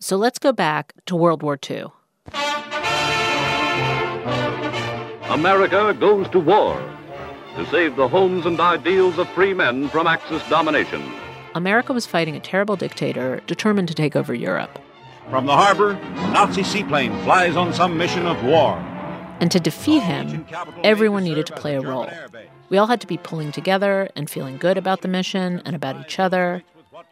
So 0.00 0.16
let's 0.16 0.38
go 0.38 0.52
back 0.52 0.92
to 1.06 1.16
World 1.16 1.42
War 1.42 1.58
II. 1.68 1.86
America 5.28 5.92
goes 5.98 6.28
to 6.28 6.38
war 6.38 6.80
to 7.56 7.66
save 7.66 7.96
the 7.96 8.06
homes 8.06 8.46
and 8.46 8.60
ideals 8.60 9.18
of 9.18 9.28
free 9.30 9.52
men 9.52 9.88
from 9.88 10.06
Axis 10.06 10.48
domination. 10.48 11.02
America 11.56 11.92
was 11.92 12.06
fighting 12.06 12.36
a 12.36 12.40
terrible 12.40 12.76
dictator 12.76 13.40
determined 13.48 13.88
to 13.88 13.94
take 13.94 14.14
over 14.14 14.32
Europe. 14.32 14.78
From 15.30 15.46
the 15.46 15.56
harbor, 15.56 15.90
a 15.90 16.30
Nazi 16.30 16.62
seaplane 16.62 17.10
flies 17.24 17.56
on 17.56 17.72
some 17.72 17.98
mission 17.98 18.24
of 18.24 18.42
war. 18.44 18.76
And 19.40 19.50
to 19.50 19.58
defeat 19.58 20.04
him, 20.04 20.46
everyone 20.84 21.24
needed 21.24 21.46
to 21.46 21.54
play 21.54 21.74
a 21.74 21.80
role. 21.80 22.08
We 22.68 22.78
all 22.78 22.86
had 22.86 23.00
to 23.00 23.06
be 23.08 23.18
pulling 23.18 23.50
together 23.50 24.10
and 24.14 24.30
feeling 24.30 24.58
good 24.58 24.78
about 24.78 25.00
the 25.00 25.08
mission 25.08 25.60
and 25.64 25.74
about 25.74 26.00
each 26.00 26.20
other. 26.20 26.62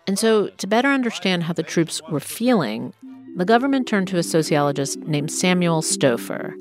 And 0.07 0.19
so, 0.19 0.49
to 0.49 0.67
better 0.67 0.89
understand 0.89 1.45
how 1.45 1.53
the 1.53 1.63
troops 1.63 2.01
were 2.11 2.21
feeling, 2.21 2.93
the 3.37 3.45
government 3.45 3.87
turned 3.87 4.09
to 4.09 4.19
a 4.19 4.23
sociologist 4.23 4.99
named 5.01 5.31
Samuel 5.31 5.83
Stouffer, 5.83 6.53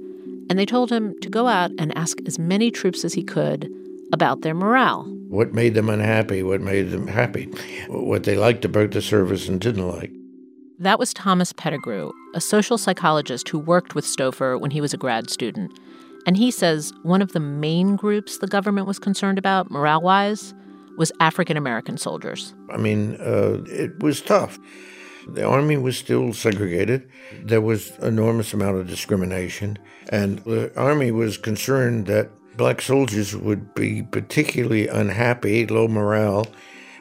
and 0.49 0.59
they 0.59 0.65
told 0.65 0.91
him 0.91 1.19
to 1.21 1.29
go 1.29 1.47
out 1.47 1.71
and 1.79 1.97
ask 1.97 2.17
as 2.25 2.37
many 2.37 2.71
troops 2.71 3.05
as 3.05 3.13
he 3.13 3.23
could 3.23 3.71
about 4.11 4.41
their 4.41 4.53
morale. 4.53 5.03
What 5.29 5.53
made 5.53 5.73
them 5.73 5.89
unhappy? 5.89 6.43
What 6.43 6.61
made 6.61 6.91
them 6.91 7.07
happy? 7.07 7.45
What 7.87 8.23
they 8.23 8.35
liked 8.35 8.65
about 8.65 8.91
the 8.91 9.01
service 9.01 9.47
and 9.47 9.59
didn't 9.59 9.87
like. 9.87 10.11
That 10.77 10.99
was 10.99 11.13
Thomas 11.13 11.53
Pettigrew, 11.53 12.11
a 12.33 12.41
social 12.41 12.77
psychologist 12.77 13.47
who 13.49 13.57
worked 13.57 13.95
with 13.95 14.05
Stouffer 14.05 14.59
when 14.59 14.71
he 14.71 14.81
was 14.81 14.93
a 14.93 14.97
grad 14.97 15.29
student. 15.29 15.71
And 16.27 16.35
he 16.35 16.51
says 16.51 16.91
one 17.03 17.21
of 17.21 17.31
the 17.31 17.39
main 17.39 17.95
groups 17.95 18.39
the 18.39 18.47
government 18.47 18.87
was 18.87 18.99
concerned 18.99 19.37
about, 19.37 19.71
morale 19.71 20.01
wise, 20.01 20.53
was 20.97 21.11
African 21.19 21.57
American 21.57 21.97
soldiers. 21.97 22.53
I 22.69 22.77
mean, 22.77 23.15
uh, 23.15 23.63
it 23.67 23.99
was 24.01 24.21
tough. 24.21 24.59
The 25.27 25.43
army 25.43 25.77
was 25.77 25.97
still 25.97 26.33
segregated. 26.33 27.09
There 27.43 27.61
was 27.61 27.97
enormous 27.99 28.53
amount 28.53 28.77
of 28.77 28.87
discrimination, 28.87 29.79
and 30.09 30.39
the 30.39 30.71
army 30.77 31.11
was 31.11 31.37
concerned 31.37 32.05
that 32.07 32.29
black 32.57 32.81
soldiers 32.81 33.35
would 33.35 33.73
be 33.73 34.03
particularly 34.03 34.87
unhappy, 34.87 35.65
low 35.65 35.87
morale, 35.87 36.47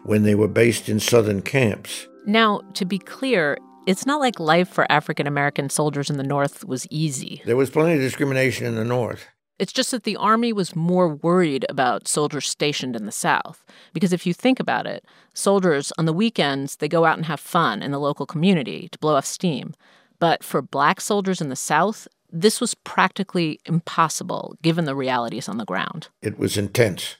when 0.04 0.22
they 0.22 0.34
were 0.34 0.48
based 0.48 0.88
in 0.88 1.00
southern 1.00 1.42
camps. 1.42 2.08
Now, 2.26 2.62
to 2.74 2.84
be 2.84 2.98
clear, 2.98 3.58
it's 3.86 4.06
not 4.06 4.20
like 4.20 4.40
life 4.40 4.68
for 4.68 4.90
African 4.90 5.26
American 5.26 5.68
soldiers 5.68 6.08
in 6.08 6.16
the 6.16 6.22
North 6.22 6.64
was 6.64 6.86
easy. 6.90 7.42
There 7.44 7.56
was 7.56 7.70
plenty 7.70 7.94
of 7.94 8.00
discrimination 8.00 8.66
in 8.66 8.76
the 8.76 8.84
North. 8.84 9.26
It's 9.58 9.72
just 9.72 9.92
that 9.92 10.02
the 10.02 10.16
Army 10.16 10.52
was 10.52 10.74
more 10.74 11.08
worried 11.08 11.64
about 11.68 12.08
soldiers 12.08 12.48
stationed 12.48 12.96
in 12.96 13.06
the 13.06 13.12
South. 13.12 13.64
Because 13.92 14.12
if 14.12 14.26
you 14.26 14.34
think 14.34 14.58
about 14.58 14.86
it, 14.86 15.04
soldiers 15.32 15.92
on 15.96 16.06
the 16.06 16.12
weekends, 16.12 16.76
they 16.76 16.88
go 16.88 17.04
out 17.04 17.16
and 17.16 17.26
have 17.26 17.40
fun 17.40 17.82
in 17.82 17.92
the 17.92 18.00
local 18.00 18.26
community 18.26 18.88
to 18.90 18.98
blow 18.98 19.14
off 19.14 19.26
steam. 19.26 19.74
But 20.18 20.42
for 20.42 20.60
black 20.60 21.00
soldiers 21.00 21.40
in 21.40 21.50
the 21.50 21.56
South, 21.56 22.08
this 22.32 22.60
was 22.60 22.74
practically 22.74 23.60
impossible 23.64 24.56
given 24.60 24.86
the 24.86 24.96
realities 24.96 25.48
on 25.48 25.58
the 25.58 25.64
ground. 25.64 26.08
It 26.20 26.36
was 26.36 26.56
intense, 26.56 27.16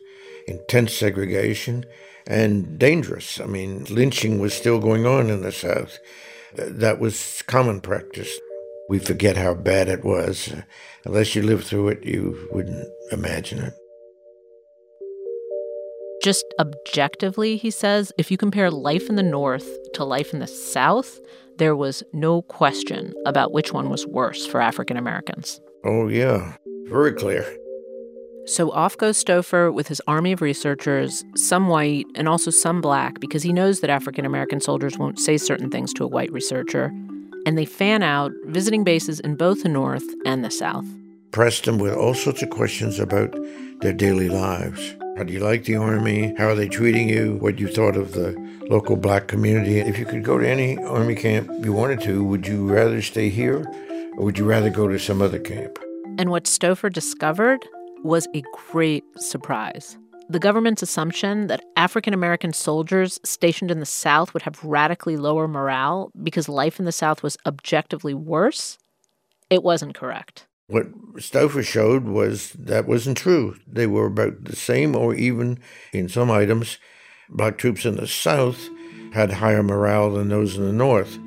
intense 0.48 0.92
segregation 0.92 1.84
and 2.26 2.78
dangerous. 2.78 3.38
I 3.38 3.46
mean, 3.46 3.84
lynching 3.84 4.40
was 4.40 4.54
still 4.54 4.80
going 4.80 5.06
on 5.06 5.30
in 5.30 5.42
the 5.42 5.52
South. 5.52 5.98
That 6.56 6.98
was 6.98 7.42
common 7.46 7.80
practice. 7.80 8.38
We 8.88 8.98
forget 8.98 9.36
how 9.36 9.54
bad 9.54 9.88
it 9.88 10.04
was. 10.04 10.54
Unless 11.04 11.34
you 11.34 11.42
lived 11.42 11.64
through 11.64 11.88
it, 11.88 12.04
you 12.04 12.48
wouldn't 12.52 12.86
imagine 13.12 13.58
it. 13.58 13.74
Just 16.22 16.44
objectively, 16.58 17.56
he 17.56 17.70
says, 17.70 18.12
if 18.16 18.30
you 18.30 18.36
compare 18.36 18.70
life 18.70 19.08
in 19.08 19.16
the 19.16 19.22
North 19.22 19.68
to 19.94 20.04
life 20.04 20.32
in 20.32 20.38
the 20.38 20.46
South, 20.46 21.18
there 21.58 21.76
was 21.76 22.02
no 22.12 22.42
question 22.42 23.12
about 23.26 23.52
which 23.52 23.72
one 23.72 23.90
was 23.90 24.06
worse 24.06 24.46
for 24.46 24.60
African 24.60 24.96
Americans. 24.96 25.60
Oh, 25.84 26.08
yeah, 26.08 26.56
very 26.86 27.12
clear. 27.12 27.44
So 28.46 28.70
off 28.72 28.96
goes 28.98 29.22
Stouffer 29.22 29.72
with 29.72 29.88
his 29.88 30.02
army 30.06 30.32
of 30.32 30.42
researchers, 30.42 31.24
some 31.34 31.68
white 31.68 32.06
and 32.14 32.28
also 32.28 32.50
some 32.50 32.80
black, 32.80 33.20
because 33.20 33.42
he 33.42 33.52
knows 33.52 33.80
that 33.80 33.90
African 33.90 34.26
American 34.26 34.60
soldiers 34.60 34.98
won't 34.98 35.18
say 35.18 35.38
certain 35.38 35.70
things 35.70 35.94
to 35.94 36.04
a 36.04 36.08
white 36.08 36.32
researcher. 36.32 36.92
And 37.46 37.58
they 37.58 37.64
fan 37.64 38.02
out, 38.02 38.32
visiting 38.46 38.84
bases 38.84 39.20
in 39.20 39.36
both 39.36 39.62
the 39.62 39.68
North 39.68 40.04
and 40.24 40.44
the 40.44 40.50
South. 40.50 40.86
Pressed 41.30 41.64
them 41.64 41.78
with 41.78 41.94
all 41.94 42.14
sorts 42.14 42.42
of 42.42 42.50
questions 42.50 42.98
about 42.98 43.36
their 43.80 43.92
daily 43.92 44.28
lives. 44.28 44.94
How 45.16 45.22
do 45.24 45.32
you 45.32 45.40
like 45.40 45.64
the 45.64 45.76
Army? 45.76 46.34
How 46.36 46.48
are 46.48 46.54
they 46.54 46.68
treating 46.68 47.08
you? 47.08 47.36
What 47.36 47.58
you 47.58 47.68
thought 47.68 47.96
of 47.96 48.12
the 48.12 48.34
local 48.68 48.96
black 48.96 49.28
community? 49.28 49.78
If 49.78 49.98
you 49.98 50.06
could 50.06 50.24
go 50.24 50.38
to 50.38 50.48
any 50.48 50.76
Army 50.78 51.14
camp 51.14 51.50
you 51.64 51.72
wanted 51.72 52.00
to, 52.02 52.24
would 52.24 52.46
you 52.46 52.66
rather 52.66 53.00
stay 53.02 53.28
here 53.28 53.64
or 54.16 54.24
would 54.24 54.38
you 54.38 54.44
rather 54.44 54.70
go 54.70 54.88
to 54.88 54.98
some 54.98 55.22
other 55.22 55.38
camp? 55.38 55.78
And 56.18 56.30
what 56.30 56.44
Stouffer 56.44 56.92
discovered 56.92 57.64
was 58.02 58.26
a 58.34 58.42
great 58.70 59.04
surprise. 59.16 59.96
The 60.30 60.38
government's 60.38 60.82
assumption 60.82 61.48
that 61.48 61.62
African 61.76 62.14
American 62.14 62.54
soldiers 62.54 63.20
stationed 63.24 63.70
in 63.70 63.80
the 63.80 63.86
South 63.86 64.32
would 64.32 64.42
have 64.42 64.64
radically 64.64 65.18
lower 65.18 65.46
morale 65.46 66.10
because 66.22 66.48
life 66.48 66.78
in 66.78 66.86
the 66.86 66.92
South 66.92 67.22
was 67.22 67.36
objectively 67.44 68.14
worse, 68.14 68.78
it 69.50 69.62
wasn't 69.62 69.94
correct. 69.94 70.46
What 70.66 70.90
Stouffer 71.16 71.62
showed 71.62 72.04
was 72.04 72.52
that 72.58 72.88
wasn't 72.88 73.18
true. 73.18 73.56
They 73.66 73.86
were 73.86 74.06
about 74.06 74.44
the 74.44 74.56
same, 74.56 74.96
or 74.96 75.14
even 75.14 75.58
in 75.92 76.08
some 76.08 76.30
items, 76.30 76.78
black 77.28 77.58
troops 77.58 77.84
in 77.84 77.96
the 77.96 78.06
South 78.06 78.70
had 79.12 79.30
higher 79.30 79.62
morale 79.62 80.14
than 80.14 80.30
those 80.30 80.56
in 80.56 80.64
the 80.64 80.72
North. 80.72 81.18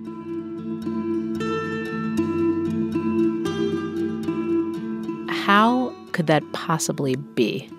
How 5.45 5.93
could 6.13 6.25
that 6.27 6.43
possibly 6.51 7.15
be? 7.15 7.69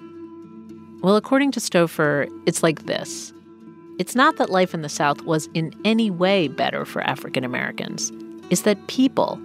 Well, 1.01 1.15
according 1.15 1.53
to 1.53 1.61
Stouffer, 1.61 2.29
it's 2.45 2.65
like 2.65 2.87
this. 2.87 3.33
It's 4.01 4.17
not 4.17 4.37
that 4.37 4.51
life 4.51 4.75
in 4.75 4.83
the 4.83 4.89
South 4.89 5.23
was 5.23 5.49
in 5.55 5.73
any 5.85 6.11
way 6.11 6.49
better 6.49 6.85
for 6.85 7.03
African 7.03 7.45
Americans. 7.45 8.11
It's 8.51 8.63
that 8.63 8.85
people, 8.89 9.37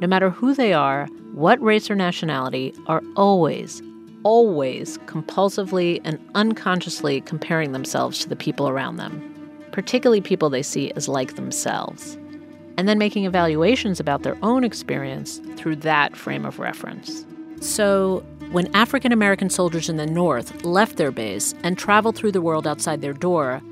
no 0.00 0.06
matter 0.06 0.30
who 0.30 0.54
they 0.54 0.72
are, 0.72 1.06
what 1.34 1.60
race 1.60 1.90
or 1.90 1.94
nationality, 1.94 2.74
are 2.86 3.02
always, 3.14 3.82
always 4.22 4.96
compulsively 4.98 6.00
and 6.02 6.18
unconsciously 6.34 7.20
comparing 7.20 7.72
themselves 7.72 8.18
to 8.20 8.28
the 8.30 8.36
people 8.36 8.66
around 8.66 8.96
them, 8.96 9.68
particularly 9.70 10.22
people 10.22 10.48
they 10.48 10.62
see 10.62 10.92
as 10.92 11.08
like 11.08 11.36
themselves, 11.36 12.16
and 12.78 12.88
then 12.88 12.96
making 12.96 13.26
evaluations 13.26 14.00
about 14.00 14.22
their 14.22 14.38
own 14.42 14.64
experience 14.64 15.42
through 15.56 15.76
that 15.76 16.16
frame 16.16 16.46
of 16.46 16.58
reference. 16.58 17.26
So, 17.60 18.24
when 18.52 18.68
African 18.76 19.12
American 19.12 19.48
soldiers 19.48 19.88
in 19.88 19.96
the 19.96 20.06
North 20.06 20.62
left 20.62 20.96
their 20.96 21.10
base 21.10 21.54
and 21.62 21.78
traveled 21.78 22.16
through 22.16 22.32
the 22.32 22.42
world 22.42 22.66
outside 22.66 23.00
their 23.00 23.14
door, 23.14 23.62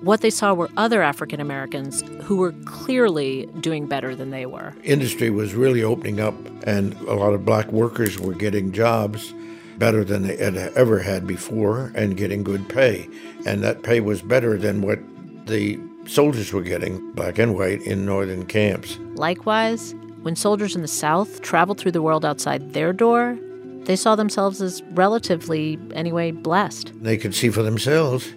what 0.00 0.22
they 0.22 0.30
saw 0.30 0.54
were 0.54 0.70
other 0.78 1.02
African 1.02 1.40
Americans 1.40 2.02
who 2.22 2.36
were 2.36 2.52
clearly 2.64 3.46
doing 3.60 3.86
better 3.86 4.16
than 4.16 4.30
they 4.30 4.46
were. 4.46 4.72
Industry 4.82 5.28
was 5.28 5.52
really 5.52 5.82
opening 5.82 6.20
up, 6.20 6.34
and 6.64 6.94
a 7.00 7.12
lot 7.12 7.34
of 7.34 7.44
black 7.44 7.70
workers 7.70 8.18
were 8.18 8.32
getting 8.32 8.72
jobs 8.72 9.34
better 9.76 10.04
than 10.04 10.22
they 10.22 10.38
had 10.38 10.56
ever 10.56 11.00
had 11.00 11.26
before 11.26 11.92
and 11.94 12.16
getting 12.16 12.42
good 12.42 12.66
pay. 12.66 13.10
And 13.44 13.62
that 13.62 13.82
pay 13.82 14.00
was 14.00 14.22
better 14.22 14.56
than 14.56 14.80
what 14.80 15.00
the 15.46 15.78
soldiers 16.06 16.50
were 16.50 16.62
getting, 16.62 17.12
black 17.12 17.38
and 17.38 17.54
white, 17.54 17.82
in 17.82 18.06
northern 18.06 18.46
camps. 18.46 18.96
Likewise, 19.16 19.94
when 20.22 20.34
soldiers 20.34 20.74
in 20.74 20.80
the 20.80 20.88
South 20.88 21.42
traveled 21.42 21.76
through 21.76 21.92
the 21.92 22.02
world 22.02 22.24
outside 22.24 22.72
their 22.72 22.94
door, 22.94 23.38
they 23.84 23.96
saw 23.96 24.14
themselves 24.14 24.60
as 24.60 24.82
relatively, 24.92 25.78
anyway, 25.94 26.30
blessed. 26.30 26.92
They 27.02 27.16
could 27.16 27.34
see 27.34 27.50
for 27.50 27.62
themselves 27.62 28.32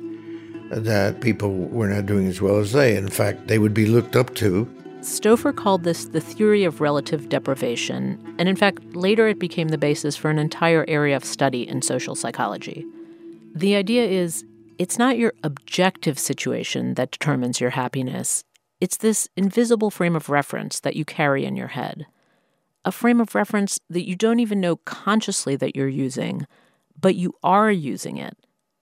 that 0.72 1.22
people 1.22 1.54
were 1.54 1.88
not 1.88 2.06
doing 2.06 2.28
as 2.28 2.42
well 2.42 2.58
as 2.58 2.72
they. 2.72 2.96
In 2.96 3.10
fact, 3.10 3.48
they 3.48 3.60
would 3.60 3.74
be 3.74 3.86
looked 3.86 4.16
up 4.16 4.34
to. 4.36 4.66
Stouffer 5.02 5.56
called 5.56 5.84
this 5.84 6.06
the 6.06 6.22
theory 6.22 6.64
of 6.64 6.80
relative 6.80 7.28
deprivation, 7.28 8.36
and 8.40 8.48
in 8.48 8.56
fact, 8.56 8.96
later 8.96 9.28
it 9.28 9.38
became 9.38 9.68
the 9.68 9.78
basis 9.78 10.16
for 10.16 10.30
an 10.30 10.40
entire 10.40 10.86
area 10.88 11.16
of 11.16 11.26
study 11.26 11.68
in 11.68 11.82
social 11.82 12.16
psychology. 12.16 12.86
The 13.54 13.76
idea 13.76 14.06
is 14.06 14.46
it's 14.80 14.98
not 14.98 15.18
your 15.18 15.34
objective 15.44 16.18
situation 16.18 16.94
that 16.94 17.12
determines 17.12 17.60
your 17.60 17.72
happiness, 17.72 18.46
it's 18.84 18.98
this 18.98 19.30
invisible 19.38 19.92
frame 19.92 20.14
of 20.16 20.30
reference 20.30 20.82
that 20.82 20.96
you 20.96 21.06
carry 21.06 21.46
in 21.46 21.56
your 21.56 21.68
head 21.68 22.06
a 22.86 22.92
frame 22.92 23.20
of 23.20 23.36
reference 23.36 23.80
that 23.90 24.08
you 24.08 24.16
don't 24.16 24.40
even 24.40 24.60
know 24.60 24.78
consciously 24.78 25.56
that 25.56 25.76
you're 25.76 25.88
using, 25.88 26.46
but 27.00 27.16
you 27.16 27.34
are 27.44 27.72
using 27.72 28.18
it. 28.18 28.38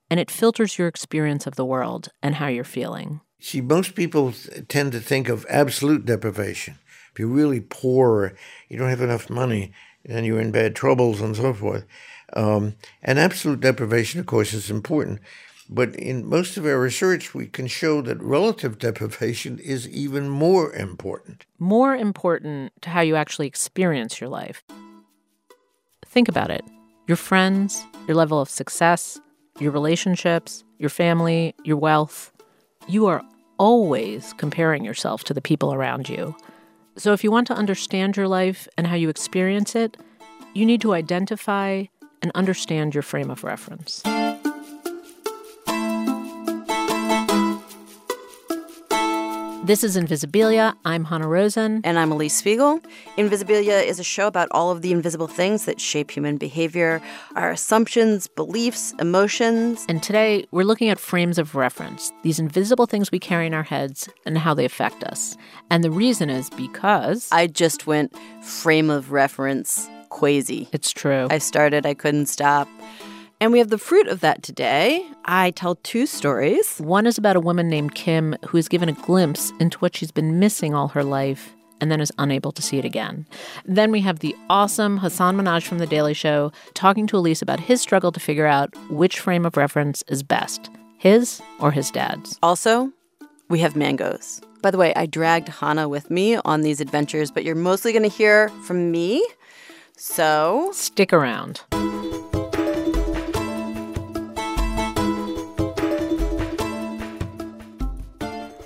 And 0.09 0.19
it 0.19 0.31
filters 0.31 0.77
your 0.77 0.87
experience 0.87 1.47
of 1.47 1.55
the 1.55 1.65
world 1.65 2.09
and 2.21 2.35
how 2.35 2.47
you're 2.47 2.63
feeling. 2.63 3.21
See, 3.39 3.61
most 3.61 3.95
people 3.95 4.33
tend 4.67 4.91
to 4.91 4.99
think 4.99 5.29
of 5.29 5.45
absolute 5.49 6.05
deprivation. 6.05 6.77
If 7.11 7.19
you're 7.19 7.27
really 7.27 7.61
poor, 7.61 8.33
you 8.69 8.77
don't 8.77 8.89
have 8.89 9.01
enough 9.01 9.29
money, 9.29 9.71
and 10.05 10.25
you're 10.25 10.39
in 10.39 10.51
bad 10.51 10.75
troubles 10.75 11.21
and 11.21 11.35
so 11.35 11.53
forth. 11.53 11.85
Um, 12.33 12.75
and 13.01 13.19
absolute 13.19 13.59
deprivation, 13.59 14.19
of 14.19 14.25
course, 14.25 14.53
is 14.53 14.69
important. 14.69 15.19
But 15.73 15.95
in 15.95 16.27
most 16.27 16.57
of 16.57 16.65
our 16.65 16.77
research, 16.77 17.33
we 17.33 17.47
can 17.47 17.67
show 17.67 18.01
that 18.01 18.21
relative 18.21 18.77
deprivation 18.77 19.57
is 19.57 19.87
even 19.87 20.27
more 20.27 20.73
important. 20.73 21.45
More 21.59 21.95
important 21.95 22.73
to 22.81 22.89
how 22.89 22.99
you 22.99 23.15
actually 23.15 23.47
experience 23.47 24.19
your 24.19 24.29
life. 24.29 24.63
Think 26.05 26.27
about 26.27 26.51
it 26.51 26.63
your 27.07 27.15
friends, 27.15 27.85
your 28.07 28.15
level 28.15 28.41
of 28.41 28.49
success, 28.49 29.19
your 29.59 29.71
relationships, 29.71 30.63
your 30.77 30.89
family, 30.89 31.55
your 31.63 31.77
wealth. 31.77 32.33
You 32.87 33.07
are 33.07 33.23
always 33.57 34.33
comparing 34.33 34.83
yourself 34.83 35.23
to 35.25 35.33
the 35.33 35.41
people 35.41 35.73
around 35.73 36.09
you. 36.09 36.35
So, 36.97 37.13
if 37.13 37.23
you 37.23 37.31
want 37.31 37.47
to 37.47 37.53
understand 37.53 38.17
your 38.17 38.27
life 38.27 38.67
and 38.77 38.87
how 38.87 38.95
you 38.95 39.07
experience 39.07 39.75
it, 39.75 39.95
you 40.53 40.65
need 40.65 40.81
to 40.81 40.93
identify 40.93 41.85
and 42.21 42.31
understand 42.35 42.93
your 42.93 43.03
frame 43.03 43.31
of 43.31 43.45
reference. 43.45 44.03
This 49.71 49.85
is 49.85 49.95
Invisibilia. 49.95 50.75
I'm 50.83 51.05
Hanna 51.05 51.29
Rosin. 51.29 51.79
And 51.85 51.97
I'm 51.97 52.11
Alix 52.11 52.33
Spiegel. 52.33 52.81
Invisibilia 53.17 53.81
is 53.81 54.01
a 54.01 54.03
show 54.03 54.27
about 54.27 54.49
all 54.51 54.69
of 54.69 54.81
the 54.81 54.91
invisible 54.91 55.27
things 55.27 55.63
that 55.63 55.79
shape 55.79 56.11
human 56.11 56.35
behavior, 56.35 57.01
our 57.37 57.51
assumptions, 57.51 58.27
beliefs, 58.27 58.93
emotions. 58.99 59.85
And 59.87 60.03
today, 60.03 60.45
we're 60.51 60.65
looking 60.65 60.89
at 60.89 60.99
frames 60.99 61.37
of 61.37 61.55
reference, 61.55 62.11
these 62.23 62.37
invisible 62.37 62.85
things 62.85 63.13
we 63.13 63.19
carry 63.19 63.47
in 63.47 63.53
our 63.53 63.63
heads 63.63 64.09
and 64.25 64.37
how 64.37 64.53
they 64.53 64.65
affect 64.65 65.05
us. 65.05 65.37
And 65.69 65.85
the 65.85 65.91
reason 65.91 66.29
is 66.29 66.49
because. 66.49 67.29
I 67.31 67.47
just 67.47 67.87
went 67.87 68.13
frame 68.43 68.89
of 68.89 69.13
reference 69.13 69.89
crazy. 70.09 70.67
It's 70.73 70.91
true. 70.91 71.27
I 71.31 71.37
started, 71.37 71.85
I 71.85 71.93
couldn't 71.93 72.25
stop. 72.25 72.67
And 73.41 73.51
we 73.51 73.57
have 73.57 73.69
the 73.69 73.79
fruit 73.79 74.07
of 74.07 74.19
that 74.19 74.43
today. 74.43 75.03
I 75.25 75.49
tell 75.49 75.73
two 75.73 76.05
stories. 76.05 76.77
One 76.77 77.07
is 77.07 77.17
about 77.17 77.35
a 77.35 77.39
woman 77.39 77.69
named 77.69 77.95
Kim 77.95 78.35
who 78.47 78.57
is 78.59 78.67
given 78.67 78.87
a 78.87 78.93
glimpse 78.93 79.51
into 79.59 79.79
what 79.79 79.95
she's 79.95 80.11
been 80.11 80.37
missing 80.37 80.75
all 80.75 80.89
her 80.89 81.03
life 81.03 81.51
and 81.81 81.91
then 81.91 81.99
is 81.99 82.11
unable 82.19 82.51
to 82.51 82.61
see 82.61 82.77
it 82.77 82.85
again. 82.85 83.25
Then 83.65 83.89
we 83.91 83.99
have 84.01 84.19
the 84.19 84.35
awesome 84.47 84.97
Hasan 84.97 85.37
Minhaj 85.37 85.65
from 85.65 85.79
The 85.79 85.87
Daily 85.87 86.13
Show 86.13 86.51
talking 86.75 87.07
to 87.07 87.17
Alix 87.17 87.41
about 87.41 87.59
his 87.59 87.81
struggle 87.81 88.11
to 88.11 88.19
figure 88.19 88.45
out 88.45 88.75
which 88.91 89.19
frame 89.19 89.47
of 89.47 89.57
reference 89.57 90.03
is 90.07 90.21
best 90.21 90.69
his 90.99 91.41
or 91.59 91.71
his 91.71 91.89
dad's. 91.89 92.37
Also, 92.43 92.91
we 93.49 93.57
have 93.57 93.75
mangoes. 93.75 94.39
By 94.61 94.69
the 94.69 94.77
way, 94.77 94.93
I 94.93 95.07
dragged 95.07 95.49
Hanna 95.49 95.89
with 95.89 96.11
me 96.11 96.35
on 96.45 96.61
these 96.61 96.79
adventures, 96.79 97.31
but 97.31 97.43
you're 97.43 97.55
mostly 97.55 97.91
going 97.91 98.07
to 98.07 98.15
hear 98.15 98.49
from 98.67 98.91
me. 98.91 99.27
So, 99.97 100.69
stick 100.73 101.11
around. 101.11 101.61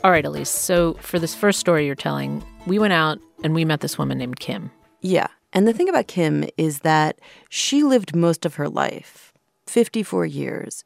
All 0.06 0.12
right, 0.12 0.24
Alix. 0.24 0.52
So 0.52 0.94
for 1.02 1.18
this 1.18 1.34
first 1.34 1.60
story 1.60 1.88
you're 1.88 1.96
telling, 1.96 2.44
we 2.68 2.78
went 2.78 2.94
out 2.94 3.18
and 3.44 3.56
we 3.56 3.66
met 3.66 3.80
this 3.80 3.98
woman 3.98 4.20
named 4.20 4.40
Kim. 4.40 4.70
Yeah. 5.02 5.26
And 5.52 5.68
the 5.68 5.74
thing 5.74 5.90
about 5.90 6.06
Kim 6.06 6.48
is 6.58 6.82
that 6.82 7.18
she 7.50 7.82
lived 7.82 8.16
most 8.16 8.46
of 8.46 8.54
her 8.54 8.70
life, 8.70 9.34
54 9.66 10.28
years, 10.28 10.84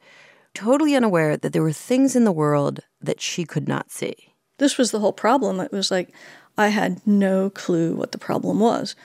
totally 0.53 0.95
unaware 0.95 1.35
that 1.35 1.51
there 1.51 1.61
were 1.61 1.73
things 1.73 2.15
in 2.15 2.23
the 2.23 2.31
world 2.31 2.79
that 3.01 3.19
she 3.19 3.43
could 3.43 3.67
not 3.67 3.91
see. 3.91 4.15
This 4.57 4.77
was 4.77 4.91
the 4.91 5.01
whole 5.01 5.11
problem. 5.11 5.59
It 5.59 5.73
was 5.73 5.91
like 5.91 6.13
I 6.57 6.69
had 6.69 7.05
no 7.05 7.49
clue 7.49 7.95
what 7.95 8.13
the 8.13 8.17
problem 8.17 8.61
was. 8.61 8.95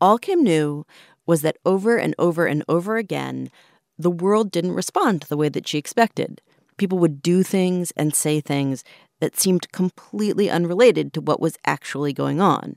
All 0.00 0.16
Kim 0.16 0.42
knew 0.42 0.86
was 1.26 1.42
that 1.42 1.58
over 1.66 1.98
and 1.98 2.14
over 2.18 2.46
and 2.46 2.64
over 2.70 2.96
again, 2.96 3.50
the 3.98 4.10
world 4.10 4.50
didn't 4.50 4.72
respond 4.72 5.24
the 5.24 5.36
way 5.36 5.50
that 5.50 5.68
she 5.68 5.76
expected. 5.76 6.40
People 6.78 6.98
would 7.00 7.20
do 7.20 7.42
things 7.42 7.92
and 7.98 8.14
say 8.14 8.40
things 8.40 8.82
that 9.20 9.38
seemed 9.38 9.70
completely 9.72 10.50
unrelated 10.50 11.12
to 11.14 11.20
what 11.20 11.40
was 11.40 11.58
actually 11.64 12.12
going 12.12 12.40
on. 12.40 12.76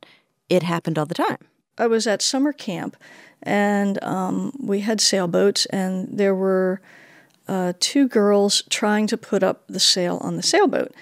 It 0.49 0.63
happened 0.63 0.97
all 0.97 1.05
the 1.05 1.13
time. 1.13 1.37
I 1.77 1.87
was 1.87 2.07
at 2.07 2.21
summer 2.21 2.53
camp 2.53 2.97
and 3.43 4.03
um, 4.03 4.53
we 4.59 4.81
had 4.81 5.01
sailboats, 5.01 5.65
and 5.67 6.07
there 6.11 6.35
were 6.35 6.79
uh, 7.47 7.73
two 7.79 8.07
girls 8.07 8.63
trying 8.69 9.07
to 9.07 9.17
put 9.17 9.41
up 9.41 9.63
the 9.67 9.79
sail 9.79 10.17
on 10.21 10.37
the 10.37 10.43
sailboat. 10.43 10.93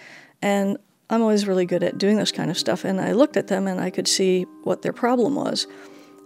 And 0.41 0.77
I'm 1.09 1.21
always 1.21 1.47
really 1.47 1.65
good 1.65 1.83
at 1.83 1.97
doing 1.97 2.17
this 2.17 2.31
kind 2.31 2.49
of 2.49 2.57
stuff. 2.57 2.85
And 2.85 3.01
I 3.01 3.11
looked 3.11 3.35
at 3.35 3.47
them 3.47 3.67
and 3.67 3.81
I 3.81 3.89
could 3.89 4.07
see 4.07 4.43
what 4.63 4.83
their 4.83 4.93
problem 4.93 5.35
was. 5.35 5.67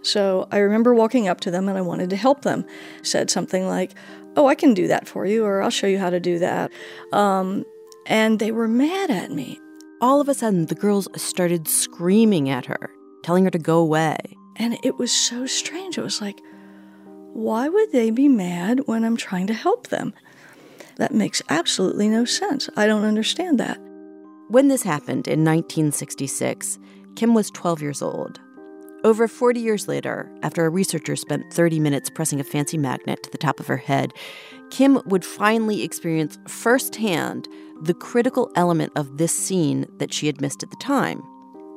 So 0.02 0.46
I 0.52 0.58
remember 0.58 0.94
walking 0.94 1.26
up 1.26 1.40
to 1.40 1.50
them 1.50 1.68
and 1.68 1.78
I 1.78 1.80
wanted 1.80 2.10
to 2.10 2.16
help 2.16 2.42
them. 2.42 2.64
said 3.02 3.30
something 3.30 3.66
like, 3.66 3.92
Oh, 4.36 4.46
I 4.46 4.54
can 4.54 4.74
do 4.74 4.88
that 4.88 5.06
for 5.06 5.26
you, 5.26 5.44
or 5.44 5.62
I'll 5.62 5.70
show 5.70 5.86
you 5.86 5.98
how 5.98 6.10
to 6.10 6.18
do 6.18 6.40
that. 6.40 6.72
Um, 7.12 7.64
and 8.06 8.38
they 8.38 8.52
were 8.52 8.68
mad 8.68 9.10
at 9.10 9.30
me. 9.30 9.60
All 10.00 10.20
of 10.20 10.28
a 10.28 10.34
sudden, 10.34 10.66
the 10.66 10.74
girls 10.74 11.08
started 11.16 11.68
screaming 11.68 12.50
at 12.50 12.66
her, 12.66 12.90
telling 13.22 13.44
her 13.44 13.50
to 13.50 13.58
go 13.58 13.78
away. 13.78 14.18
And 14.56 14.78
it 14.82 14.98
was 14.98 15.12
so 15.12 15.46
strange. 15.46 15.98
It 15.98 16.02
was 16.02 16.20
like, 16.20 16.40
why 17.32 17.68
would 17.68 17.90
they 17.92 18.10
be 18.10 18.28
mad 18.28 18.86
when 18.86 19.04
I'm 19.04 19.16
trying 19.16 19.46
to 19.48 19.54
help 19.54 19.88
them? 19.88 20.12
That 20.96 21.12
makes 21.12 21.42
absolutely 21.48 22.08
no 22.08 22.24
sense. 22.24 22.68
I 22.76 22.86
don't 22.86 23.04
understand 23.04 23.58
that. 23.58 23.78
When 24.48 24.68
this 24.68 24.82
happened 24.82 25.26
in 25.26 25.44
1966, 25.44 26.78
Kim 27.16 27.34
was 27.34 27.50
12 27.50 27.82
years 27.82 28.02
old. 28.02 28.40
Over 29.02 29.26
40 29.28 29.60
years 29.60 29.88
later, 29.88 30.30
after 30.42 30.64
a 30.64 30.70
researcher 30.70 31.16
spent 31.16 31.52
30 31.52 31.80
minutes 31.80 32.08
pressing 32.08 32.40
a 32.40 32.44
fancy 32.44 32.78
magnet 32.78 33.22
to 33.22 33.30
the 33.30 33.38
top 33.38 33.60
of 33.60 33.66
her 33.66 33.76
head, 33.76 34.12
Kim 34.70 35.00
would 35.06 35.24
finally 35.24 35.82
experience 35.82 36.38
firsthand 36.46 37.48
the 37.84 37.94
critical 37.94 38.50
element 38.56 38.90
of 38.96 39.18
this 39.18 39.36
scene 39.36 39.86
that 39.98 40.12
she 40.12 40.26
had 40.26 40.40
missed 40.40 40.62
at 40.62 40.70
the 40.70 40.76
time 40.76 41.22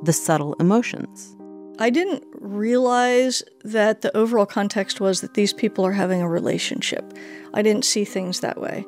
the 0.04 0.14
subtle 0.14 0.54
emotions. 0.60 1.36
I 1.80 1.90
didn't 1.90 2.24
realize 2.40 3.44
that 3.64 4.02
the 4.02 4.16
overall 4.16 4.46
context 4.46 5.02
was 5.02 5.22
that 5.22 5.34
these 5.34 5.54
people 5.54 5.86
are 5.86 5.92
having 5.92 6.22
a 6.22 6.30
relationship. 6.30 7.14
I 7.54 7.62
didn't 7.62 7.84
see 7.84 8.06
things 8.06 8.40
that 8.40 8.62
way. 8.62 8.86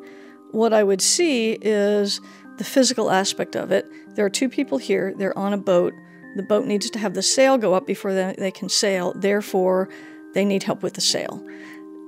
What 0.52 0.72
I 0.72 0.84
would 0.84 1.02
see 1.02 1.54
is 1.62 2.22
the 2.58 2.64
physical 2.64 3.12
aspect 3.12 3.56
of 3.56 3.72
it. 3.72 3.86
There 4.16 4.26
are 4.26 4.30
two 4.30 4.50
people 4.50 4.78
here, 4.78 5.14
they're 5.18 5.38
on 5.38 5.52
a 5.52 5.58
boat. 5.58 5.94
The 6.36 6.44
boat 6.44 6.66
needs 6.66 6.90
to 6.90 7.00
have 7.00 7.16
the 7.16 7.24
sail 7.24 7.58
go 7.58 7.74
up 7.74 7.86
before 7.86 8.14
they 8.14 8.52
can 8.52 8.70
sail, 8.70 9.14
therefore, 9.16 9.90
they 10.34 10.46
need 10.46 10.64
help 10.64 10.84
with 10.84 10.94
the 10.94 11.02
sail. 11.02 11.44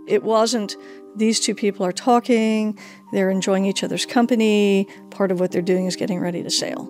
It 0.08 0.24
wasn't 0.24 0.76
these 1.16 1.40
two 1.40 1.56
people 1.56 1.86
are 1.86 1.92
talking, 1.92 2.78
they're 3.12 3.30
enjoying 3.30 3.66
each 3.66 3.84
other's 3.84 4.06
company. 4.06 4.88
Part 5.10 5.32
of 5.32 5.40
what 5.40 5.52
they're 5.52 5.62
doing 5.62 5.86
is 5.86 5.96
getting 5.96 6.20
ready 6.20 6.44
to 6.44 6.50
sail. 6.50 6.90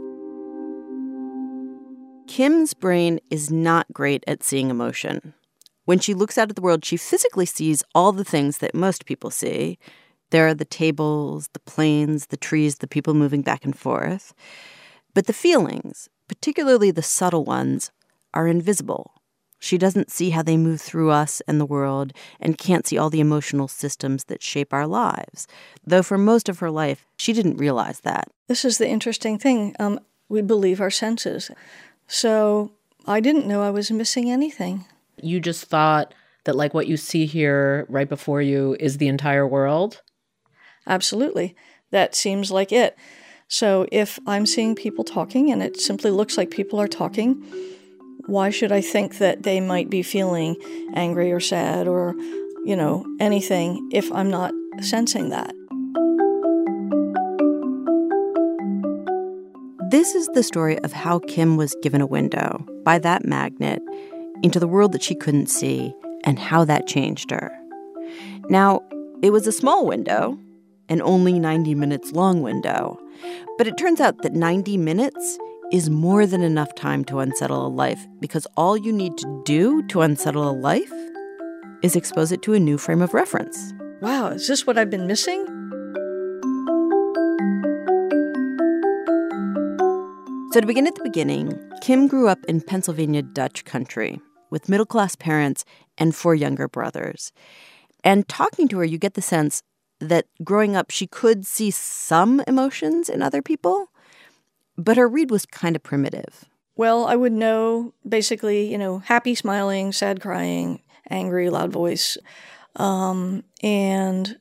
Kim's 2.27 2.73
brain 2.73 3.19
is 3.29 3.51
not 3.51 3.91
great 3.91 4.23
at 4.27 4.43
seeing 4.43 4.69
emotion. 4.69 5.33
When 5.85 5.99
she 5.99 6.13
looks 6.13 6.37
out 6.37 6.49
at 6.49 6.55
the 6.55 6.61
world, 6.61 6.85
she 6.85 6.95
physically 6.95 7.45
sees 7.45 7.83
all 7.93 8.11
the 8.11 8.23
things 8.23 8.59
that 8.59 8.75
most 8.75 9.05
people 9.05 9.31
see. 9.31 9.77
There 10.29 10.47
are 10.47 10.53
the 10.53 10.63
tables, 10.63 11.49
the 11.53 11.59
planes, 11.59 12.27
the 12.27 12.37
trees, 12.37 12.77
the 12.77 12.87
people 12.87 13.13
moving 13.13 13.41
back 13.41 13.65
and 13.65 13.77
forth. 13.77 14.33
But 15.13 15.25
the 15.25 15.33
feelings, 15.33 16.07
particularly 16.27 16.91
the 16.91 17.01
subtle 17.01 17.43
ones, 17.43 17.91
are 18.33 18.47
invisible. 18.47 19.20
She 19.63 19.77
doesn't 19.77 20.09
see 20.09 20.31
how 20.31 20.41
they 20.41 20.57
move 20.57 20.81
through 20.81 21.11
us 21.11 21.39
and 21.47 21.61
the 21.61 21.67
world 21.67 22.13
and 22.39 22.57
can't 22.57 22.87
see 22.87 22.97
all 22.97 23.11
the 23.11 23.19
emotional 23.19 23.67
systems 23.67 24.23
that 24.23 24.41
shape 24.41 24.73
our 24.73 24.87
lives. 24.87 25.47
Though 25.85 26.01
for 26.01 26.17
most 26.17 26.49
of 26.49 26.59
her 26.59 26.71
life, 26.71 27.05
she 27.15 27.31
didn't 27.31 27.57
realize 27.57 27.99
that. 27.99 28.27
This 28.47 28.65
is 28.65 28.79
the 28.79 28.89
interesting 28.89 29.37
thing. 29.37 29.75
Um, 29.79 29.99
we 30.29 30.41
believe 30.41 30.81
our 30.81 30.89
senses. 30.89 31.51
So 32.07 32.71
I 33.05 33.19
didn't 33.19 33.45
know 33.45 33.61
I 33.61 33.69
was 33.69 33.91
missing 33.91 34.31
anything. 34.31 34.85
You 35.21 35.39
just 35.39 35.65
thought 35.65 36.15
that, 36.45 36.55
like, 36.55 36.73
what 36.73 36.87
you 36.87 36.97
see 36.97 37.27
here 37.27 37.85
right 37.87 38.09
before 38.09 38.41
you 38.41 38.75
is 38.79 38.97
the 38.97 39.07
entire 39.07 39.47
world? 39.47 40.01
Absolutely. 40.87 41.55
That 41.91 42.15
seems 42.15 42.49
like 42.49 42.71
it. 42.71 42.97
So 43.47 43.85
if 43.91 44.17
I'm 44.25 44.47
seeing 44.47 44.73
people 44.73 45.03
talking 45.03 45.51
and 45.51 45.61
it 45.61 45.79
simply 45.79 46.09
looks 46.09 46.35
like 46.35 46.49
people 46.49 46.81
are 46.81 46.87
talking, 46.87 47.45
why 48.27 48.49
should 48.49 48.71
I 48.71 48.81
think 48.81 49.17
that 49.17 49.43
they 49.43 49.59
might 49.59 49.89
be 49.89 50.03
feeling 50.03 50.55
angry 50.93 51.31
or 51.31 51.39
sad 51.39 51.87
or, 51.87 52.15
you 52.65 52.75
know, 52.75 53.05
anything 53.19 53.89
if 53.91 54.11
I'm 54.11 54.29
not 54.29 54.53
sensing 54.81 55.29
that? 55.29 55.53
This 59.89 60.15
is 60.15 60.27
the 60.27 60.43
story 60.43 60.79
of 60.79 60.93
how 60.93 61.19
Kim 61.19 61.57
was 61.57 61.75
given 61.81 61.99
a 61.99 62.07
window 62.07 62.65
by 62.83 62.97
that 62.99 63.25
magnet 63.25 63.81
into 64.41 64.59
the 64.59 64.67
world 64.67 64.93
that 64.93 65.03
she 65.03 65.15
couldn't 65.15 65.47
see 65.47 65.93
and 66.23 66.39
how 66.39 66.63
that 66.65 66.87
changed 66.87 67.29
her. 67.31 67.51
Now, 68.49 68.81
it 69.21 69.31
was 69.31 69.47
a 69.47 69.51
small 69.51 69.85
window, 69.85 70.39
an 70.89 71.01
only 71.01 71.39
90 71.39 71.75
minutes 71.75 72.13
long 72.13 72.41
window, 72.41 72.97
but 73.57 73.67
it 73.67 73.77
turns 73.77 73.99
out 73.99 74.21
that 74.21 74.33
90 74.33 74.77
minutes 74.77 75.37
is 75.71 75.89
more 75.89 76.25
than 76.25 76.41
enough 76.41 76.75
time 76.75 77.05
to 77.05 77.19
unsettle 77.19 77.65
a 77.65 77.69
life 77.69 78.05
because 78.19 78.45
all 78.57 78.75
you 78.75 78.91
need 78.91 79.17
to 79.17 79.41
do 79.45 79.81
to 79.87 80.01
unsettle 80.01 80.49
a 80.49 80.51
life 80.51 80.91
is 81.81 81.95
expose 81.95 82.31
it 82.31 82.41
to 82.41 82.53
a 82.53 82.59
new 82.59 82.77
frame 82.77 83.01
of 83.01 83.13
reference. 83.13 83.73
Wow, 84.01 84.27
is 84.27 84.47
this 84.47 84.67
what 84.67 84.77
I've 84.77 84.89
been 84.89 85.07
missing? 85.07 85.45
So, 90.51 90.59
to 90.59 90.67
begin 90.67 90.85
at 90.85 90.95
the 90.95 91.03
beginning, 91.03 91.57
Kim 91.81 92.07
grew 92.07 92.27
up 92.27 92.43
in 92.45 92.59
Pennsylvania 92.59 93.21
Dutch 93.21 93.63
country 93.63 94.19
with 94.49 94.67
middle 94.67 94.85
class 94.85 95.15
parents 95.15 95.63
and 95.97 96.13
four 96.13 96.35
younger 96.35 96.67
brothers. 96.67 97.31
And 98.03 98.27
talking 98.27 98.67
to 98.67 98.79
her, 98.79 98.83
you 98.83 98.97
get 98.97 99.13
the 99.13 99.21
sense 99.21 99.63
that 100.01 100.25
growing 100.43 100.75
up, 100.75 100.91
she 100.91 101.07
could 101.07 101.45
see 101.45 101.71
some 101.71 102.43
emotions 102.47 103.07
in 103.07 103.21
other 103.21 103.41
people, 103.41 103.91
but 104.83 104.97
her 104.97 105.07
read 105.07 105.31
was 105.31 105.45
kind 105.45 105.75
of 105.75 105.83
primitive. 105.83 106.45
Well, 106.75 107.05
I 107.05 107.15
would 107.15 107.33
know 107.33 107.93
basically, 108.07 108.71
you 108.71 108.77
know, 108.77 108.99
happy, 108.99 109.35
smiling, 109.35 109.91
sad, 109.91 110.21
crying, 110.21 110.81
angry, 111.09 111.49
loud 111.49 111.71
voice. 111.71 112.17
Um, 112.75 113.43
and 113.61 114.37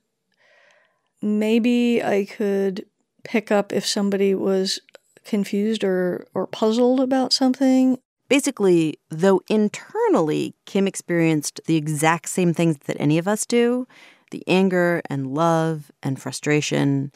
maybe 1.20 2.02
I 2.02 2.24
could 2.24 2.86
pick 3.24 3.50
up 3.50 3.72
if 3.72 3.86
somebody 3.86 4.34
was 4.34 4.80
confused 5.24 5.84
or, 5.84 6.26
or 6.32 6.46
puzzled 6.46 7.00
about 7.00 7.32
something. 7.32 7.98
Basically, 8.28 8.98
though 9.10 9.42
internally 9.48 10.54
Kim 10.64 10.86
experienced 10.86 11.60
the 11.66 11.76
exact 11.76 12.28
same 12.28 12.54
things 12.54 12.78
that 12.86 12.96
any 13.00 13.18
of 13.18 13.28
us 13.28 13.44
do 13.44 13.86
the 14.30 14.44
anger 14.46 15.02
and 15.10 15.34
love 15.34 15.90
and 16.04 16.22
frustration 16.22 17.10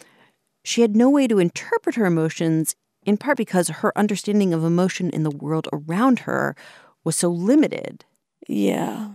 she 0.64 0.81
had 0.81 0.97
no 0.97 1.11
way 1.11 1.28
to 1.28 1.38
interpret 1.38 1.95
her 1.95 2.07
emotions, 2.07 2.75
in 3.04 3.16
part 3.16 3.37
because 3.37 3.68
her 3.68 3.96
understanding 3.96 4.52
of 4.52 4.64
emotion 4.64 5.11
in 5.11 5.23
the 5.23 5.30
world 5.30 5.68
around 5.73 6.20
her 6.20 6.56
was 7.04 7.16
so 7.16 7.28
limited. 7.28 8.04
Yeah. 8.49 9.11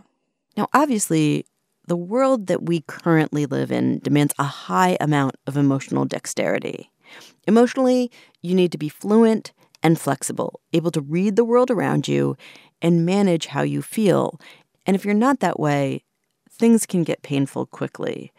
Now, 0.56 0.68
obviously, 0.74 1.46
the 1.88 1.96
world 1.96 2.48
that 2.48 2.64
we 2.64 2.82
currently 2.82 3.46
live 3.46 3.72
in 3.72 4.00
demands 4.00 4.34
a 4.38 4.44
high 4.44 4.98
amount 5.00 5.36
of 5.48 5.58
emotional 5.58 6.06
dexterity. 6.06 6.92
Emotionally, 7.48 8.12
you 8.42 8.54
need 8.54 8.72
to 8.72 8.78
be 8.78 8.90
fluent 8.90 9.52
and 9.82 10.00
flexible, 10.00 10.60
able 10.74 10.92
to 10.92 11.02
read 11.02 11.36
the 11.36 11.46
world 11.46 11.72
around 11.72 12.08
you 12.08 12.36
and 12.82 13.06
manage 13.06 13.48
how 13.48 13.62
you 13.62 13.82
feel. 13.82 14.40
And 14.86 14.96
if 14.96 15.04
you're 15.06 15.14
not 15.14 15.40
that 15.40 15.60
way, 15.60 16.04
things 16.52 16.86
can 16.86 17.04
get 17.04 17.22
painful 17.22 17.66
quickly. 17.66 18.32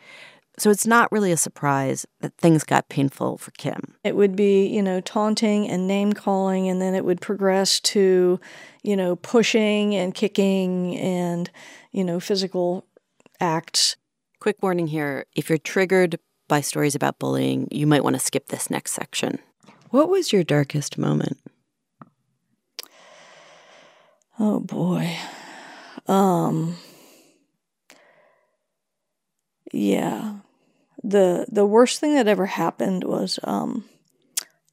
So 0.61 0.69
it's 0.69 0.87
not 0.87 1.11
really 1.11 1.33
a 1.33 1.39
surprise 1.39 2.05
that 2.21 2.37
things 2.37 2.65
got 2.65 2.91
painful 2.91 3.39
for 3.39 3.51
Kim. 3.53 3.95
It 4.05 4.15
would 4.15 4.37
be, 4.37 4.67
you 4.67 4.83
know, 4.83 5.01
taunting 5.01 5.67
and 5.67 5.89
name 5.89 6.13
calling, 6.13 6.69
and 6.69 6.83
then 6.83 6.95
it 6.95 7.03
would 7.03 7.23
progress 7.23 7.81
to, 7.81 8.39
you 8.83 8.95
know, 8.95 9.17
pushing 9.17 9.95
and 9.95 10.15
kicking 10.15 10.99
and, 10.99 11.49
you 11.93 12.05
know, 12.05 12.21
physical 12.21 12.85
acts. 13.41 13.97
Quick 14.39 14.63
warning 14.63 14.89
here 14.89 15.25
if 15.35 15.49
you're 15.49 15.57
triggered 15.57 16.19
by 16.47 16.61
stories 16.61 16.95
about 16.95 17.19
bullying, 17.19 17.67
you 17.71 17.87
might 17.87 18.05
want 18.05 18.17
to 18.17 18.21
skip 18.21 18.49
this 18.49 18.69
next 18.69 18.93
section. 18.93 19.39
What 19.89 20.11
was 20.11 20.31
your 20.31 20.45
darkest 20.45 20.99
moment? 20.99 21.39
Oh 24.39 24.61
boy. 24.61 25.17
Um 26.07 26.77
Yeah. 29.73 30.41
The 31.03 31.47
the 31.51 31.67
worst 31.67 32.01
thing 32.01 32.15
that 32.15 32.29
ever 32.29 32.47
happened 32.47 33.05
was 33.05 33.39
um 33.45 33.85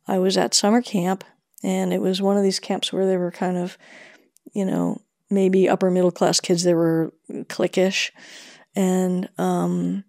I 0.07 0.19
was 0.19 0.37
at 0.37 0.53
summer 0.53 0.81
camp 0.81 1.23
and 1.63 1.93
it 1.93 2.01
was 2.01 2.21
one 2.21 2.37
of 2.37 2.43
these 2.43 2.59
camps 2.59 2.93
where 2.93 3.05
they 3.05 3.17
were 3.17 3.31
kind 3.31 3.57
of, 3.57 3.77
you 4.53 4.65
know, 4.65 5.01
maybe 5.29 5.67
upper 5.67 5.91
middle 5.91 6.11
class 6.11 6.39
kids 6.39 6.63
they 6.63 6.73
were 6.73 7.11
cliquish 7.49 8.11
and 8.75 9.29
um 9.37 10.03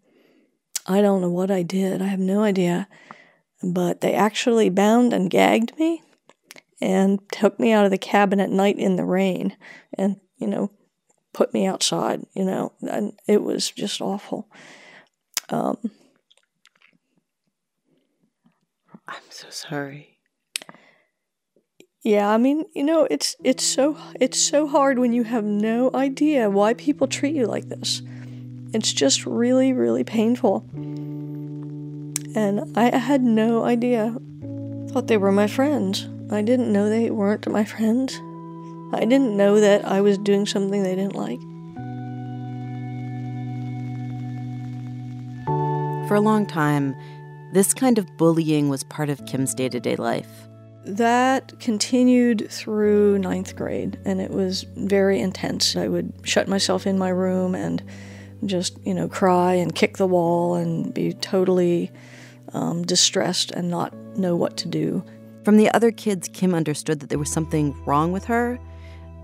I 0.87 1.03
don't 1.03 1.21
know 1.21 1.31
what 1.31 1.51
I 1.51 1.63
did. 1.63 2.01
I 2.01 2.07
have 2.07 2.19
no 2.21 2.43
idea. 2.43 2.89
But 3.63 4.01
they 4.01 4.15
actually 4.15 4.71
bound 4.71 5.13
and 5.13 5.29
gagged 5.29 5.79
me 5.79 6.03
and 6.81 7.21
took 7.31 7.59
me 7.59 7.73
out 7.73 7.85
of 7.85 7.91
the 7.91 7.99
cabin 7.99 8.41
at 8.41 8.51
night 8.51 8.79
in 8.79 8.97
the 8.97 9.05
rain 9.05 9.57
and, 9.95 10.21
you 10.37 10.47
know, 10.47 10.71
put 11.33 11.53
me 11.53 11.67
outside, 11.67 12.25
you 12.35 12.45
know, 12.45 12.73
and 12.89 13.19
it 13.27 13.43
was 13.43 13.71
just 13.71 14.01
awful. 14.01 14.49
Um, 15.51 15.77
I'm 19.09 19.23
so 19.31 19.49
sorry. 19.49 20.19
Yeah, 22.03 22.29
I 22.31 22.37
mean, 22.37 22.65
you 22.75 22.85
know, 22.85 23.09
it's 23.11 23.37
it's 23.43 23.65
so 23.65 23.97
it's 24.21 24.39
so 24.39 24.67
hard 24.67 24.99
when 24.99 25.15
you 25.15 25.25
have 25.25 25.45
no 25.45 25.91
idea 25.95 26.51
why 26.51 26.75
people 26.75 27.07
treat 27.07 27.35
you 27.35 27.47
like 27.47 27.69
this. 27.69 28.03
It's 28.75 28.93
just 28.93 29.25
really 29.25 29.73
really 29.73 30.05
painful. 30.05 30.65
And 32.35 32.77
I 32.77 32.97
had 32.97 33.23
no 33.23 33.65
idea. 33.65 34.15
Thought 34.91 35.07
they 35.07 35.17
were 35.17 35.33
my 35.33 35.47
friends. 35.47 36.07
I 36.31 36.43
didn't 36.43 36.71
know 36.71 36.89
they 36.89 37.11
weren't 37.11 37.49
my 37.49 37.65
friends. 37.65 38.15
I 38.93 39.07
didn't 39.07 39.37
know 39.37 39.59
that 39.59 39.85
I 39.87 40.03
was 40.03 40.19
doing 40.19 40.45
something 40.45 40.83
they 40.83 40.95
didn't 40.95 41.17
like. 41.17 41.41
For 46.09 46.15
a 46.15 46.21
long 46.21 46.47
time, 46.47 46.95
this 47.53 47.75
kind 47.75 47.99
of 47.99 48.17
bullying 48.17 48.69
was 48.69 48.85
part 48.85 49.09
of 49.11 49.25
Kim's 49.27 49.55
day 49.55 49.69
to 49.69 49.81
day 49.81 49.97
life. 49.97 50.49
That 50.85 51.59
continued 51.61 52.51
through 52.51 53.19
ninth 53.19 53.57
grade, 53.57 53.99
and 54.05 54.21
it 54.21 54.31
was 54.31 54.65
very 54.77 55.21
intense. 55.21 55.77
I 55.77 55.89
would 55.89 56.13
shut 56.23 56.49
myself 56.49 56.87
in 56.87 56.99
my 56.99 57.11
room 57.11 57.55
and 57.55 57.83
just, 58.47 58.79
you 58.87 58.95
know, 58.95 59.09
cry 59.09 59.55
and 59.55 59.75
kick 59.75 59.97
the 59.97 60.07
wall 60.07 60.55
and 60.55 60.95
be 60.95 61.13
totally 61.13 61.91
um, 62.53 62.83
distressed 62.85 63.51
and 63.51 63.69
not 63.69 63.95
know 64.17 64.37
what 64.37 64.57
to 64.59 64.69
do. 64.69 65.05
From 65.45 65.57
the 65.57 65.71
other 65.73 65.91
kids, 65.91 66.29
Kim 66.33 66.55
understood 66.55 67.01
that 67.01 67.09
there 67.09 67.19
was 67.19 67.33
something 67.33 67.75
wrong 67.85 68.13
with 68.13 68.25
her, 68.25 68.59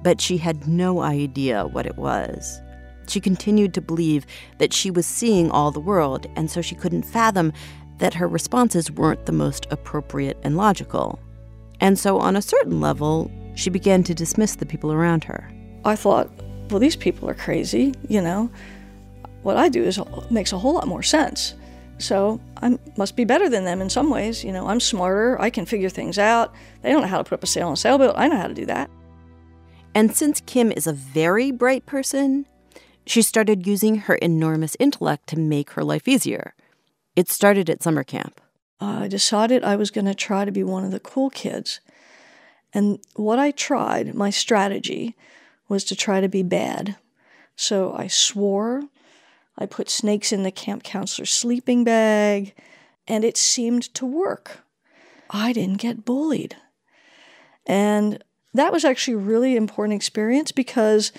but 0.03 0.21
she 0.21 0.37
had 0.37 0.67
no 0.67 1.01
idea 1.01 1.67
what 1.67 1.87
it 1.87 1.97
was. 1.97 2.61
She 3.07 3.21
continued 3.21 3.75
to 3.75 3.81
believe 3.81 4.27
that 4.59 4.73
she 4.73 4.91
was 4.91 5.07
seeing 5.07 5.51
all 5.51 5.71
the 5.71 5.81
world, 5.81 6.27
and 6.37 6.51
so 6.51 6.61
she 6.63 6.75
couldn't 6.75 7.03
fathom 7.03 7.53
that 7.99 8.15
her 8.15 8.29
responses 8.29 8.91
weren't 8.91 9.27
the 9.27 9.33
most 9.33 9.67
appropriate 9.71 10.39
and 10.43 10.57
logical. 10.57 11.19
And 11.81 11.99
so, 11.99 12.19
on 12.19 12.37
a 12.37 12.43
certain 12.43 12.81
level, 12.81 13.31
she 13.55 13.71
began 13.71 14.03
to 14.05 14.15
dismiss 14.15 14.57
the 14.57 14.67
people 14.67 14.93
around 14.93 15.25
her. 15.25 15.51
I 15.85 15.97
thought, 15.97 16.31
well, 16.71 16.81
these 16.81 16.97
people 16.97 17.29
are 17.29 17.35
crazy, 17.35 17.95
you 18.09 18.21
know. 18.21 18.51
What 19.43 19.57
I 19.57 19.69
do 19.69 19.85
is 19.85 20.01
makes 20.31 20.53
a 20.53 20.59
whole 20.59 20.75
lot 20.75 20.89
more 20.89 21.03
sense. 21.03 21.55
So 21.99 22.41
I 22.63 22.79
must 22.97 23.17
be 23.17 23.25
better 23.25 23.49
than 23.49 23.65
them 23.65 23.81
in 23.81 23.91
some 23.91 24.11
ways. 24.11 24.43
You 24.43 24.53
know, 24.53 24.67
I'm 24.67 24.81
smarter. 24.81 25.41
I 25.41 25.51
can 25.51 25.67
figure 25.67 25.89
things 25.89 26.19
out. 26.19 26.53
They 26.83 26.91
don't 26.91 27.03
know 27.03 27.09
how 27.09 27.19
to 27.19 27.25
put 27.25 27.35
up 27.35 27.45
a 27.45 27.47
sail 27.47 27.69
on 27.69 27.75
a 27.75 27.77
sailboat. 27.77 28.15
I 28.17 28.29
know 28.29 28.37
how 28.37 28.49
to 28.49 28.55
do 28.55 28.67
that. 28.67 28.91
And 29.95 30.15
since 30.15 30.41
Kim 30.41 30.73
is 30.73 30.87
a 30.87 30.93
very 30.93 31.53
bright 31.53 31.87
person, 31.87 32.47
she 33.07 33.23
started 33.23 33.67
using 33.67 33.97
her 33.97 34.17
enormous 34.17 34.77
intellect 34.81 35.29
to 35.29 35.39
make 35.39 35.71
her 35.71 35.85
life 35.85 36.09
easier. 36.09 36.55
It 37.17 37.29
started 37.29 37.71
at 37.71 37.83
summer 37.83 38.05
camp. 38.05 38.41
Uh, 38.81 39.01
I 39.03 39.09
decided 39.09 39.63
I 39.63 39.77
was 39.77 39.91
going 39.91 40.07
to 40.07 40.15
try 40.15 40.45
to 40.45 40.53
be 40.53 40.65
one 40.65 40.85
of 40.85 40.91
the 40.91 41.01
cool 41.01 41.31
kids. 41.31 41.81
And 42.73 42.99
what 43.15 43.39
I 43.39 43.53
tried, 43.53 44.15
my 44.15 44.31
strategy, 44.31 45.17
was 45.69 45.85
to 45.85 45.97
try 45.97 46.21
to 46.21 46.29
be 46.29 46.43
bad. 46.43 46.97
So 47.57 47.95
I 47.95 48.09
swore, 48.09 48.83
I 49.57 49.67
put 49.67 49.89
snakes 49.89 50.33
in 50.33 50.43
the 50.43 50.51
camp 50.51 50.83
counselor's 50.83 51.31
sleeping 51.31 51.85
bag, 51.85 52.53
and 53.07 53.25
it 53.25 53.37
seemed 53.37 53.95
to 53.95 54.05
work. 54.05 54.65
I 55.31 55.53
didn't 55.53 55.81
get 55.81 56.05
bullied. 56.05 56.57
And 57.67 58.23
that 58.53 58.73
was 58.73 58.85
actually 58.85 59.15
a 59.15 59.19
really 59.19 59.57
important 59.57 59.97
experience 59.97 60.53
because 60.53 61.13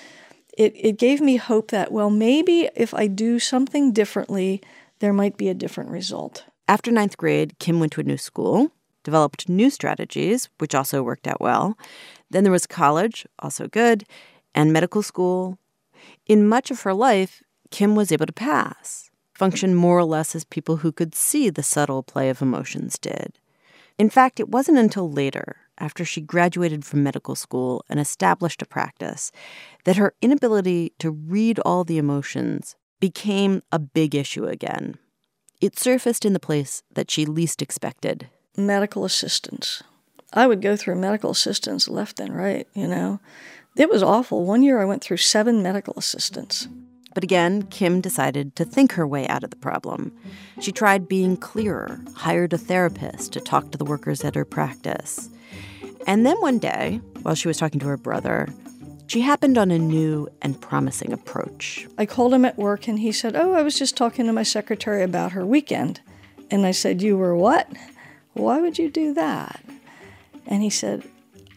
it, 0.58 0.74
it 0.76 0.98
gave 0.98 1.22
me 1.22 1.38
hope 1.38 1.72
that, 1.72 1.92
well, 1.92 2.10
maybe 2.10 2.70
if 2.76 2.94
I 2.94 3.08
do 3.08 3.40
something 3.40 3.92
differently, 3.92 4.62
there 5.06 5.14
might 5.14 5.38
be 5.38 5.50
a 5.50 5.54
different 5.54 5.92
result. 5.92 6.46
After 6.68 6.90
ninth 6.90 7.16
grade, 7.16 7.60
Kim 7.60 7.80
went 7.80 7.92
to 7.92 8.02
a 8.02 8.04
new 8.04 8.18
school, 8.18 8.72
developed 9.04 9.48
new 9.48 9.70
strategies, 9.70 10.50
which 10.58 10.74
also 10.74 11.04
worked 11.04 11.28
out 11.28 11.40
well. 11.40 11.78
Then 12.32 12.44
there 12.44 12.52
was 12.52 12.66
college, 12.66 13.28
also 13.38 13.68
good, 13.68 14.06
and 14.56 14.74
medical 14.74 15.04
school. 15.04 15.60
In 16.26 16.50
much 16.50 16.72
of 16.72 16.82
her 16.82 16.94
life, 16.96 17.44
Kim 17.70 17.94
was 17.94 18.12
able 18.12 18.26
to 18.26 18.34
pass, 18.34 19.12
function 19.36 19.76
more 19.76 20.00
or 20.00 20.06
less 20.06 20.34
as 20.34 20.44
people 20.44 20.78
who 20.78 20.92
could 20.92 21.14
see 21.14 21.52
the 21.52 21.62
subtle 21.62 22.02
play 22.02 22.30
of 22.30 22.42
emotions 22.42 22.98
did. 22.98 23.38
In 24.00 24.10
fact, 24.10 24.40
it 24.40 24.50
wasn't 24.50 24.80
until 24.80 25.12
later, 25.12 25.58
after 25.78 26.04
she 26.04 26.20
graduated 26.20 26.84
from 26.84 27.04
medical 27.04 27.36
school 27.36 27.86
and 27.90 28.00
established 28.00 28.64
a 28.64 28.66
practice, 28.66 29.32
that 29.84 29.98
her 29.98 30.16
inability 30.20 30.94
to 30.98 31.12
read 31.12 31.60
all 31.60 31.84
the 31.84 32.00
emotions 32.00 32.76
became 33.06 33.62
a 33.72 33.78
big 33.78 34.16
issue 34.16 34.48
again. 34.48 34.96
It 35.62 35.78
surfaced 35.78 36.26
in 36.26 36.34
the 36.34 36.40
place 36.40 36.82
that 36.96 37.12
she 37.12 37.24
least 37.24 37.62
expected 37.62 38.30
medical 38.58 39.06
assistants. 39.06 39.84
I 40.34 40.48
would 40.48 40.60
go 40.60 40.76
through 40.76 40.96
medical 40.96 41.30
assistants 41.30 41.88
left 41.88 42.20
and 42.20 42.36
right, 42.36 42.68
you 42.74 42.88
know. 42.88 43.20
It 43.78 43.92
was 43.92 44.02
awful. 44.02 44.44
One 44.44 44.64
year 44.64 44.82
I 44.82 44.86
went 44.86 45.04
through 45.04 45.18
seven 45.18 45.62
medical 45.62 45.94
assistants. 45.98 46.68
But 47.14 47.24
again, 47.24 47.62
Kim 47.64 48.02
decided 48.02 48.56
to 48.56 48.66
think 48.66 48.94
her 48.94 49.06
way 49.06 49.28
out 49.28 49.44
of 49.44 49.52
the 49.52 49.56
problem. 49.68 50.12
She 50.60 50.72
tried 50.72 51.08
being 51.08 51.38
clearer, 51.38 52.00
hired 52.16 52.54
a 52.54 52.58
therapist 52.58 53.34
to 53.34 53.40
talk 53.40 53.72
to 53.72 53.78
the 53.78 53.86
workers 53.86 54.24
at 54.24 54.34
her 54.34 54.46
practice. 54.46 55.30
And 56.08 56.26
then 56.26 56.42
one 56.42 56.58
day, 56.58 57.02
while 57.22 57.36
she 57.36 57.48
was 57.48 57.58
talking 57.58 57.80
to 57.82 57.88
her 57.88 57.98
brother, 57.98 58.50
she 59.08 59.22
happened 59.22 59.58
on 59.58 59.72
a 59.72 59.78
new 59.78 60.28
and 60.42 60.60
promising 60.60 61.14
approach. 61.14 61.88
I 61.98 62.06
called 62.06 62.34
him 62.34 62.46
at 62.46 62.58
work 62.58 62.88
and 62.88 63.00
he 63.00 63.12
said, 63.12 63.36
Oh, 63.36 63.54
I 63.54 63.62
was 63.62 63.78
just 63.78 63.96
talking 63.96 64.26
to 64.26 64.34
my 64.34 64.44
secretary 64.44 65.04
about 65.04 65.34
her 65.34 65.46
weekend. 65.46 66.02
And 66.50 66.66
I 66.66 66.72
said, 66.72 67.02
You 67.02 67.18
were 67.18 67.36
what? 67.36 67.70
Why 68.34 68.60
would 68.60 68.78
you 68.78 68.90
do 68.90 69.14
that? 69.14 69.64
And 70.46 70.62
he 70.62 70.70
said, 70.70 71.04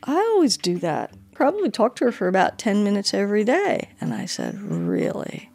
I 0.05 0.15
always 0.15 0.57
do 0.57 0.79
that. 0.79 1.15
Probably 1.33 1.71
talk 1.71 1.97
to 1.97 2.07
her 2.07 2.13
for 2.13 2.29
about 2.29 2.59
10 2.59 2.85
minutes 2.85 3.15
every 3.15 3.45
day. 3.45 3.91
And 4.01 4.13
I 4.13 4.27
said, 4.27 4.61
Really? 4.61 5.51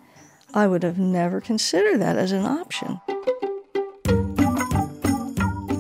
I 0.54 0.68
would 0.68 0.84
have 0.84 1.00
never 1.00 1.42
considered 1.42 2.00
that 2.00 2.18
as 2.18 2.32
an 2.32 2.46
option. 2.46 3.02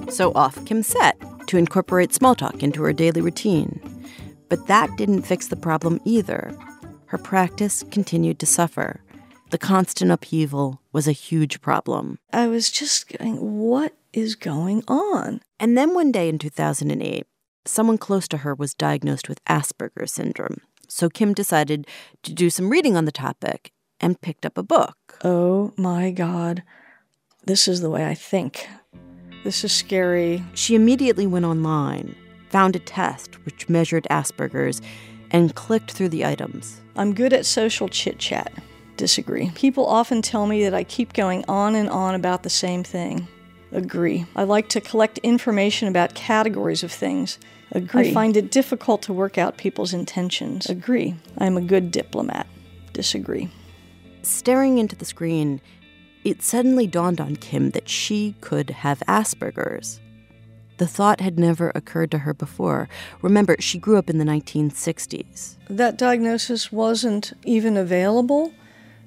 So 0.10 0.32
off 0.36 0.64
Kim 0.66 0.84
set 0.84 1.20
to 1.48 1.58
incorporate 1.58 2.14
small 2.14 2.36
talk 2.36 2.62
into 2.64 2.84
her 2.84 2.94
daily 2.94 3.22
routine. 3.22 3.93
But 4.54 4.68
that 4.68 4.98
didn't 4.98 5.24
fix 5.24 5.48
the 5.48 5.56
problem 5.56 6.00
either. 6.06 6.56
Her 7.08 7.18
practice 7.18 7.84
continued 7.90 8.38
to 8.38 8.46
suffer. 8.46 9.02
The 9.50 9.58
constant 9.58 10.12
upheaval 10.12 10.80
was 10.92 11.08
a 11.08 11.12
huge 11.12 11.60
problem. 11.60 12.20
I 12.32 12.46
was 12.46 12.70
just 12.70 13.08
going, 13.08 13.38
What 13.38 13.98
is 14.14 14.36
going 14.36 14.84
on? 14.88 15.42
And 15.60 15.76
then 15.76 15.96
one 15.96 16.12
day 16.12 16.30
in 16.30 16.38
2008, 16.38 17.26
someone 17.66 17.98
close 17.98 18.28
to 18.28 18.38
her 18.38 18.54
was 18.54 18.76
diagnosed 18.76 19.28
with 19.28 19.44
Asperger's 19.46 20.12
syndrome. 20.12 20.62
So 20.88 21.10
Kim 21.10 21.34
decided 21.34 21.88
to 22.22 22.32
do 22.32 22.52
some 22.52 22.70
reading 22.70 22.96
on 22.96 23.06
the 23.06 23.12
topic 23.12 23.72
and 24.00 24.22
picked 24.22 24.46
up 24.46 24.56
a 24.56 24.62
book. 24.62 25.18
Oh 25.24 25.74
my 25.78 26.12
God. 26.12 26.62
This 27.44 27.68
is 27.68 27.82
the 27.82 27.90
way 27.90 28.06
I 28.06 28.14
think. 28.14 28.68
This 29.44 29.64
is 29.64 29.72
scary. 29.72 30.44
She 30.54 30.76
immediately 30.76 31.26
went 31.26 31.44
online, 31.44 32.16
found 32.54 32.76
a 32.76 32.80
test 32.80 33.44
which 33.46 33.68
measured 33.68 34.06
Asperger's, 34.12 34.80
and 35.32 35.56
clicked 35.56 35.92
through 35.92 36.10
the 36.10 36.24
items. 36.24 36.80
I'm 36.96 37.16
good 37.16 37.34
at 37.34 37.48
social 37.48 37.90
chit 37.90 38.20
chat. 38.20 38.54
Disagree. 38.96 39.50
People 39.56 39.88
often 39.88 40.22
tell 40.22 40.46
me 40.46 40.64
that 40.64 40.76
I 40.76 40.84
keep 40.84 41.14
going 41.14 41.44
on 41.48 41.74
and 41.74 41.90
on 41.90 42.14
about 42.14 42.44
the 42.44 42.52
same 42.52 42.84
thing. 42.84 43.28
Agree. 43.72 44.28
I 44.36 44.44
like 44.44 44.70
to 44.70 44.82
collect 44.82 45.18
information 45.24 45.88
about 45.88 46.14
categories 46.14 46.84
of 46.84 46.92
things. 46.92 47.40
Agree. 47.72 48.12
I 48.12 48.14
find 48.14 48.38
it 48.38 48.52
difficult 48.52 49.02
to 49.04 49.14
work 49.14 49.40
out 49.40 49.58
people's 49.58 49.92
intentions. 49.92 50.70
Agree. 50.70 51.16
I'm 51.40 51.58
a 51.58 51.62
good 51.62 51.90
diplomat. 51.90 52.46
Disagree. 52.94 53.50
Staring 54.22 54.78
into 54.78 54.96
the 54.96 55.06
screen, 55.06 55.60
it 56.24 56.44
suddenly 56.44 56.86
dawned 56.86 57.20
on 57.20 57.36
Kim 57.36 57.72
that 57.72 57.90
she 57.90 58.36
could 58.42 58.70
have 58.70 59.00
Asperger's. 59.08 60.00
The 60.78 60.88
thought 60.88 61.22
had 61.22 61.38
never 61.38 61.72
occurred 61.76 62.12
to 62.12 62.20
her 62.20 62.34
before. 62.34 62.90
Remember, 63.22 63.56
she 63.60 63.78
grew 63.78 63.98
up 63.98 64.10
in 64.10 64.18
the 64.18 64.26
1960s. 64.26 65.56
That 65.70 65.98
diagnosis 65.98 66.72
wasn't 66.72 67.34
even 67.46 67.78
available 67.78 68.54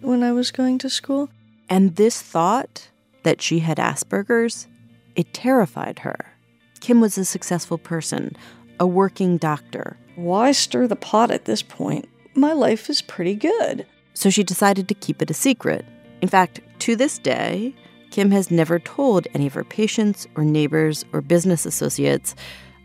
when 0.01 0.23
I 0.23 0.33
was 0.33 0.51
going 0.51 0.79
to 0.79 0.91
school. 0.91 1.29
And 1.69 1.97
this 1.97 2.23
thought 2.23 2.91
that 3.25 3.43
she 3.43 3.59
had 3.59 3.79
Asperger's, 3.79 4.69
it 5.17 5.35
terrified 5.35 6.01
her. 6.01 6.33
Kim 6.81 7.01
was 7.01 7.19
a 7.19 7.25
successful 7.25 7.79
person, 7.79 8.37
a 8.79 8.87
working 8.87 9.37
doctor. 9.37 9.97
Why 10.15 10.53
stir 10.53 10.87
the 10.87 10.97
pot 10.97 11.31
at 11.31 11.47
this 11.47 11.63
point? 11.63 12.09
My 12.35 12.53
life 12.53 12.89
is 12.89 13.03
pretty 13.03 13.35
good. 13.35 13.87
So 14.15 14.31
she 14.31 14.45
decided 14.45 14.89
to 14.89 14.95
keep 14.95 15.21
it 15.21 15.31
a 15.31 15.35
secret. 15.35 15.85
In 16.23 16.29
fact, 16.29 16.61
to 16.81 16.97
this 16.97 17.19
day, 17.19 17.75
Kim 18.11 18.31
has 18.31 18.51
never 18.51 18.79
told 18.79 19.27
any 19.35 19.47
of 19.47 19.55
her 19.55 19.65
patients 19.65 20.27
or 20.37 20.45
neighbors 20.45 21.05
or 21.13 21.21
business 21.21 21.67
associates 21.67 22.35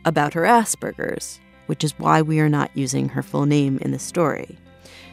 about 0.06 0.34
her 0.34 0.44
Asperger's, 0.44 1.40
which 1.68 1.84
is 1.84 1.98
why 2.00 2.22
we 2.22 2.40
are 2.40 2.50
not 2.50 2.76
using 2.76 3.10
her 3.10 3.24
full 3.24 3.46
name 3.46 3.78
in 3.80 3.92
the 3.92 4.00
story. 4.00 4.58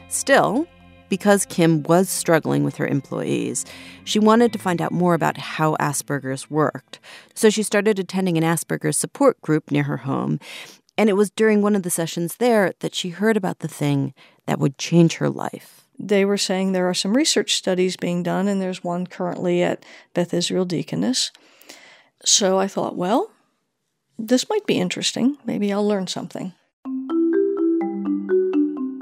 Still, 0.08 0.66
because 1.08 1.46
Kim 1.46 1.82
was 1.84 2.08
struggling 2.08 2.64
with 2.64 2.76
her 2.76 2.86
employees, 2.86 3.64
she 4.04 4.18
wanted 4.18 4.52
to 4.52 4.58
find 4.58 4.82
out 4.82 4.92
more 4.92 5.14
about 5.14 5.38
how 5.38 5.76
Asperger's 5.76 6.50
worked. 6.50 6.98
So 7.34 7.50
she 7.50 7.62
started 7.62 7.98
attending 7.98 8.36
an 8.36 8.44
Asperger's 8.44 8.96
support 8.96 9.40
group 9.40 9.70
near 9.70 9.84
her 9.84 9.98
home. 9.98 10.40
And 10.96 11.08
it 11.08 11.14
was 11.14 11.30
during 11.30 11.62
one 11.62 11.76
of 11.76 11.82
the 11.82 11.90
sessions 11.90 12.36
there 12.36 12.72
that 12.80 12.94
she 12.94 13.10
heard 13.10 13.36
about 13.36 13.60
the 13.60 13.68
thing 13.68 14.14
that 14.46 14.58
would 14.58 14.78
change 14.78 15.16
her 15.16 15.30
life 15.30 15.87
they 15.98 16.24
were 16.24 16.38
saying 16.38 16.72
there 16.72 16.88
are 16.88 16.94
some 16.94 17.16
research 17.16 17.54
studies 17.54 17.96
being 17.96 18.22
done, 18.22 18.48
and 18.48 18.62
there's 18.62 18.84
one 18.84 19.06
currently 19.06 19.62
at 19.62 19.84
Beth 20.14 20.32
Israel 20.32 20.64
Deaconess. 20.64 21.32
So 22.24 22.58
I 22.58 22.68
thought, 22.68 22.96
well, 22.96 23.30
this 24.18 24.48
might 24.48 24.66
be 24.66 24.78
interesting. 24.78 25.36
Maybe 25.44 25.72
I'll 25.72 25.86
learn 25.86 26.06
something. 26.06 26.52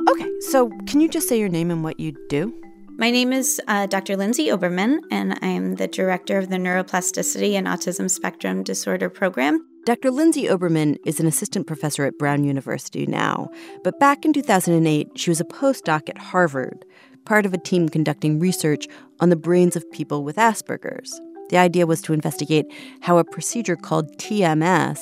Okay, 0.09 0.31
so 0.41 0.71
can 0.87 1.01
you 1.01 1.09
just 1.09 1.29
say 1.29 1.39
your 1.39 1.49
name 1.49 1.71
and 1.71 1.85
what 1.85 2.01
you 2.01 2.17
do? 2.29 2.55
My 2.99 3.11
name 3.11 3.33
is 3.33 3.61
uh, 3.69 3.87
Dr. 3.87 4.17
Lindsay 4.17 4.47
Oberman, 4.47 5.01
and 5.11 5.39
I'm 5.43 5.75
the 5.75 5.87
director 5.87 6.39
of 6.39 6.49
the 6.49 6.57
Neuroplasticity 6.57 7.53
and 7.53 7.67
Autism 7.67 8.11
Spectrum 8.11 8.63
Disorder 8.63 9.11
Program 9.11 9.67
Dr. 9.87 10.11
Lindsay 10.11 10.46
Oberman 10.49 10.99
is 11.07 11.20
an 11.20 11.29
assistant 11.29 11.68
professor 11.68 12.05
at 12.05 12.18
Brown 12.18 12.42
University 12.42 13.07
now, 13.07 13.49
but 13.85 14.01
back 14.01 14.25
in 14.25 14.33
2008, 14.33 15.12
she 15.14 15.31
was 15.31 15.40
a 15.40 15.44
postdoc 15.44 16.09
at 16.09 16.18
Harvard, 16.18 16.85
part 17.25 17.46
of 17.46 17.55
a 17.55 17.59
team 17.59 17.88
conducting 17.88 18.40
research 18.40 18.88
on 19.20 19.29
the 19.29 19.37
brains 19.37 19.77
of 19.77 19.88
people 19.92 20.25
with 20.25 20.35
Asperger's. 20.38 21.20
The 21.51 21.59
idea 21.59 21.87
was 21.87 22.03
to 22.03 22.12
investigate 22.12 22.66
how 23.01 23.18
a 23.18 23.25
procedure 23.25 23.77
called 23.77 24.11
TMS 24.18 24.99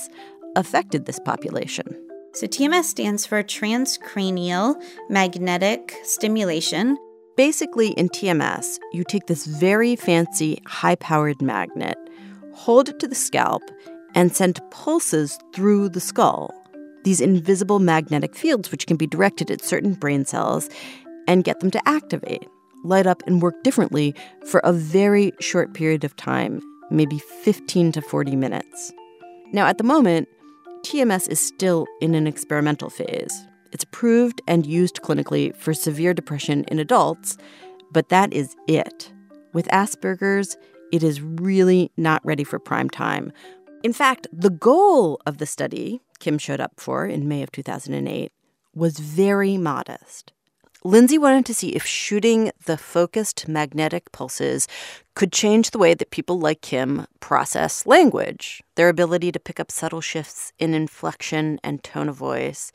affected 0.54 1.06
this 1.06 1.18
population. 1.18 1.86
So, 2.34 2.46
TMS 2.46 2.84
stands 2.84 3.24
for 3.24 3.42
transcranial 3.42 4.74
magnetic 5.08 5.96
stimulation. 6.02 6.98
Basically, 7.38 7.92
in 7.92 8.10
TMS, 8.10 8.76
you 8.92 9.02
take 9.02 9.28
this 9.28 9.46
very 9.46 9.96
fancy, 9.96 10.60
high 10.66 10.96
powered 10.96 11.40
magnet, 11.40 11.96
hold 12.52 12.90
it 12.90 13.00
to 13.00 13.08
the 13.08 13.14
scalp, 13.14 13.62
and 14.14 14.34
sent 14.34 14.60
pulses 14.70 15.38
through 15.54 15.88
the 15.88 16.00
skull, 16.00 16.54
these 17.04 17.20
invisible 17.20 17.78
magnetic 17.78 18.34
fields 18.34 18.70
which 18.70 18.86
can 18.86 18.96
be 18.96 19.06
directed 19.06 19.50
at 19.50 19.62
certain 19.62 19.94
brain 19.94 20.24
cells 20.24 20.68
and 21.26 21.44
get 21.44 21.60
them 21.60 21.70
to 21.70 21.88
activate, 21.88 22.48
light 22.84 23.06
up, 23.06 23.22
and 23.26 23.42
work 23.42 23.62
differently 23.62 24.14
for 24.46 24.60
a 24.60 24.72
very 24.72 25.32
short 25.40 25.74
period 25.74 26.04
of 26.04 26.16
time, 26.16 26.60
maybe 26.90 27.18
15 27.18 27.92
to 27.92 28.02
40 28.02 28.36
minutes. 28.36 28.92
Now, 29.52 29.66
at 29.66 29.78
the 29.78 29.84
moment, 29.84 30.28
TMS 30.82 31.28
is 31.28 31.40
still 31.40 31.86
in 32.00 32.14
an 32.14 32.26
experimental 32.26 32.90
phase. 32.90 33.46
It's 33.72 33.84
approved 33.84 34.42
and 34.46 34.66
used 34.66 35.00
clinically 35.02 35.56
for 35.56 35.74
severe 35.74 36.14
depression 36.14 36.64
in 36.68 36.78
adults, 36.78 37.36
but 37.90 38.08
that 38.10 38.32
is 38.32 38.54
it. 38.68 39.12
With 39.52 39.66
Asperger's, 39.68 40.56
it 40.92 41.02
is 41.02 41.20
really 41.20 41.90
not 41.96 42.24
ready 42.24 42.44
for 42.44 42.58
prime 42.58 42.90
time, 42.90 43.32
in 43.84 43.92
fact, 43.92 44.26
the 44.32 44.50
goal 44.50 45.20
of 45.26 45.36
the 45.36 45.44
study 45.44 46.00
Kim 46.18 46.38
showed 46.38 46.58
up 46.58 46.72
for 46.78 47.04
in 47.06 47.28
May 47.28 47.42
of 47.42 47.52
2008 47.52 48.32
was 48.74 48.98
very 48.98 49.58
modest. 49.58 50.32
Lindsay 50.82 51.18
wanted 51.18 51.44
to 51.46 51.54
see 51.54 51.68
if 51.70 51.84
shooting 51.84 52.50
the 52.64 52.78
focused 52.78 53.46
magnetic 53.46 54.10
pulses 54.10 54.66
could 55.14 55.32
change 55.32 55.70
the 55.70 55.78
way 55.78 55.92
that 55.92 56.10
people 56.10 56.38
like 56.38 56.62
Kim 56.62 57.06
process 57.20 57.86
language, 57.86 58.62
their 58.74 58.88
ability 58.88 59.30
to 59.32 59.38
pick 59.38 59.60
up 59.60 59.70
subtle 59.70 60.00
shifts 60.00 60.54
in 60.58 60.72
inflection 60.72 61.60
and 61.62 61.84
tone 61.84 62.08
of 62.08 62.16
voice. 62.16 62.72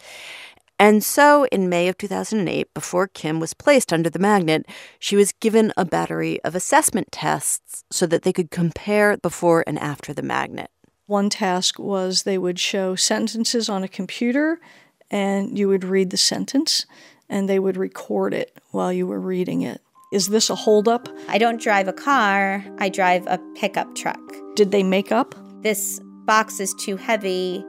And 0.77 1.03
so, 1.03 1.45
in 1.51 1.69
May 1.69 1.87
of 1.87 1.97
2008, 1.97 2.71
before 2.75 3.07
Kim 3.07 3.39
was 3.39 3.55
placed 3.55 3.91
under 3.91 4.11
the 4.11 4.19
magnet, 4.19 4.65
she 4.99 5.15
was 5.15 5.33
given 5.33 5.73
a 5.75 5.85
battery 5.85 6.39
of 6.43 6.53
assessment 6.53 7.11
tests 7.11 7.83
so 7.91 8.05
that 8.05 8.21
they 8.21 8.31
could 8.31 8.51
compare 8.51 9.17
before 9.17 9.63
and 9.65 9.77
after 9.79 10.13
the 10.13 10.21
magnet. 10.21 10.69
One 11.09 11.31
task 11.31 11.79
was 11.79 12.21
they 12.21 12.37
would 12.37 12.59
show 12.59 12.93
sentences 12.93 13.67
on 13.67 13.81
a 13.81 13.87
computer 13.87 14.61
and 15.09 15.57
you 15.57 15.67
would 15.67 15.83
read 15.83 16.11
the 16.11 16.17
sentence 16.17 16.85
and 17.27 17.49
they 17.49 17.57
would 17.57 17.77
record 17.77 18.31
it 18.31 18.55
while 18.69 18.93
you 18.93 19.07
were 19.07 19.19
reading 19.19 19.63
it. 19.63 19.81
Is 20.13 20.27
this 20.27 20.51
a 20.51 20.55
holdup? 20.55 21.09
I 21.27 21.39
don't 21.39 21.59
drive 21.59 21.87
a 21.87 21.93
car, 21.93 22.63
I 22.77 22.89
drive 22.89 23.25
a 23.25 23.39
pickup 23.55 23.95
truck. 23.95 24.21
Did 24.55 24.69
they 24.69 24.83
make 24.83 25.11
up? 25.11 25.33
This 25.63 25.99
box 26.27 26.59
is 26.59 26.75
too 26.75 26.95
heavy 26.95 27.65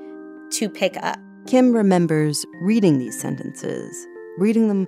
to 0.51 0.69
pick 0.69 0.99
up. 0.99 1.19
Kim 1.47 1.73
remembers 1.73 2.45
reading 2.61 2.99
these 2.99 3.19
sentences, 3.19 4.07
reading 4.37 4.69
them 4.69 4.87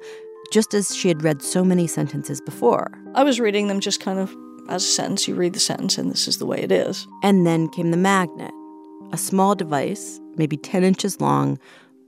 just 0.53 0.75
as 0.75 0.95
she 0.95 1.09
had 1.09 1.23
read 1.23 1.41
so 1.41 1.65
many 1.65 1.87
sentences 1.87 2.43
before. 2.43 2.93
I 3.15 3.25
was 3.25 3.41
reading 3.41 3.69
them 3.69 3.81
just 3.81 4.01
kind 4.01 4.19
of 4.19 4.37
as 4.69 4.85
a 4.85 4.87
sentence, 4.87 5.29
you 5.29 5.35
read 5.35 5.55
the 5.55 5.61
sentence, 5.61 5.99
and 5.99 6.11
this 6.11 6.29
is 6.29 6.39
the 6.39 6.47
way 6.47 6.61
it 6.61 6.73
is. 6.73 7.07
And 7.23 7.47
then 7.47 7.69
came 7.69 7.91
the 7.91 7.97
magnet, 7.97 8.53
a 9.13 9.17
small 9.17 9.55
device, 9.55 10.21
maybe 10.37 10.57
10 10.57 10.85
inches 10.85 11.21
long, 11.21 11.59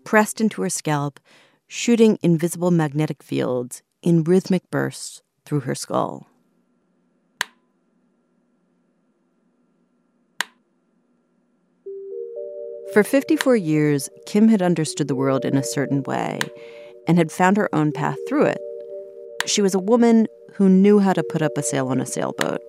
pressed 0.04 0.40
into 0.40 0.62
her 0.62 0.70
scalp, 0.70 1.20
shooting 1.66 2.18
invisible 2.22 2.70
magnetic 2.70 3.22
fields 3.22 3.82
in 4.02 4.22
rhythmic 4.22 4.70
bursts 4.70 5.22
through 5.44 5.60
her 5.60 5.74
skull. 5.74 6.26
For 12.92 13.02
54 13.02 13.56
years, 13.56 14.08
Kim 14.24 14.46
had 14.48 14.62
understood 14.62 15.08
the 15.08 15.16
world 15.16 15.44
in 15.44 15.56
a 15.56 15.64
certain 15.64 16.04
way 16.04 16.38
and 17.08 17.18
had 17.18 17.32
found 17.32 17.56
her 17.56 17.74
own 17.74 17.90
path 17.90 18.18
through 18.28 18.44
it. 18.44 18.60
She 19.46 19.62
was 19.62 19.74
a 19.74 19.78
woman 19.78 20.26
who 20.54 20.68
knew 20.68 21.00
how 21.00 21.12
to 21.12 21.22
put 21.22 21.42
up 21.42 21.56
a 21.56 21.62
sail 21.62 21.88
on 21.88 22.00
a 22.00 22.06
sailboat, 22.06 22.60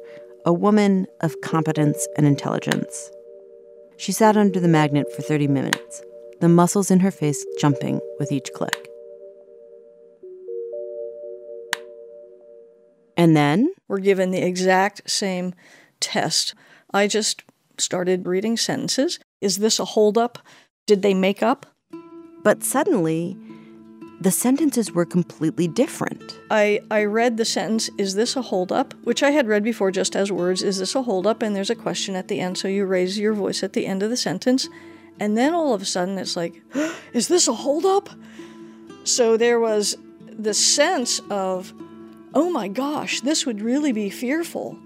a 0.46 0.54
woman 0.54 1.08
of 1.22 1.40
competence 1.42 2.08
and 2.18 2.26
intelligence. 2.26 3.10
She 3.98 4.12
sat 4.12 4.36
under 4.36 4.60
the 4.60 4.68
magnet 4.68 5.08
for 5.16 5.22
30 5.22 5.48
minutes, 5.48 6.04
the 6.42 6.50
muscles 6.50 6.92
in 6.92 7.00
her 7.00 7.12
face 7.12 7.46
jumping 7.60 8.02
with 8.20 8.32
each 8.32 8.52
click. 8.54 8.90
And 13.16 13.38
then? 13.38 13.74
We're 13.88 14.00
given 14.00 14.32
the 14.32 14.42
exact 14.42 15.10
same 15.10 15.54
test. 16.02 16.54
I 16.94 17.08
just 17.08 17.44
started 17.78 18.28
reading 18.28 18.58
sentences. 18.58 19.20
Is 19.40 19.58
this 19.58 19.80
a 19.80 19.86
holdup? 19.86 20.40
Did 20.86 21.02
they 21.02 21.14
make 21.14 21.42
up? 21.42 21.66
But 22.44 22.64
suddenly, 22.64 23.38
the 24.22 24.32
sentences 24.32 24.92
were 24.92 25.06
completely 25.06 25.68
different. 25.68 26.40
I, 26.50 26.82
I 26.90 27.04
read 27.04 27.38
the 27.38 27.46
sentence, 27.46 27.90
Is 27.98 28.16
this 28.16 28.36
a 28.36 28.42
holdup? 28.42 28.94
which 29.04 29.22
I 29.22 29.32
had 29.32 29.48
read 29.48 29.64
before 29.64 29.92
just 29.92 30.16
as 30.16 30.32
words, 30.32 30.64
Is 30.64 30.80
this 30.80 30.96
a 30.96 31.04
holdup? 31.04 31.42
And 31.42 31.56
there's 31.56 31.70
a 31.70 31.76
question 31.76 32.16
at 32.16 32.28
the 32.28 32.40
end, 32.40 32.58
so 32.58 32.68
you 32.68 32.86
raise 32.86 33.20
your 33.20 33.34
voice 33.34 33.64
at 33.64 33.74
the 33.74 33.86
end 33.86 34.04
of 34.04 34.10
the 34.10 34.18
sentence. 34.18 34.70
And 35.20 35.38
then 35.38 35.54
all 35.54 35.74
of 35.74 35.82
a 35.82 35.86
sudden 35.86 36.18
it's 36.18 36.36
like, 36.36 36.62
Is 37.14 37.28
this 37.28 37.48
a 37.48 37.54
holdup? 37.54 38.10
So 39.04 39.38
there 39.38 39.60
was 39.60 39.98
the 40.28 40.54
sense 40.54 41.20
of, 41.30 41.74
Oh 42.34 42.50
my 42.50 42.68
gosh, 42.68 43.22
this 43.22 43.46
would 43.46 43.62
really 43.62 43.92
be 43.92 44.10
fearful 44.10 44.78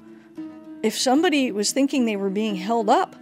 if 0.82 0.98
somebody 0.98 1.52
was 1.52 1.72
thinking 1.72 2.06
they 2.06 2.16
were 2.16 2.30
being 2.30 2.56
held 2.56 2.90
up. 2.90 3.16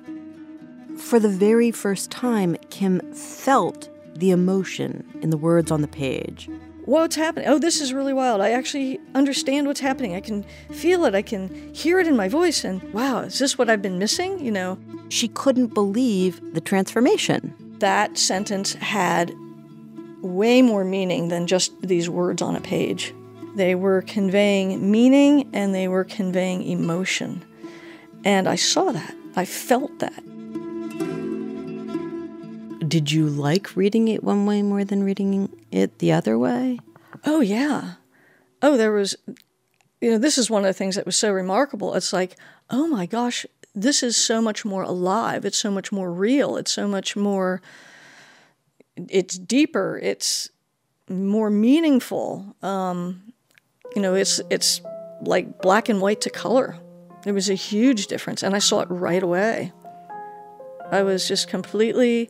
For 0.97 1.19
the 1.19 1.29
very 1.29 1.71
first 1.71 2.11
time, 2.11 2.55
Kim 2.69 2.99
felt 3.13 3.89
the 4.19 4.31
emotion 4.31 5.07
in 5.21 5.29
the 5.29 5.37
words 5.37 5.71
on 5.71 5.81
the 5.81 5.87
page. 5.87 6.49
What's 6.85 7.17
happening? 7.17 7.49
Oh, 7.49 7.59
this 7.59 7.81
is 7.81 7.91
really 7.91 8.13
wild. 8.13 8.39
I 8.39 8.51
actually 8.51 8.99
understand 9.13 9.67
what's 9.67 9.81
happening. 9.81 10.15
I 10.15 10.21
can 10.21 10.43
feel 10.71 11.03
it. 11.03 11.13
I 11.13 11.21
can 11.21 11.73
hear 11.73 11.99
it 11.99 12.07
in 12.07 12.15
my 12.15 12.29
voice. 12.29 12.63
And 12.63 12.81
wow, 12.93 13.19
is 13.19 13.39
this 13.39 13.57
what 13.57 13.69
I've 13.69 13.81
been 13.81 13.99
missing? 13.99 14.39
You 14.39 14.51
know? 14.51 14.79
She 15.09 15.27
couldn't 15.27 15.73
believe 15.73 16.39
the 16.53 16.61
transformation. 16.61 17.53
That 17.79 18.17
sentence 18.17 18.73
had 18.73 19.33
way 20.21 20.61
more 20.61 20.83
meaning 20.83 21.27
than 21.27 21.45
just 21.45 21.79
these 21.81 22.09
words 22.09 22.41
on 22.41 22.55
a 22.55 22.61
page. 22.61 23.13
They 23.55 23.75
were 23.75 24.01
conveying 24.03 24.89
meaning 24.89 25.49
and 25.53 25.75
they 25.75 25.87
were 25.87 26.05
conveying 26.05 26.63
emotion. 26.63 27.43
And 28.23 28.47
I 28.47 28.55
saw 28.55 28.91
that. 28.91 29.15
I 29.35 29.45
felt 29.45 29.99
that. 29.99 30.23
Did 32.87 33.11
you 33.11 33.27
like 33.27 33.75
reading 33.75 34.07
it 34.07 34.23
one 34.23 34.45
way 34.45 34.61
more 34.61 34.83
than 34.83 35.03
reading 35.03 35.49
it 35.71 35.99
the 35.99 36.11
other 36.11 36.37
way? 36.37 36.79
Oh, 37.25 37.41
yeah. 37.41 37.95
Oh, 38.61 38.77
there 38.77 38.91
was, 38.91 39.15
you 39.99 40.11
know, 40.11 40.17
this 40.17 40.37
is 40.37 40.49
one 40.49 40.63
of 40.63 40.67
the 40.67 40.73
things 40.73 40.95
that 40.95 41.05
was 41.05 41.15
so 41.15 41.31
remarkable. 41.31 41.95
It's 41.95 42.13
like, 42.13 42.37
oh 42.69 42.87
my 42.87 43.05
gosh, 43.05 43.45
this 43.73 44.03
is 44.03 44.15
so 44.15 44.41
much 44.41 44.63
more 44.63 44.83
alive. 44.83 45.43
It's 45.43 45.57
so 45.57 45.71
much 45.71 45.91
more 45.91 46.11
real. 46.11 46.55
It's 46.57 46.71
so 46.71 46.87
much 46.87 47.15
more, 47.15 47.61
it's 48.95 49.37
deeper. 49.37 49.99
It's 50.01 50.49
more 51.09 51.49
meaningful. 51.49 52.55
Um, 52.61 53.33
you 53.95 54.01
know, 54.01 54.13
it's, 54.13 54.39
it's 54.49 54.81
like 55.21 55.61
black 55.61 55.89
and 55.89 56.01
white 56.01 56.21
to 56.21 56.29
color. 56.29 56.77
There 57.23 57.33
was 57.33 57.49
a 57.49 57.55
huge 57.55 58.07
difference, 58.07 58.43
and 58.43 58.55
I 58.55 58.59
saw 58.59 58.81
it 58.81 58.87
right 58.89 59.23
away. 59.23 59.73
I 60.91 61.03
was 61.03 61.27
just 61.27 61.49
completely 61.49 62.29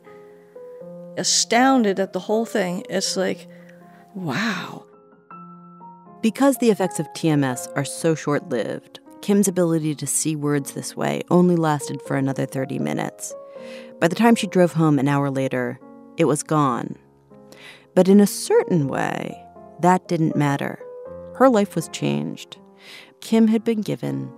astounded 1.18 2.00
at 2.00 2.12
the 2.12 2.20
whole 2.20 2.46
thing. 2.46 2.84
It's 2.88 3.16
like, 3.16 3.48
wow. 4.14 4.84
Because 6.22 6.56
the 6.56 6.70
effects 6.70 6.98
of 6.98 7.06
TMS 7.12 7.68
are 7.76 7.84
so 7.84 8.14
short 8.14 8.48
lived, 8.48 9.00
Kim's 9.20 9.48
ability 9.48 9.94
to 9.96 10.06
see 10.06 10.36
words 10.36 10.72
this 10.72 10.96
way 10.96 11.22
only 11.30 11.56
lasted 11.56 12.00
for 12.02 12.16
another 12.16 12.46
30 12.46 12.78
minutes. 12.78 13.34
By 14.00 14.08
the 14.08 14.16
time 14.16 14.34
she 14.34 14.46
drove 14.46 14.72
home 14.72 14.98
an 14.98 15.08
hour 15.08 15.30
later, 15.30 15.78
it 16.16 16.24
was 16.24 16.42
gone. 16.42 16.96
But 17.94 18.08
in 18.08 18.20
a 18.20 18.26
certain 18.26 18.88
way, 18.88 19.44
that 19.80 20.08
didn't 20.08 20.36
matter. 20.36 20.78
Her 21.34 21.48
life 21.48 21.74
was 21.74 21.88
changed. 21.88 22.58
Kim 23.20 23.48
had 23.48 23.64
been 23.64 23.80
given 23.80 24.32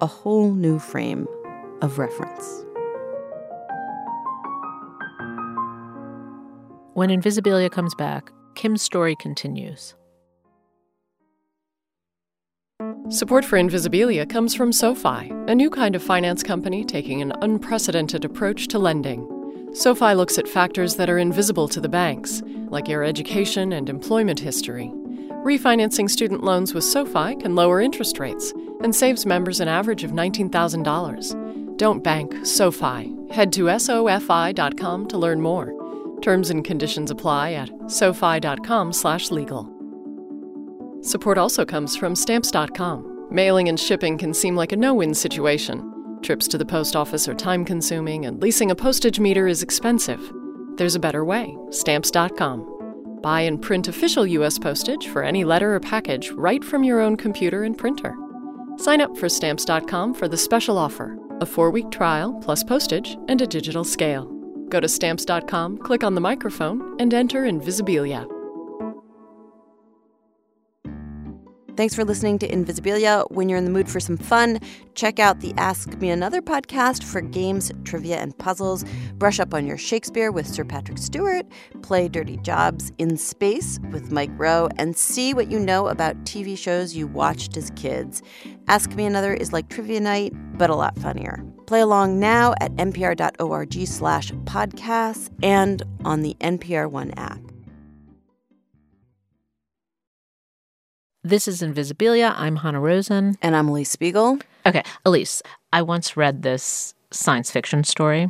a 0.00 0.06
whole 0.06 0.52
new 0.52 0.78
frame 0.78 1.28
of 1.80 1.98
reference. 1.98 2.64
When 6.94 7.08
Invisibilia 7.08 7.70
comes 7.70 7.94
back, 7.94 8.30
Kim's 8.54 8.82
story 8.82 9.16
continues. 9.16 9.94
Support 13.08 13.46
for 13.46 13.56
Invisibilia 13.56 14.28
comes 14.28 14.54
from 14.54 14.72
SoFi, 14.72 15.30
a 15.48 15.54
new 15.54 15.70
kind 15.70 15.96
of 15.96 16.02
finance 16.02 16.42
company 16.42 16.84
taking 16.84 17.22
an 17.22 17.32
unprecedented 17.40 18.26
approach 18.26 18.68
to 18.68 18.78
lending. 18.78 19.26
SoFi 19.72 20.12
looks 20.12 20.36
at 20.36 20.46
factors 20.46 20.96
that 20.96 21.08
are 21.08 21.16
invisible 21.16 21.66
to 21.68 21.80
the 21.80 21.88
banks, 21.88 22.42
like 22.68 22.88
your 22.88 23.04
education 23.04 23.72
and 23.72 23.88
employment 23.88 24.40
history. 24.40 24.92
Refinancing 25.46 26.10
student 26.10 26.44
loans 26.44 26.74
with 26.74 26.84
SoFi 26.84 27.36
can 27.36 27.54
lower 27.54 27.80
interest 27.80 28.18
rates 28.18 28.52
and 28.82 28.94
saves 28.94 29.24
members 29.24 29.60
an 29.60 29.68
average 29.68 30.04
of 30.04 30.10
$19,000. 30.10 31.78
Don't 31.78 32.04
bank 32.04 32.34
SoFi. 32.44 33.16
Head 33.30 33.50
to 33.54 33.64
SOFI.com 33.64 35.08
to 35.08 35.16
learn 35.16 35.40
more. 35.40 35.81
Terms 36.22 36.50
and 36.50 36.64
conditions 36.64 37.10
apply 37.10 37.52
at 37.52 37.70
sofi.com/legal. 37.88 39.68
Support 41.02 41.36
also 41.36 41.64
comes 41.64 41.96
from 41.96 42.14
stamps.com. 42.14 43.26
Mailing 43.30 43.68
and 43.68 43.78
shipping 43.78 44.16
can 44.16 44.32
seem 44.32 44.54
like 44.54 44.72
a 44.72 44.76
no-win 44.76 45.14
situation. 45.14 45.82
Trips 46.22 46.46
to 46.46 46.56
the 46.56 46.64
post 46.64 46.94
office 46.94 47.26
are 47.26 47.34
time-consuming 47.34 48.26
and 48.26 48.40
leasing 48.40 48.70
a 48.70 48.76
postage 48.76 49.18
meter 49.18 49.48
is 49.48 49.62
expensive. 49.62 50.32
There's 50.76 50.94
a 50.94 51.00
better 51.00 51.24
way. 51.24 51.58
stamps.com. 51.70 53.20
Buy 53.20 53.40
and 53.40 53.60
print 53.60 53.88
official 53.88 54.26
US 54.26 54.58
postage 54.58 55.08
for 55.08 55.24
any 55.24 55.42
letter 55.44 55.74
or 55.74 55.80
package 55.80 56.30
right 56.30 56.64
from 56.64 56.84
your 56.84 57.00
own 57.00 57.16
computer 57.16 57.64
and 57.64 57.76
printer. 57.76 58.14
Sign 58.76 59.00
up 59.00 59.16
for 59.16 59.28
stamps.com 59.28 60.14
for 60.14 60.28
the 60.28 60.36
special 60.36 60.78
offer: 60.78 61.18
a 61.40 61.46
4-week 61.46 61.90
trial 61.90 62.32
plus 62.34 62.62
postage 62.62 63.18
and 63.28 63.40
a 63.42 63.46
digital 63.46 63.82
scale. 63.82 64.31
Go 64.72 64.80
to 64.80 64.88
stamps.com, 64.88 65.78
click 65.78 66.02
on 66.02 66.14
the 66.14 66.20
microphone, 66.22 66.96
and 66.98 67.12
enter 67.12 67.42
Invisibilia. 67.42 68.26
Thanks 71.74 71.94
for 71.94 72.04
listening 72.04 72.38
to 72.40 72.48
Invisibilia. 72.48 73.30
When 73.30 73.48
you're 73.48 73.56
in 73.56 73.64
the 73.64 73.70
mood 73.70 73.90
for 73.90 73.98
some 73.98 74.18
fun, 74.18 74.58
check 74.94 75.18
out 75.18 75.40
the 75.40 75.54
Ask 75.56 75.96
Me 75.98 76.10
Another 76.10 76.42
podcast 76.42 77.02
for 77.02 77.22
games, 77.22 77.72
trivia, 77.84 78.16
and 78.18 78.36
puzzles. 78.36 78.84
Brush 79.14 79.40
up 79.40 79.54
on 79.54 79.66
your 79.66 79.78
Shakespeare 79.78 80.30
with 80.30 80.46
Sir 80.46 80.64
Patrick 80.64 80.98
Stewart, 80.98 81.46
play 81.80 82.08
Dirty 82.08 82.36
Jobs 82.38 82.92
in 82.98 83.16
Space 83.16 83.78
with 83.90 84.12
Mike 84.12 84.32
Rowe, 84.34 84.68
and 84.76 84.94
see 84.94 85.32
what 85.32 85.50
you 85.50 85.58
know 85.58 85.88
about 85.88 86.22
TV 86.24 86.58
shows 86.58 86.94
you 86.94 87.06
watched 87.06 87.56
as 87.56 87.70
kids. 87.74 88.22
Ask 88.68 88.94
Me 88.94 89.06
Another 89.06 89.32
is 89.32 89.54
like 89.54 89.70
trivia 89.70 90.00
night, 90.00 90.34
but 90.58 90.68
a 90.68 90.74
lot 90.74 90.98
funnier. 90.98 91.42
Play 91.66 91.80
along 91.80 92.20
now 92.20 92.52
at 92.60 92.74
npr.org 92.74 93.86
slash 93.86 94.30
podcasts 94.44 95.30
and 95.42 95.82
on 96.04 96.20
the 96.20 96.36
NPR 96.40 96.90
One 96.90 97.12
app. 97.12 97.51
This 101.24 101.46
is 101.46 101.62
Invisibilia. 101.62 102.34
I'm 102.36 102.56
Hanna 102.56 102.80
Rosin. 102.80 103.38
And 103.40 103.54
I'm 103.54 103.68
Alix 103.68 103.90
Spiegel. 103.90 104.40
Okay, 104.66 104.82
Alix, 105.06 105.40
I 105.72 105.80
once 105.80 106.16
read 106.16 106.42
this 106.42 106.94
science 107.12 107.48
fiction 107.48 107.84
story. 107.84 108.28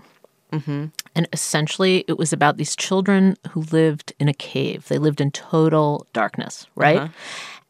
Mm-hmm. 0.53 0.87
And 1.15 1.29
essentially, 1.33 2.05
it 2.07 2.19
was 2.19 2.35
about 2.35 2.59
these 2.59 2.77
children 2.77 3.39
who 3.53 3.63
lived 3.63 4.13
in 4.21 4.29
a 4.29 4.35
cave. 4.35 4.89
They 4.89 4.99
lived 4.99 5.23
in 5.23 5.31
total 5.31 6.07
darkness, 6.13 6.67
right? 6.75 6.99
Uh-huh. 6.99 7.09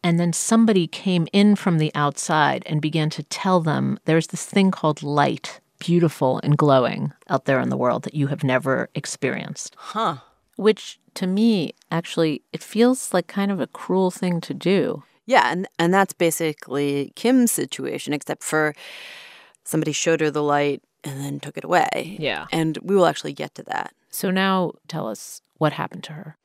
And 0.03 0.19
then 0.19 0.33
somebody 0.33 0.87
came 0.87 1.29
in 1.31 1.55
from 1.55 1.77
the 1.77 1.93
outside 1.95 2.63
and 2.65 2.81
began 2.81 3.09
to 3.11 3.23
tell 3.23 3.61
them 3.61 3.97
there's 4.03 4.27
this 4.27 4.45
thing 4.45 4.71
called 4.71 5.03
light, 5.03 5.61
beautiful 5.79 6.41
and 6.43 6.57
glowing 6.57 7.13
out 7.29 7.45
there 7.45 7.61
in 7.61 7.69
the 7.69 7.77
world 7.77 8.03
that 8.03 8.13
you 8.13 8.27
have 8.27 8.43
never 8.43 8.89
experienced. 8.93 9.77
Huh. 9.77 10.17
Which 10.57 10.99
to 11.13 11.27
me, 11.27 11.75
actually, 11.89 12.41
it 12.51 12.61
feels 12.61 13.13
like 13.13 13.27
kind 13.27 13.53
of 13.53 13.61
a 13.61 13.67
cruel 13.67 14.11
thing 14.11 14.41
to 14.41 14.53
do. 14.53 15.03
Yeah, 15.25 15.49
and 15.51 15.67
and 15.79 15.93
that's 15.93 16.13
basically 16.13 17.13
Kim's 17.15 17.51
situation, 17.51 18.13
except 18.13 18.43
for 18.43 18.75
somebody 19.63 19.91
showed 19.91 20.21
her 20.21 20.29
the 20.29 20.43
light 20.43 20.83
and 21.03 21.19
then 21.19 21.39
took 21.39 21.57
it 21.57 21.63
away. 21.63 22.17
Yeah. 22.19 22.47
And 22.51 22.77
we 22.81 22.95
will 22.95 23.05
actually 23.05 23.33
get 23.33 23.55
to 23.55 23.63
that. 23.63 23.93
So 24.09 24.31
now 24.31 24.73
tell 24.87 25.07
us 25.07 25.41
what 25.57 25.73
happened 25.73 26.03
to 26.05 26.13
her. 26.13 26.37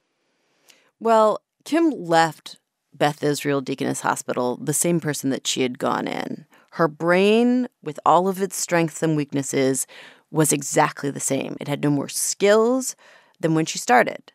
Well, 1.01 1.43
Kim 1.65 1.91
left 1.91 2.59
Beth 2.93 3.23
Israel 3.23 3.61
Deaconess 3.61 4.01
Hospital 4.01 4.57
the 4.57 4.73
same 4.73 5.01
person 5.01 5.31
that 5.31 5.47
she 5.47 5.63
had 5.63 5.79
gone 5.79 6.09
in. 6.09 6.47
Her 6.73 6.89
brain, 6.89 7.69
with 7.83 8.01
all 8.05 8.29
of 8.29 8.43
its 8.43 8.57
strengths 8.57 9.03
and 9.03 9.17
weaknesses, 9.17 9.87
was 10.31 10.53
exactly 10.53 11.11
the 11.11 11.21
same. 11.21 11.57
It 11.61 11.69
had 11.69 11.83
no 11.83 11.91
more 11.91 12.09
skills 12.09 12.97
than 13.41 13.55
when 13.55 13.67
she 13.67 13.79
started. 13.79 14.33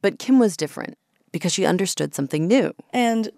But 0.00 0.18
Kim 0.18 0.38
was 0.38 0.56
different 0.56 0.98
because 1.32 1.52
she 1.52 1.64
understood 1.64 2.14
something 2.14 2.46
new. 2.46 2.72
And 2.92 3.30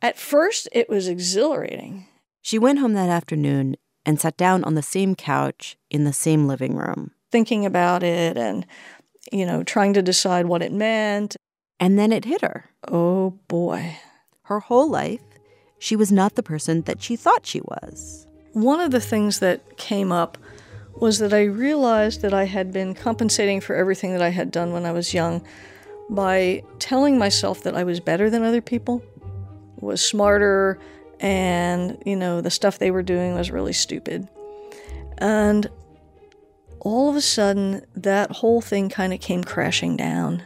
at 0.00 0.18
first, 0.18 0.68
it 0.72 0.88
was 0.88 1.08
exhilarating. 1.08 2.06
She 2.40 2.58
went 2.58 2.78
home 2.78 2.94
that 2.94 3.08
afternoon 3.08 3.76
and 4.04 4.20
sat 4.20 4.36
down 4.36 4.64
on 4.64 4.74
the 4.74 4.82
same 4.82 5.14
couch 5.14 5.76
in 5.90 6.04
the 6.04 6.12
same 6.12 6.46
living 6.46 6.74
room. 6.74 7.12
Thinking 7.30 7.64
about 7.66 8.02
it 8.02 8.36
and, 8.36 8.66
you 9.30 9.46
know, 9.46 9.62
trying 9.62 9.92
to 9.94 10.02
decide 10.02 10.46
what 10.46 10.62
it 10.62 10.72
meant. 10.72 11.36
And 11.78 11.98
then 11.98 12.12
it 12.12 12.24
hit 12.24 12.42
her. 12.42 12.70
Oh 12.88 13.38
boy. 13.48 13.96
Her 14.44 14.60
whole 14.60 14.88
life, 14.88 15.20
she 15.78 15.96
was 15.96 16.12
not 16.12 16.34
the 16.34 16.42
person 16.42 16.82
that 16.82 17.02
she 17.02 17.16
thought 17.16 17.46
she 17.46 17.60
was. 17.60 18.26
One 18.52 18.80
of 18.80 18.90
the 18.90 19.00
things 19.00 19.38
that 19.38 19.76
came 19.76 20.12
up 20.12 20.36
was 20.96 21.18
that 21.20 21.32
I 21.32 21.44
realized 21.44 22.22
that 22.22 22.34
I 22.34 22.44
had 22.44 22.72
been 22.72 22.94
compensating 22.94 23.60
for 23.60 23.74
everything 23.74 24.12
that 24.12 24.22
I 24.22 24.28
had 24.28 24.50
done 24.50 24.72
when 24.72 24.84
I 24.84 24.92
was 24.92 25.14
young 25.14 25.44
by 26.10 26.62
telling 26.78 27.18
myself 27.18 27.62
that 27.62 27.76
I 27.76 27.84
was 27.84 28.00
better 28.00 28.30
than 28.30 28.42
other 28.42 28.60
people, 28.60 29.02
was 29.76 30.02
smarter, 30.04 30.78
and, 31.20 32.00
you 32.04 32.16
know, 32.16 32.40
the 32.40 32.50
stuff 32.50 32.78
they 32.78 32.90
were 32.90 33.02
doing 33.02 33.34
was 33.34 33.50
really 33.50 33.72
stupid. 33.72 34.28
And 35.18 35.68
all 36.80 37.08
of 37.08 37.16
a 37.16 37.20
sudden, 37.20 37.84
that 37.94 38.30
whole 38.30 38.60
thing 38.60 38.88
kind 38.88 39.12
of 39.12 39.20
came 39.20 39.44
crashing 39.44 39.96
down 39.96 40.42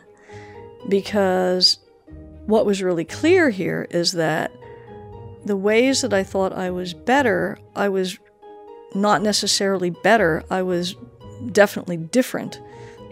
because 0.89 1.79
what 2.47 2.67
was 2.67 2.83
really 2.83 3.05
clear 3.05 3.51
here 3.51 3.87
is 3.91 4.13
that 4.13 4.53
the 5.45 5.57
ways 5.57 6.03
that 6.03 6.13
I 6.13 6.23
thought 6.23 6.53
I 6.53 6.71
was 6.71 6.93
better, 6.93 7.59
I 7.75 7.89
was 7.89 8.19
not 8.95 9.23
necessarily 9.23 9.91
better, 9.91 10.45
I 10.51 10.63
was 10.63 10.95
definitely 11.53 11.97
different. 11.97 12.61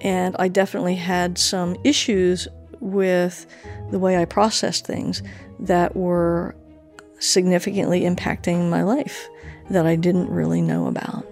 And 0.05 0.37
I 0.39 0.49
definitely 0.49 0.97
had 0.97 1.39
some 1.39 1.77
issues 1.83 2.47
with 2.81 3.47
the 3.91 3.99
way 3.99 4.19
I 4.19 4.27
processed 4.27 4.87
things 4.87 5.23
that 5.59 5.97
were 5.97 6.55
significantly 7.19 8.03
impacting 8.03 8.69
my 8.69 8.83
life 8.83 9.29
that 9.71 9.87
I 9.87 9.97
didn't 9.97 10.29
really 10.29 10.61
know 10.61 10.87
about. 10.87 11.25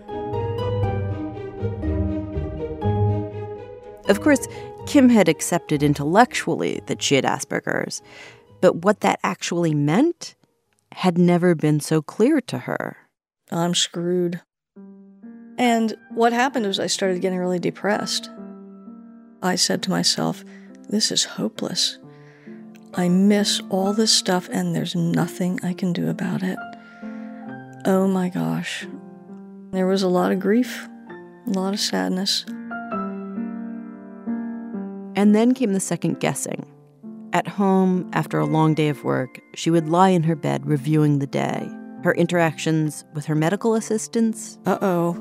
Of 4.09 4.23
course, 4.23 4.49
Kim 4.87 5.11
had 5.11 5.29
accepted 5.29 5.83
intellectually 5.83 6.81
that 6.87 7.03
she 7.03 7.15
had 7.15 7.25
Asperger's, 7.25 8.03
but 8.61 8.85
what 8.85 9.01
that 9.01 9.21
actually 9.23 9.75
meant 9.75 10.35
had 10.93 11.19
never 11.19 11.55
been 11.55 11.81
so 11.81 12.01
clear 12.03 12.41
to 12.43 12.59
her. 12.59 12.97
I'm 13.51 13.75
screwed. 13.75 14.41
And 15.59 15.95
what 16.11 16.33
happened 16.33 16.67
was 16.67 16.81
I 16.81 16.87
started 16.87 17.21
getting 17.21 17.39
really 17.39 17.59
depressed. 17.59 18.31
I 19.43 19.57
said 19.57 19.83
to 19.83 19.91
myself, 19.91 20.45
This 20.89 21.11
is 21.11 21.25
hopeless. 21.25 21.99
I 22.95 23.09
miss 23.09 23.61
all 23.71 23.93
this 23.93 24.13
stuff 24.13 24.49
and 24.53 24.77
there's 24.77 24.95
nothing 24.95 25.59
I 25.63 25.73
can 25.73 25.93
do 25.93 26.09
about 26.09 26.43
it. 26.43 26.59
Oh 27.85 28.07
my 28.07 28.29
gosh. 28.29 28.87
There 29.73 29.87
was 29.87 30.03
a 30.03 30.09
lot 30.09 30.31
of 30.31 30.39
grief, 30.39 30.87
a 31.47 31.51
lot 31.51 31.73
of 31.75 31.81
sadness. 31.81 32.45
And 35.17 35.35
then 35.35 35.55
came 35.55 35.73
the 35.73 35.81
second 35.81 36.21
guessing. 36.21 36.67
At 37.33 37.49
home, 37.49 38.11
after 38.13 38.39
a 38.39 38.45
long 38.45 38.75
day 38.75 38.91
of 38.91 39.05
work, 39.05 39.41
she 39.55 39.71
would 39.71 39.89
lie 39.89 40.11
in 40.11 40.23
her 40.25 40.37
bed 40.37 40.67
reviewing 40.67 41.19
the 41.19 41.27
day, 41.27 41.67
her 42.05 42.15
interactions 42.15 43.05
with 43.15 43.25
her 43.25 43.35
medical 43.35 43.75
assistants. 43.75 44.59
Uh 44.67 44.79
oh. 44.83 45.15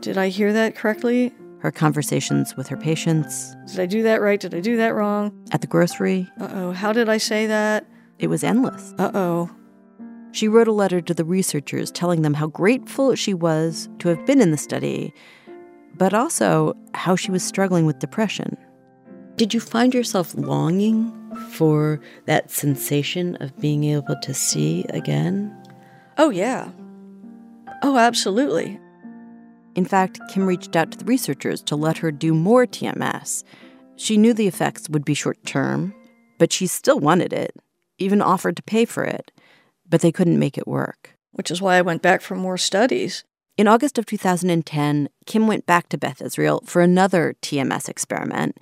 Did 0.00 0.16
I 0.16 0.28
hear 0.28 0.52
that 0.54 0.74
correctly? 0.74 1.34
Her 1.60 1.70
conversations 1.70 2.56
with 2.56 2.68
her 2.68 2.76
patients. 2.76 3.56
Did 3.66 3.80
I 3.80 3.86
do 3.86 4.02
that 4.02 4.20
right? 4.20 4.38
Did 4.38 4.54
I 4.54 4.60
do 4.60 4.76
that 4.76 4.94
wrong? 4.94 5.32
At 5.50 5.60
the 5.60 5.66
grocery. 5.66 6.28
Uh 6.40 6.48
oh. 6.52 6.72
How 6.72 6.92
did 6.92 7.08
I 7.08 7.18
say 7.18 7.46
that? 7.46 7.86
It 8.18 8.28
was 8.28 8.44
endless. 8.44 8.94
Uh 8.98 9.10
oh. 9.14 9.50
She 10.32 10.46
wrote 10.48 10.68
a 10.68 10.72
letter 10.72 11.00
to 11.00 11.14
the 11.14 11.24
researchers 11.24 11.90
telling 11.90 12.22
them 12.22 12.34
how 12.34 12.48
grateful 12.48 13.14
she 13.14 13.34
was 13.34 13.88
to 13.98 14.08
have 14.08 14.24
been 14.26 14.40
in 14.40 14.50
the 14.50 14.56
study, 14.56 15.12
but 15.96 16.14
also 16.14 16.74
how 16.94 17.16
she 17.16 17.30
was 17.30 17.42
struggling 17.42 17.86
with 17.86 17.98
depression. 17.98 18.56
Did 19.36 19.54
you 19.54 19.60
find 19.60 19.94
yourself 19.94 20.34
longing 20.34 21.12
for 21.50 22.00
that 22.26 22.50
sensation 22.50 23.36
of 23.36 23.56
being 23.58 23.84
able 23.84 24.16
to 24.22 24.34
see 24.34 24.84
again? 24.90 25.56
Oh, 26.18 26.30
yeah. 26.30 26.70
Oh, 27.82 27.96
absolutely. 27.96 28.78
In 29.78 29.84
fact, 29.84 30.18
Kim 30.28 30.44
reached 30.44 30.74
out 30.74 30.90
to 30.90 30.98
the 30.98 31.04
researchers 31.04 31.62
to 31.62 31.76
let 31.76 31.98
her 31.98 32.10
do 32.10 32.34
more 32.34 32.66
TMS. 32.66 33.44
She 33.94 34.16
knew 34.16 34.34
the 34.34 34.48
effects 34.48 34.88
would 34.88 35.04
be 35.04 35.14
short 35.14 35.38
term, 35.46 35.94
but 36.36 36.52
she 36.52 36.66
still 36.66 36.98
wanted 36.98 37.32
it, 37.32 37.54
even 37.96 38.20
offered 38.20 38.56
to 38.56 38.62
pay 38.64 38.84
for 38.84 39.04
it, 39.04 39.30
but 39.88 40.00
they 40.00 40.10
couldn't 40.10 40.40
make 40.40 40.58
it 40.58 40.66
work. 40.66 41.14
Which 41.30 41.52
is 41.52 41.62
why 41.62 41.76
I 41.76 41.82
went 41.82 42.02
back 42.02 42.22
for 42.22 42.34
more 42.34 42.58
studies. 42.58 43.22
In 43.56 43.68
August 43.68 43.98
of 43.98 44.06
2010, 44.06 45.10
Kim 45.26 45.46
went 45.46 45.64
back 45.64 45.88
to 45.90 45.96
Beth 45.96 46.20
Israel 46.20 46.60
for 46.66 46.82
another 46.82 47.36
TMS 47.40 47.88
experiment, 47.88 48.58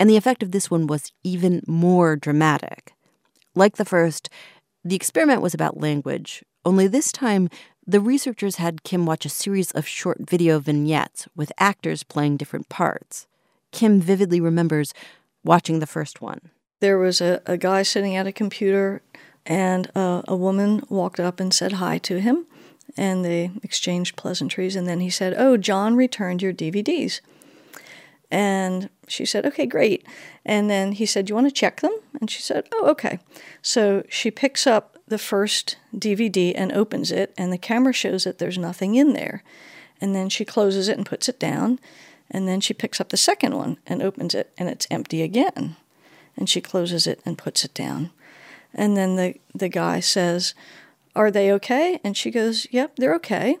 and 0.00 0.08
the 0.08 0.16
effect 0.16 0.42
of 0.42 0.52
this 0.52 0.70
one 0.70 0.86
was 0.86 1.12
even 1.22 1.60
more 1.66 2.16
dramatic. 2.16 2.94
Like 3.54 3.76
the 3.76 3.84
first, 3.84 4.30
the 4.82 4.96
experiment 4.96 5.42
was 5.42 5.52
about 5.52 5.82
language, 5.82 6.42
only 6.64 6.86
this 6.86 7.12
time 7.12 7.50
the 7.86 8.00
researchers 8.00 8.56
had 8.56 8.82
Kim 8.82 9.06
watch 9.06 9.24
a 9.24 9.30
series 9.30 9.70
of 9.72 9.86
short 9.86 10.18
video 10.20 10.58
vignettes 10.58 11.28
with 11.36 11.52
actors 11.58 12.02
playing 12.02 12.36
different 12.36 12.68
parts. 12.68 13.26
Kim 13.70 14.00
vividly 14.00 14.40
remembers 14.40 14.92
watching 15.44 15.78
the 15.78 15.86
first 15.86 16.20
one. 16.20 16.40
There 16.80 16.98
was 16.98 17.20
a, 17.20 17.40
a 17.46 17.56
guy 17.56 17.82
sitting 17.82 18.16
at 18.16 18.26
a 18.26 18.32
computer, 18.32 19.02
and 19.44 19.90
uh, 19.94 20.22
a 20.26 20.36
woman 20.36 20.82
walked 20.88 21.20
up 21.20 21.38
and 21.38 21.54
said 21.54 21.74
hi 21.74 21.98
to 21.98 22.20
him, 22.20 22.46
and 22.96 23.24
they 23.24 23.52
exchanged 23.62 24.16
pleasantries. 24.16 24.76
And 24.76 24.88
then 24.88 25.00
he 25.00 25.10
said, 25.10 25.34
Oh, 25.36 25.56
John 25.56 25.94
returned 25.94 26.42
your 26.42 26.52
DVDs. 26.52 27.20
And 28.30 28.90
she 29.06 29.24
said, 29.24 29.46
Okay, 29.46 29.66
great. 29.66 30.04
And 30.44 30.68
then 30.68 30.92
he 30.92 31.06
said, 31.06 31.26
Do 31.26 31.30
you 31.30 31.34
want 31.36 31.46
to 31.46 31.54
check 31.54 31.80
them? 31.80 31.96
And 32.20 32.30
she 32.30 32.42
said, 32.42 32.66
Oh, 32.72 32.90
okay. 32.90 33.20
So 33.62 34.02
she 34.08 34.30
picks 34.30 34.66
up 34.66 34.95
the 35.08 35.18
first 35.18 35.76
DVD 35.94 36.52
and 36.54 36.72
opens 36.72 37.12
it, 37.12 37.32
and 37.38 37.52
the 37.52 37.58
camera 37.58 37.92
shows 37.92 38.24
that 38.24 38.38
there's 38.38 38.58
nothing 38.58 38.94
in 38.94 39.12
there. 39.12 39.42
And 40.00 40.14
then 40.14 40.28
she 40.28 40.44
closes 40.44 40.88
it 40.88 40.96
and 40.96 41.06
puts 41.06 41.28
it 41.28 41.38
down. 41.38 41.78
And 42.30 42.48
then 42.48 42.60
she 42.60 42.74
picks 42.74 43.00
up 43.00 43.10
the 43.10 43.16
second 43.16 43.54
one 43.54 43.78
and 43.86 44.02
opens 44.02 44.34
it, 44.34 44.52
and 44.58 44.68
it's 44.68 44.86
empty 44.90 45.22
again. 45.22 45.76
And 46.36 46.50
she 46.50 46.60
closes 46.60 47.06
it 47.06 47.20
and 47.24 47.38
puts 47.38 47.64
it 47.64 47.72
down. 47.72 48.10
And 48.74 48.96
then 48.96 49.16
the, 49.16 49.36
the 49.54 49.68
guy 49.68 50.00
says, 50.00 50.54
Are 51.14 51.30
they 51.30 51.52
okay? 51.52 52.00
And 52.04 52.16
she 52.16 52.30
goes, 52.30 52.66
Yep, 52.70 52.96
they're 52.96 53.14
okay. 53.14 53.58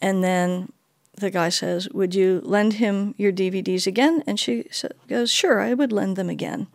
And 0.00 0.24
then 0.24 0.72
the 1.14 1.30
guy 1.30 1.50
says, 1.50 1.88
Would 1.90 2.14
you 2.14 2.40
lend 2.42 2.74
him 2.74 3.14
your 3.16 3.32
DVDs 3.32 3.86
again? 3.86 4.24
And 4.26 4.40
she 4.40 4.64
goes, 5.08 5.30
Sure, 5.30 5.60
I 5.60 5.74
would 5.74 5.92
lend 5.92 6.16
them 6.16 6.30
again. 6.30 6.66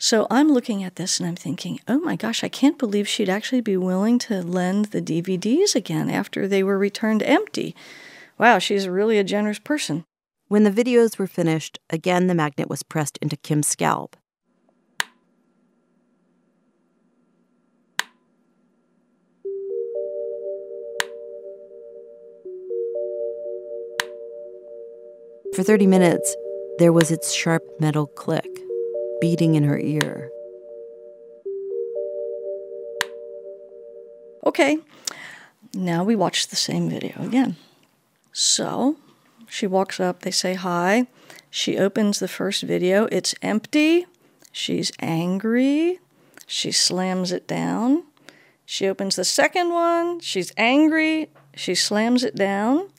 So 0.00 0.28
I'm 0.30 0.52
looking 0.52 0.84
at 0.84 0.94
this 0.94 1.18
and 1.18 1.28
I'm 1.28 1.34
thinking, 1.34 1.80
oh 1.88 1.98
my 1.98 2.14
gosh, 2.14 2.44
I 2.44 2.48
can't 2.48 2.78
believe 2.78 3.08
she'd 3.08 3.28
actually 3.28 3.60
be 3.60 3.76
willing 3.76 4.20
to 4.20 4.42
lend 4.42 4.86
the 4.86 5.02
DVDs 5.02 5.74
again 5.74 6.08
after 6.08 6.46
they 6.46 6.62
were 6.62 6.78
returned 6.78 7.20
empty. 7.24 7.74
Wow, 8.38 8.60
she's 8.60 8.86
really 8.86 9.18
a 9.18 9.24
generous 9.24 9.58
person. 9.58 10.04
When 10.46 10.62
the 10.62 10.70
videos 10.70 11.18
were 11.18 11.26
finished, 11.26 11.80
again 11.90 12.28
the 12.28 12.34
magnet 12.34 12.70
was 12.70 12.84
pressed 12.84 13.18
into 13.20 13.36
Kim's 13.36 13.66
scalp. 13.66 14.16
For 25.56 25.64
30 25.64 25.88
minutes, 25.88 26.36
there 26.78 26.92
was 26.92 27.10
its 27.10 27.32
sharp 27.32 27.64
metal 27.80 28.06
click 28.06 28.46
beating 29.20 29.54
in 29.54 29.64
her 29.64 29.78
ear. 29.78 30.30
Okay, 34.44 34.78
now 35.74 36.04
we 36.04 36.16
watch 36.16 36.48
the 36.48 36.56
same 36.56 36.88
video 36.88 37.22
again. 37.22 37.56
So 38.32 38.96
she 39.48 39.66
walks 39.66 40.00
up, 40.00 40.22
they 40.22 40.30
say 40.30 40.54
hi. 40.54 41.06
She 41.50 41.78
opens 41.78 42.18
the 42.18 42.28
first 42.28 42.62
video, 42.62 43.06
it's 43.06 43.34
empty. 43.42 44.06
She's 44.52 44.92
angry. 45.00 45.98
She 46.46 46.72
slams 46.72 47.30
it 47.30 47.46
down. 47.46 48.04
She 48.64 48.88
opens 48.88 49.16
the 49.16 49.24
second 49.24 49.70
one, 49.70 50.20
she's 50.20 50.52
angry. 50.56 51.30
She 51.54 51.74
slams 51.74 52.22
it 52.22 52.34
down. 52.34 52.90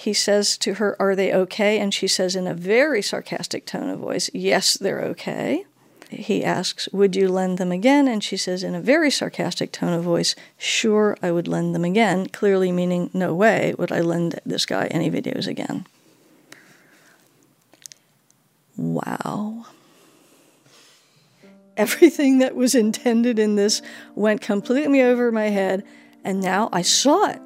He 0.00 0.14
says 0.14 0.56
to 0.58 0.74
her, 0.74 0.96
Are 0.98 1.14
they 1.14 1.30
okay? 1.30 1.78
And 1.78 1.92
she 1.92 2.08
says 2.08 2.34
in 2.34 2.46
a 2.46 2.54
very 2.54 3.02
sarcastic 3.02 3.66
tone 3.66 3.90
of 3.90 3.98
voice, 3.98 4.30
Yes, 4.32 4.78
they're 4.78 5.02
okay. 5.02 5.66
he 6.08 6.42
asks, 6.42 6.88
Would 6.90 7.14
you 7.16 7.28
lend 7.28 7.58
them 7.58 7.70
again? 7.70 8.08
And 8.08 8.24
she 8.24 8.38
says, 8.38 8.62
in 8.62 8.74
a 8.74 8.80
very 8.80 9.10
sarcastic 9.10 9.72
tone 9.72 9.92
of 9.92 10.02
voice, 10.02 10.34
Sure, 10.56 11.18
I 11.22 11.30
would 11.30 11.46
lend 11.46 11.74
them 11.74 11.84
again, 11.84 12.28
clearly 12.28 12.72
meaning, 12.72 13.10
No 13.12 13.34
way 13.34 13.74
would 13.76 13.92
I 13.92 14.00
lend 14.00 14.40
this 14.46 14.64
guy 14.64 14.86
any 14.86 15.10
videos 15.10 15.46
again. 15.46 15.86
Wow. 18.78 19.66
Everything 21.76 22.38
that 22.38 22.56
was 22.56 22.74
intended 22.74 23.38
in 23.38 23.56
this 23.56 23.82
went 24.14 24.40
completely 24.40 25.02
over 25.02 25.30
my 25.30 25.50
head, 25.50 25.84
and 26.24 26.40
now 26.40 26.70
I 26.72 26.80
saw 26.80 27.26
it 27.26 27.42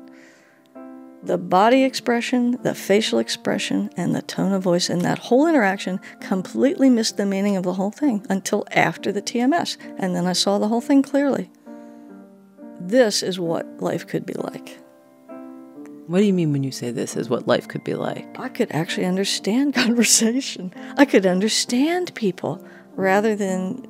the 1.24 1.38
body 1.38 1.84
expression, 1.84 2.58
the 2.62 2.74
facial 2.74 3.18
expression, 3.18 3.90
and 3.96 4.14
the 4.14 4.22
tone 4.22 4.52
of 4.52 4.62
voice 4.62 4.90
in 4.90 5.00
that 5.00 5.18
whole 5.18 5.46
interaction 5.46 5.98
completely 6.20 6.90
missed 6.90 7.16
the 7.16 7.26
meaning 7.26 7.56
of 7.56 7.62
the 7.62 7.74
whole 7.74 7.90
thing 7.90 8.24
until 8.28 8.66
after 8.72 9.10
the 9.10 9.22
TMS. 9.22 9.76
And 9.96 10.14
then 10.14 10.26
I 10.26 10.34
saw 10.34 10.58
the 10.58 10.68
whole 10.68 10.82
thing 10.82 11.02
clearly. 11.02 11.50
This 12.80 13.22
is 13.22 13.40
what 13.40 13.80
life 13.80 14.06
could 14.06 14.26
be 14.26 14.34
like. 14.34 14.78
What 16.06 16.18
do 16.18 16.24
you 16.24 16.34
mean 16.34 16.52
when 16.52 16.62
you 16.62 16.70
say 16.70 16.90
this 16.90 17.16
is 17.16 17.30
what 17.30 17.46
life 17.46 17.66
could 17.66 17.82
be 17.82 17.94
like? 17.94 18.38
I 18.38 18.50
could 18.50 18.70
actually 18.72 19.06
understand 19.06 19.74
conversation. 19.74 20.74
I 20.98 21.06
could 21.06 21.24
understand 21.24 22.14
people 22.14 22.62
rather 22.94 23.34
than 23.34 23.88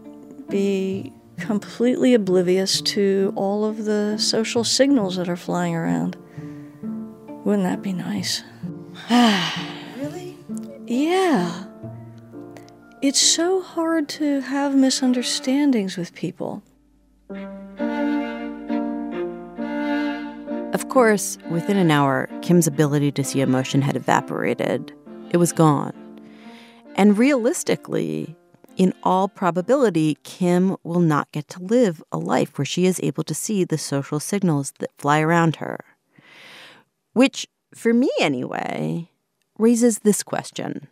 be 0.49 1.13
completely 1.39 2.15
oblivious 2.15 2.81
to 2.81 3.33
all 3.35 3.65
of 3.65 3.85
the 3.85 4.17
social 4.19 4.63
signals 4.63 5.17
that 5.17 5.29
are 5.29 5.37
flying 5.37 5.75
around. 5.75 6.17
Wouldn't 7.45 7.65
that 7.65 7.83
be 7.83 7.93
nice? 7.93 8.43
really? 9.11 10.37
Yeah. 10.87 11.65
It's 13.03 13.21
so 13.21 13.61
hard 13.61 14.09
to 14.11 14.41
have 14.41 14.75
misunderstandings 14.75 15.99
with 15.99 16.15
people. 16.15 16.63
Of 20.73 20.89
course, 20.89 21.37
within 21.51 21.77
an 21.77 21.91
hour, 21.91 22.31
Kim's 22.41 22.67
ability 22.67 23.13
to 23.13 23.23
see 23.23 23.43
emotion 23.43 23.83
had 23.83 23.95
evaporated. 23.95 24.95
It 25.31 25.37
was 25.37 25.53
gone. 25.53 25.93
And 26.97 27.19
realistically, 27.19 28.35
in 28.79 28.95
all 29.03 29.29
probability, 29.29 30.17
Kim 30.23 30.77
will 30.83 31.01
not 31.01 31.31
get 31.31 31.49
to 31.49 31.63
live 31.63 32.03
a 32.11 32.17
life 32.17 32.57
where 32.57 32.65
she 32.65 32.87
is 32.87 33.01
able 33.03 33.25
to 33.25 33.35
see 33.35 33.65
the 33.65 33.77
social 33.77 34.19
signals 34.19 34.73
that 34.79 34.97
fly 34.97 35.21
around 35.21 35.57
her. 35.57 35.85
Which, 37.15 37.47
for 37.75 37.95
me 37.95 38.11
anyway, 38.21 39.09
raises 39.59 40.01
this 40.01 40.23
question 40.23 40.89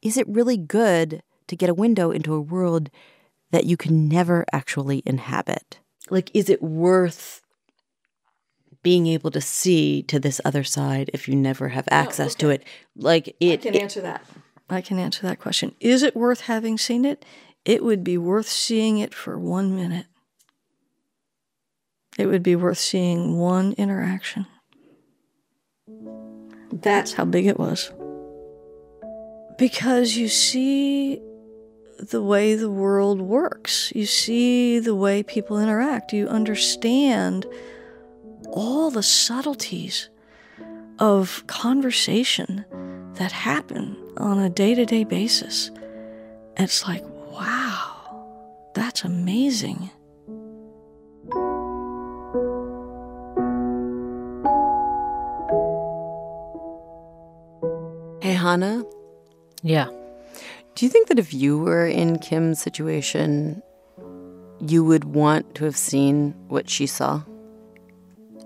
Is 0.00 0.16
it 0.16 0.26
really 0.28 0.56
good 0.56 1.22
to 1.48 1.56
get 1.56 1.68
a 1.68 1.74
window 1.74 2.10
into 2.10 2.32
a 2.32 2.40
world 2.40 2.90
that 3.50 3.64
you 3.64 3.76
can 3.76 4.08
never 4.08 4.44
actually 4.52 5.02
inhabit? 5.04 5.78
Like, 6.08 6.30
is 6.32 6.48
it 6.48 6.62
worth 6.62 7.42
being 8.82 9.08
able 9.08 9.32
to 9.32 9.40
see 9.40 10.02
to 10.04 10.20
this 10.20 10.40
other 10.44 10.62
side 10.62 11.10
if 11.12 11.28
you 11.28 11.34
never 11.34 11.68
have 11.70 11.88
access 11.90 12.32
oh, 12.32 12.34
okay. 12.34 12.38
to 12.38 12.50
it? 12.50 12.64
Like, 12.96 13.36
it. 13.40 13.60
I 13.60 13.62
can 13.62 13.76
answer 13.76 14.00
that. 14.00 14.24
I 14.70 14.80
can 14.80 14.98
answer 14.98 15.22
that 15.22 15.40
question. 15.40 15.74
Is 15.80 16.02
it 16.02 16.16
worth 16.16 16.42
having 16.42 16.78
seen 16.78 17.04
it? 17.04 17.24
It 17.64 17.82
would 17.82 18.04
be 18.04 18.16
worth 18.16 18.48
seeing 18.48 18.98
it 18.98 19.12
for 19.12 19.38
one 19.38 19.74
minute. 19.74 20.06
It 22.16 22.26
would 22.26 22.42
be 22.42 22.56
worth 22.56 22.78
seeing 22.78 23.38
one 23.38 23.72
interaction. 23.72 24.46
That's 26.82 27.12
how 27.14 27.24
big 27.24 27.46
it 27.46 27.58
was. 27.58 27.90
Because 29.58 30.16
you 30.16 30.28
see 30.28 31.20
the 31.98 32.22
way 32.22 32.54
the 32.54 32.70
world 32.70 33.20
works, 33.20 33.92
you 33.94 34.04
see 34.04 34.78
the 34.78 34.94
way 34.94 35.22
people 35.22 35.58
interact, 35.58 36.12
you 36.12 36.28
understand 36.28 37.46
all 38.50 38.90
the 38.90 39.02
subtleties 39.02 40.10
of 40.98 41.46
conversation 41.46 42.64
that 43.14 43.32
happen 43.32 43.96
on 44.18 44.38
a 44.38 44.50
day 44.50 44.74
to 44.74 44.84
day 44.84 45.04
basis. 45.04 45.70
It's 46.58 46.86
like, 46.86 47.04
wow, 47.32 48.70
that's 48.74 49.04
amazing. 49.04 49.90
Hanna. 58.46 58.84
Yeah. 59.64 59.88
Do 60.76 60.86
you 60.86 60.88
think 60.88 61.08
that 61.08 61.18
if 61.18 61.34
you 61.34 61.58
were 61.58 61.84
in 61.84 62.20
Kim's 62.20 62.62
situation, 62.62 63.60
you 64.60 64.84
would 64.84 65.02
want 65.02 65.56
to 65.56 65.64
have 65.64 65.76
seen 65.76 66.30
what 66.46 66.70
she 66.70 66.86
saw? 66.86 67.22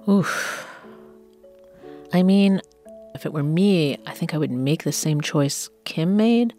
Oof. 0.08 0.66
I 2.14 2.22
mean, 2.22 2.62
if 3.14 3.26
it 3.26 3.34
were 3.34 3.42
me, 3.42 3.98
I 4.06 4.14
think 4.14 4.32
I 4.32 4.38
would 4.38 4.50
make 4.50 4.84
the 4.84 4.92
same 4.92 5.20
choice 5.20 5.68
Kim 5.84 6.16
made. 6.16 6.54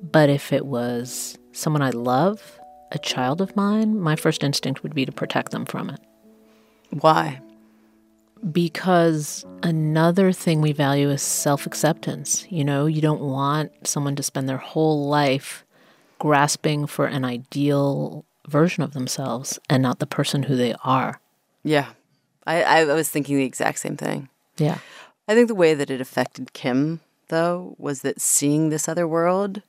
But 0.00 0.30
if 0.30 0.50
it 0.50 0.64
was 0.64 1.36
someone 1.52 1.82
I 1.82 1.90
love, 1.90 2.58
a 2.90 2.98
child 2.98 3.42
of 3.42 3.54
mine, 3.54 4.00
my 4.00 4.16
first 4.16 4.42
instinct 4.42 4.82
would 4.82 4.94
be 4.94 5.04
to 5.04 5.12
protect 5.12 5.52
them 5.52 5.66
from 5.66 5.90
it. 5.90 6.00
Why? 6.88 7.42
Because 8.52 9.44
another 9.62 10.32
thing 10.32 10.60
we 10.60 10.72
value 10.72 11.10
is 11.10 11.22
self 11.22 11.66
acceptance. 11.66 12.46
You 12.50 12.64
know, 12.64 12.86
you 12.86 13.00
don't 13.00 13.20
want 13.20 13.86
someone 13.86 14.16
to 14.16 14.22
spend 14.22 14.48
their 14.48 14.58
whole 14.58 15.08
life 15.08 15.64
grasping 16.18 16.86
for 16.86 17.06
an 17.06 17.24
ideal 17.24 18.24
version 18.46 18.82
of 18.82 18.92
themselves 18.92 19.58
and 19.68 19.82
not 19.82 19.98
the 19.98 20.06
person 20.06 20.44
who 20.44 20.56
they 20.56 20.74
are. 20.84 21.20
Yeah. 21.62 21.88
I, 22.46 22.62
I 22.62 22.84
was 22.84 23.08
thinking 23.08 23.36
the 23.36 23.44
exact 23.44 23.78
same 23.78 23.96
thing. 23.96 24.28
Yeah. 24.56 24.78
I 25.28 25.34
think 25.34 25.48
the 25.48 25.54
way 25.54 25.74
that 25.74 25.90
it 25.90 26.00
affected 26.00 26.54
Kim, 26.54 27.00
though, 27.28 27.76
was 27.78 28.00
that 28.02 28.20
seeing 28.20 28.70
this 28.70 28.88
other 28.88 29.06
world, 29.06 29.62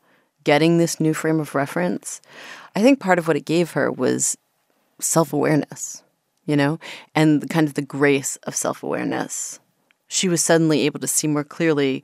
getting 0.45 0.77
this 0.77 0.99
new 0.99 1.13
frame 1.13 1.39
of 1.39 1.55
reference, 1.55 2.21
I 2.75 2.82
think 2.82 2.99
part 2.99 3.19
of 3.19 3.27
what 3.27 3.36
it 3.36 3.45
gave 3.45 3.71
her 3.71 3.91
was 3.91 4.38
self 4.99 5.34
awareness 5.34 6.03
you 6.49 6.57
know, 6.57 6.79
and 7.13 7.47
kind 7.47 7.67
of 7.67 7.75
the 7.75 7.81
grace 7.83 8.35
of 8.38 8.55
self 8.55 8.81
awareness. 8.81 9.59
She 10.07 10.27
was 10.27 10.41
suddenly 10.41 10.81
able 10.81 10.99
to 10.99 11.07
see 11.07 11.27
more 11.27 11.43
clearly 11.43 12.03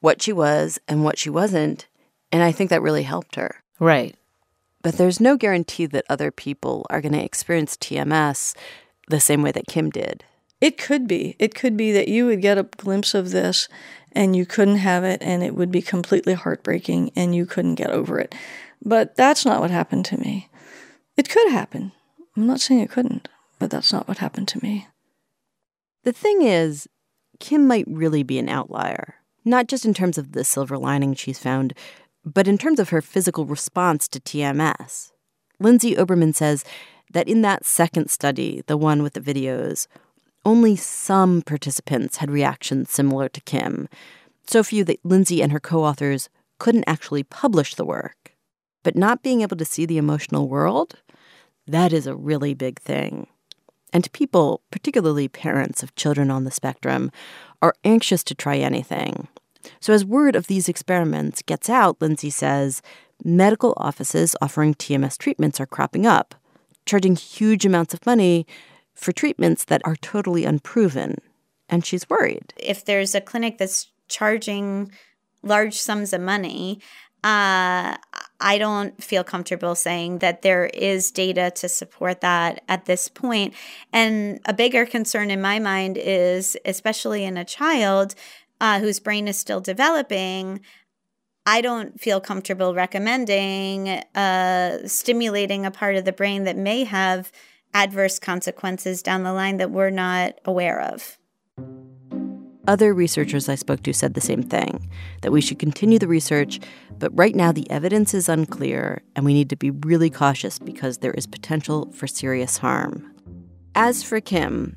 what 0.00 0.20
she 0.20 0.32
was 0.32 0.80
and 0.88 1.04
what 1.04 1.16
she 1.16 1.30
wasn't. 1.30 1.86
And 2.32 2.42
I 2.42 2.50
think 2.50 2.70
that 2.70 2.82
really 2.82 3.04
helped 3.04 3.36
her. 3.36 3.62
Right. 3.78 4.16
But 4.82 4.98
there's 4.98 5.20
no 5.20 5.36
guarantee 5.36 5.86
that 5.86 6.06
other 6.08 6.32
people 6.32 6.84
are 6.90 7.00
going 7.00 7.12
to 7.12 7.24
experience 7.24 7.76
TMS 7.76 8.56
the 9.06 9.20
same 9.20 9.42
way 9.42 9.52
that 9.52 9.68
Kim 9.68 9.90
did. 9.90 10.24
It 10.60 10.76
could 10.76 11.06
be. 11.06 11.36
It 11.38 11.54
could 11.54 11.76
be 11.76 11.92
that 11.92 12.08
you 12.08 12.26
would 12.26 12.42
get 12.42 12.58
a 12.58 12.64
glimpse 12.64 13.14
of 13.14 13.30
this 13.30 13.68
and 14.10 14.34
you 14.34 14.44
couldn't 14.44 14.78
have 14.78 15.04
it 15.04 15.22
and 15.22 15.44
it 15.44 15.54
would 15.54 15.70
be 15.70 15.82
completely 15.82 16.34
heartbreaking 16.34 17.12
and 17.14 17.32
you 17.32 17.46
couldn't 17.46 17.76
get 17.76 17.90
over 17.90 18.18
it. 18.18 18.34
But 18.84 19.14
that's 19.14 19.46
not 19.46 19.60
what 19.60 19.70
happened 19.70 20.04
to 20.06 20.18
me. 20.18 20.48
It 21.16 21.28
could 21.28 21.48
happen. 21.52 21.92
I'm 22.36 22.48
not 22.48 22.60
saying 22.60 22.80
it 22.80 22.90
couldn't 22.90 23.28
but 23.58 23.70
that's 23.70 23.92
not 23.92 24.08
what 24.08 24.18
happened 24.18 24.48
to 24.48 24.62
me. 24.62 24.88
The 26.04 26.12
thing 26.12 26.42
is, 26.42 26.88
Kim 27.40 27.66
might 27.66 27.86
really 27.88 28.22
be 28.22 28.38
an 28.38 28.48
outlier, 28.48 29.16
not 29.44 29.68
just 29.68 29.84
in 29.84 29.94
terms 29.94 30.18
of 30.18 30.32
the 30.32 30.44
silver 30.44 30.78
lining 30.78 31.14
she's 31.14 31.38
found, 31.38 31.74
but 32.24 32.48
in 32.48 32.58
terms 32.58 32.78
of 32.78 32.90
her 32.90 33.02
physical 33.02 33.44
response 33.44 34.08
to 34.08 34.20
TMS. 34.20 35.12
Lindsay 35.58 35.94
Oberman 35.94 36.34
says 36.34 36.64
that 37.12 37.28
in 37.28 37.42
that 37.42 37.64
second 37.64 38.10
study, 38.10 38.62
the 38.66 38.76
one 38.76 39.02
with 39.02 39.14
the 39.14 39.20
videos, 39.20 39.86
only 40.44 40.76
some 40.76 41.42
participants 41.42 42.18
had 42.18 42.30
reactions 42.30 42.90
similar 42.90 43.28
to 43.28 43.40
Kim, 43.42 43.88
so 44.46 44.62
few 44.62 44.84
that 44.84 45.04
Lindsay 45.04 45.42
and 45.42 45.52
her 45.52 45.60
co 45.60 45.84
authors 45.84 46.28
couldn't 46.58 46.84
actually 46.86 47.22
publish 47.22 47.74
the 47.74 47.84
work. 47.84 48.32
But 48.82 48.96
not 48.96 49.22
being 49.22 49.40
able 49.40 49.56
to 49.56 49.64
see 49.64 49.86
the 49.86 49.96
emotional 49.96 50.48
world, 50.48 50.96
that 51.66 51.92
is 51.92 52.06
a 52.06 52.14
really 52.14 52.52
big 52.52 52.78
thing 52.78 53.26
and 53.94 54.12
people, 54.12 54.60
particularly 54.72 55.28
parents 55.28 55.82
of 55.82 55.94
children 55.94 56.30
on 56.30 56.42
the 56.42 56.50
spectrum, 56.50 57.12
are 57.62 57.74
anxious 57.84 58.24
to 58.24 58.34
try 58.34 58.56
anything. 58.56 59.28
So, 59.80 59.94
as 59.94 60.04
word 60.04 60.36
of 60.36 60.48
these 60.48 60.68
experiments 60.68 61.40
gets 61.40 61.70
out, 61.70 62.02
Lindsay 62.02 62.28
says, 62.28 62.82
medical 63.24 63.72
offices 63.76 64.36
offering 64.42 64.74
TMS 64.74 65.16
treatments 65.16 65.60
are 65.60 65.66
cropping 65.66 66.06
up, 66.06 66.34
charging 66.84 67.16
huge 67.16 67.64
amounts 67.64 67.94
of 67.94 68.04
money 68.04 68.46
for 68.94 69.12
treatments 69.12 69.64
that 69.64 69.80
are 69.84 69.96
totally 69.96 70.44
unproven. 70.44 71.16
And 71.68 71.86
she's 71.86 72.10
worried. 72.10 72.52
If 72.56 72.84
there's 72.84 73.14
a 73.14 73.20
clinic 73.20 73.58
that's 73.58 73.90
charging 74.08 74.90
large 75.42 75.78
sums 75.78 76.12
of 76.12 76.20
money, 76.20 76.80
uh, 77.22 77.96
I 78.40 78.58
don't 78.58 79.02
feel 79.02 79.24
comfortable 79.24 79.74
saying 79.74 80.18
that 80.18 80.42
there 80.42 80.66
is 80.66 81.10
data 81.10 81.52
to 81.56 81.68
support 81.68 82.20
that 82.20 82.62
at 82.68 82.84
this 82.84 83.08
point. 83.08 83.54
And 83.92 84.40
a 84.44 84.52
bigger 84.52 84.86
concern 84.86 85.30
in 85.30 85.40
my 85.40 85.58
mind 85.58 85.96
is, 85.96 86.56
especially 86.64 87.24
in 87.24 87.36
a 87.36 87.44
child 87.44 88.14
uh, 88.60 88.80
whose 88.80 89.00
brain 89.00 89.28
is 89.28 89.38
still 89.38 89.60
developing, 89.60 90.60
I 91.46 91.60
don't 91.60 92.00
feel 92.00 92.20
comfortable 92.20 92.74
recommending 92.74 93.88
uh, 94.14 94.86
stimulating 94.86 95.66
a 95.66 95.70
part 95.70 95.96
of 95.96 96.04
the 96.04 96.12
brain 96.12 96.44
that 96.44 96.56
may 96.56 96.84
have 96.84 97.30
adverse 97.74 98.18
consequences 98.18 99.02
down 99.02 99.24
the 99.24 99.32
line 99.32 99.58
that 99.58 99.70
we're 99.70 99.90
not 99.90 100.38
aware 100.44 100.80
of. 100.80 101.18
Other 102.66 102.94
researchers 102.94 103.48
I 103.48 103.56
spoke 103.56 103.82
to 103.82 103.92
said 103.92 104.14
the 104.14 104.20
same 104.20 104.42
thing 104.42 104.90
that 105.20 105.32
we 105.32 105.40
should 105.40 105.58
continue 105.58 105.98
the 105.98 106.08
research, 106.08 106.60
but 106.98 107.16
right 107.16 107.34
now 107.34 107.52
the 107.52 107.70
evidence 107.70 108.14
is 108.14 108.28
unclear 108.28 109.02
and 109.14 109.24
we 109.24 109.34
need 109.34 109.50
to 109.50 109.56
be 109.56 109.70
really 109.70 110.08
cautious 110.08 110.58
because 110.58 110.98
there 110.98 111.12
is 111.12 111.26
potential 111.26 111.92
for 111.92 112.06
serious 112.06 112.58
harm. 112.58 113.14
As 113.74 114.02
for 114.02 114.20
Kim, 114.20 114.76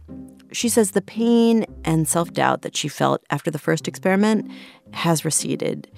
she 0.51 0.67
says 0.67 0.91
the 0.91 1.01
pain 1.01 1.65
and 1.85 2.07
self 2.07 2.33
doubt 2.33 2.61
that 2.63 2.75
she 2.75 2.87
felt 2.87 3.23
after 3.29 3.51
the 3.51 3.59
first 3.59 3.87
experiment 3.87 4.51
has 4.93 5.23
receded, 5.23 5.89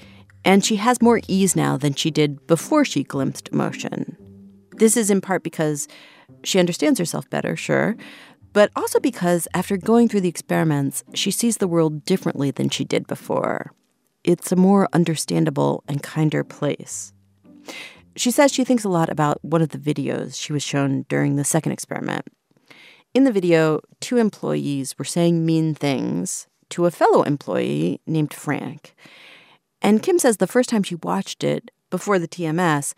and 0.46 0.64
she 0.64 0.76
has 0.76 1.02
more 1.02 1.22
ease 1.28 1.56
now 1.56 1.78
than 1.78 1.94
she 1.94 2.12
did 2.12 2.46
before 2.46 2.86
she 2.86 3.04
glimpsed 3.04 3.50
emotion. 3.50 4.18
This 4.76 4.96
is 4.96 5.10
in 5.10 5.22
part 5.22 5.44
because 5.44 5.88
she 6.44 6.60
understands 6.60 7.00
herself 7.00 7.30
better, 7.30 7.56
sure, 7.56 7.96
but 8.54 8.72
also 8.76 9.00
because 9.00 9.48
after 9.54 9.78
going 9.78 10.08
through 10.08 10.22
the 10.22 10.30
experiments, 10.30 11.04
she 11.14 11.32
sees 11.32 11.58
the 11.58 11.68
world 11.68 12.06
differently 12.06 12.52
than 12.52 12.70
she 12.70 12.84
did 12.84 13.08
before. 13.08 13.72
It's 14.24 14.52
a 14.52 14.56
more 14.56 14.90
understandable 14.94 15.84
and 15.88 16.04
kinder 16.04 16.44
place. 16.44 17.14
She 18.16 18.32
says 18.32 18.52
she 18.52 18.66
thinks 18.66 18.84
a 18.84 18.90
lot 18.90 19.10
about 19.10 19.44
one 19.44 19.62
of 19.62 19.70
the 19.70 19.78
videos 19.78 20.36
she 20.36 20.52
was 20.52 20.64
shown 20.64 21.06
during 21.08 21.36
the 21.36 21.44
second 21.44 21.72
experiment. 21.72 22.28
In 23.14 23.24
the 23.24 23.32
video, 23.32 23.80
two 24.02 24.18
employees 24.18 24.98
were 25.00 25.06
saying 25.06 25.46
mean 25.46 25.74
things 25.74 26.48
to 26.70 26.86
a 26.86 26.92
fellow 26.92 27.24
employee 27.24 28.02
named 28.06 28.34
Frank. 28.34 28.94
And 29.82 30.04
Kim 30.04 30.20
says 30.20 30.38
the 30.38 30.48
first 30.48 30.70
time 30.70 30.84
she 30.84 30.96
watched 30.96 31.44
it, 31.44 31.72
before 31.90 32.20
the 32.20 32.28
TMS, 32.28 32.94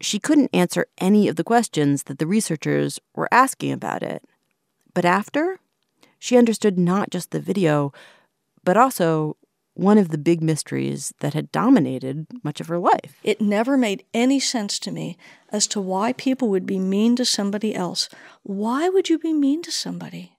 she 0.00 0.18
couldn't 0.18 0.50
answer 0.52 0.86
any 0.98 1.28
of 1.28 1.36
the 1.36 1.44
questions 1.44 2.04
that 2.04 2.18
the 2.18 2.26
researchers 2.26 2.98
were 3.14 3.28
asking 3.30 3.72
about 3.72 4.02
it. 4.02 4.24
But 4.94 5.04
after, 5.04 5.58
she 6.18 6.36
understood 6.36 6.78
not 6.78 7.10
just 7.10 7.32
the 7.32 7.40
video, 7.40 7.92
but 8.62 8.76
also 8.76 9.36
one 9.74 9.98
of 9.98 10.10
the 10.10 10.18
big 10.18 10.40
mysteries 10.40 11.12
that 11.18 11.34
had 11.34 11.50
dominated 11.50 12.26
much 12.44 12.60
of 12.60 12.68
her 12.68 12.78
life. 12.78 13.18
It 13.24 13.40
never 13.40 13.76
made 13.76 14.04
any 14.14 14.38
sense 14.38 14.78
to 14.78 14.92
me 14.92 15.16
as 15.50 15.66
to 15.68 15.80
why 15.80 16.12
people 16.12 16.48
would 16.48 16.64
be 16.64 16.78
mean 16.78 17.16
to 17.16 17.24
somebody 17.24 17.74
else. 17.74 18.08
Why 18.44 18.88
would 18.88 19.08
you 19.08 19.18
be 19.18 19.32
mean 19.32 19.62
to 19.62 19.72
somebody? 19.72 20.38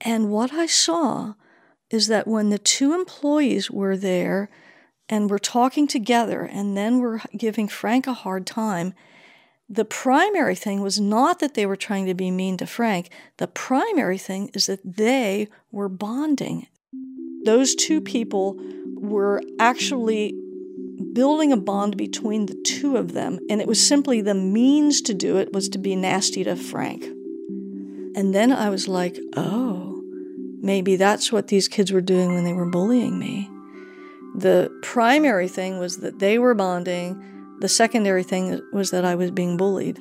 And 0.00 0.30
what 0.30 0.52
I 0.52 0.66
saw 0.66 1.34
is 1.90 2.06
that 2.06 2.28
when 2.28 2.50
the 2.50 2.58
two 2.58 2.94
employees 2.94 3.68
were 3.68 3.96
there 3.96 4.48
and 5.08 5.28
were 5.28 5.38
talking 5.38 5.88
together 5.88 6.42
and 6.42 6.76
then 6.76 7.00
were 7.00 7.22
giving 7.36 7.66
Frank 7.66 8.06
a 8.06 8.12
hard 8.12 8.46
time, 8.46 8.94
the 9.68 9.84
primary 9.84 10.54
thing 10.54 10.80
was 10.80 10.98
not 10.98 11.40
that 11.40 11.54
they 11.54 11.66
were 11.66 11.76
trying 11.76 12.06
to 12.06 12.14
be 12.14 12.30
mean 12.30 12.56
to 12.56 12.66
Frank. 12.66 13.10
The 13.36 13.46
primary 13.46 14.18
thing 14.18 14.50
is 14.54 14.66
that 14.66 14.96
they 14.96 15.48
were 15.70 15.88
bonding. 15.88 16.68
Those 17.44 17.74
two 17.74 18.00
people 18.00 18.58
were 18.94 19.42
actually 19.58 20.34
building 21.12 21.52
a 21.52 21.56
bond 21.56 21.96
between 21.96 22.46
the 22.46 22.60
two 22.64 22.96
of 22.96 23.12
them, 23.12 23.38
and 23.50 23.60
it 23.60 23.68
was 23.68 23.86
simply 23.86 24.20
the 24.20 24.34
means 24.34 25.02
to 25.02 25.14
do 25.14 25.36
it 25.36 25.52
was 25.52 25.68
to 25.70 25.78
be 25.78 25.94
nasty 25.94 26.44
to 26.44 26.56
Frank. 26.56 27.04
And 28.16 28.34
then 28.34 28.50
I 28.50 28.70
was 28.70 28.88
like, 28.88 29.18
oh, 29.36 30.02
maybe 30.60 30.96
that's 30.96 31.30
what 31.30 31.48
these 31.48 31.68
kids 31.68 31.92
were 31.92 32.00
doing 32.00 32.34
when 32.34 32.44
they 32.44 32.52
were 32.52 32.66
bullying 32.66 33.18
me. 33.18 33.48
The 34.34 34.76
primary 34.82 35.48
thing 35.48 35.78
was 35.78 35.98
that 35.98 36.18
they 36.18 36.38
were 36.38 36.54
bonding, 36.54 37.22
the 37.60 37.68
secondary 37.68 38.22
thing 38.22 38.60
was 38.72 38.90
that 38.90 39.04
I 39.04 39.14
was 39.14 39.30
being 39.30 39.56
bullied. 39.56 39.98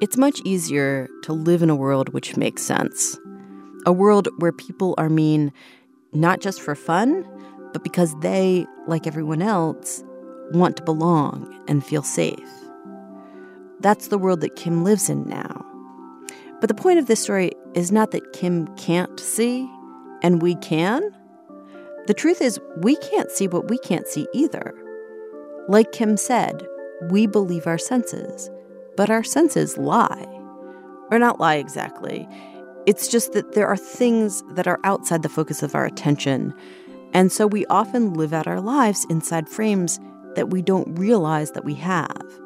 It's 0.00 0.16
much 0.16 0.40
easier 0.44 1.08
to 1.22 1.32
live 1.32 1.62
in 1.62 1.70
a 1.70 1.74
world 1.74 2.10
which 2.10 2.36
makes 2.36 2.62
sense. 2.62 3.18
A 3.86 3.92
world 3.92 4.28
where 4.38 4.52
people 4.52 4.94
are 4.98 5.08
mean 5.08 5.52
not 6.12 6.40
just 6.40 6.60
for 6.60 6.74
fun, 6.74 7.26
but 7.72 7.82
because 7.82 8.14
they, 8.20 8.66
like 8.86 9.06
everyone 9.06 9.42
else, 9.42 10.04
want 10.52 10.76
to 10.76 10.82
belong 10.82 11.60
and 11.66 11.84
feel 11.84 12.02
safe. 12.02 12.38
That's 13.80 14.08
the 14.08 14.18
world 14.18 14.42
that 14.42 14.54
Kim 14.54 14.84
lives 14.84 15.10
in 15.10 15.28
now. 15.28 15.64
But 16.60 16.68
the 16.68 16.74
point 16.74 16.98
of 16.98 17.06
this 17.06 17.20
story 17.20 17.52
is 17.74 17.90
not 17.90 18.12
that 18.12 18.32
Kim 18.32 18.68
can't 18.76 19.18
see 19.18 19.68
and 20.22 20.40
we 20.40 20.54
can. 20.56 21.02
The 22.06 22.14
truth 22.14 22.40
is, 22.40 22.60
we 22.78 22.96
can't 22.96 23.30
see 23.30 23.48
what 23.48 23.68
we 23.68 23.78
can't 23.78 24.06
see 24.06 24.28
either. 24.32 24.72
Like 25.68 25.90
Kim 25.92 26.16
said, 26.16 26.66
we 27.10 27.26
believe 27.26 27.66
our 27.66 27.78
senses, 27.78 28.50
but 28.96 29.10
our 29.10 29.24
senses 29.24 29.76
lie. 29.76 30.26
Or 31.10 31.18
not 31.18 31.40
lie 31.40 31.56
exactly. 31.56 32.28
It's 32.86 33.08
just 33.08 33.32
that 33.32 33.52
there 33.52 33.66
are 33.66 33.76
things 33.76 34.44
that 34.50 34.68
are 34.68 34.78
outside 34.84 35.22
the 35.22 35.28
focus 35.28 35.62
of 35.62 35.74
our 35.74 35.84
attention. 35.84 36.54
And 37.12 37.32
so 37.32 37.46
we 37.46 37.66
often 37.66 38.14
live 38.14 38.32
out 38.32 38.46
our 38.46 38.60
lives 38.60 39.06
inside 39.10 39.48
frames 39.48 39.98
that 40.36 40.50
we 40.50 40.62
don't 40.62 40.96
realize 40.96 41.50
that 41.52 41.64
we 41.64 41.74
have. 41.74 42.40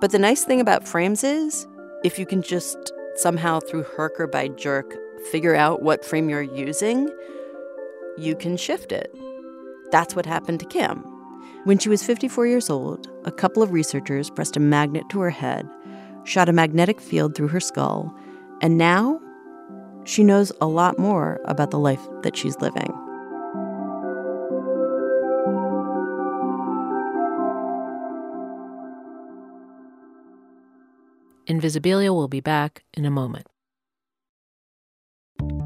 But 0.00 0.10
the 0.10 0.18
nice 0.18 0.44
thing 0.44 0.60
about 0.60 0.88
frames 0.88 1.22
is 1.22 1.66
if 2.02 2.18
you 2.18 2.24
can 2.24 2.40
just 2.40 2.92
somehow, 3.16 3.60
through 3.60 3.84
herk 3.84 4.18
or 4.18 4.26
by 4.26 4.48
jerk, 4.48 4.94
figure 5.30 5.54
out 5.54 5.82
what 5.82 6.04
frame 6.04 6.28
you're 6.28 6.42
using, 6.42 7.10
you 8.16 8.34
can 8.34 8.56
shift 8.56 8.90
it. 8.90 9.14
That's 9.90 10.16
what 10.16 10.26
happened 10.26 10.60
to 10.60 10.66
Kim. 10.66 11.13
When 11.64 11.78
she 11.78 11.88
was 11.88 12.04
54 12.04 12.46
years 12.46 12.68
old, 12.68 13.10
a 13.24 13.32
couple 13.32 13.62
of 13.62 13.72
researchers 13.72 14.28
pressed 14.28 14.54
a 14.54 14.60
magnet 14.60 15.08
to 15.08 15.20
her 15.20 15.30
head, 15.30 15.66
shot 16.24 16.50
a 16.50 16.52
magnetic 16.52 17.00
field 17.00 17.34
through 17.34 17.48
her 17.48 17.60
skull, 17.60 18.14
and 18.60 18.76
now 18.76 19.18
she 20.04 20.22
knows 20.22 20.52
a 20.60 20.66
lot 20.66 20.98
more 20.98 21.40
about 21.46 21.70
the 21.70 21.78
life 21.78 22.06
that 22.22 22.36
she's 22.36 22.60
living. 22.60 22.92
Invisibilia 31.48 32.10
will 32.10 32.28
be 32.28 32.40
back 32.40 32.82
in 32.92 33.06
a 33.06 33.10
moment. 33.10 33.46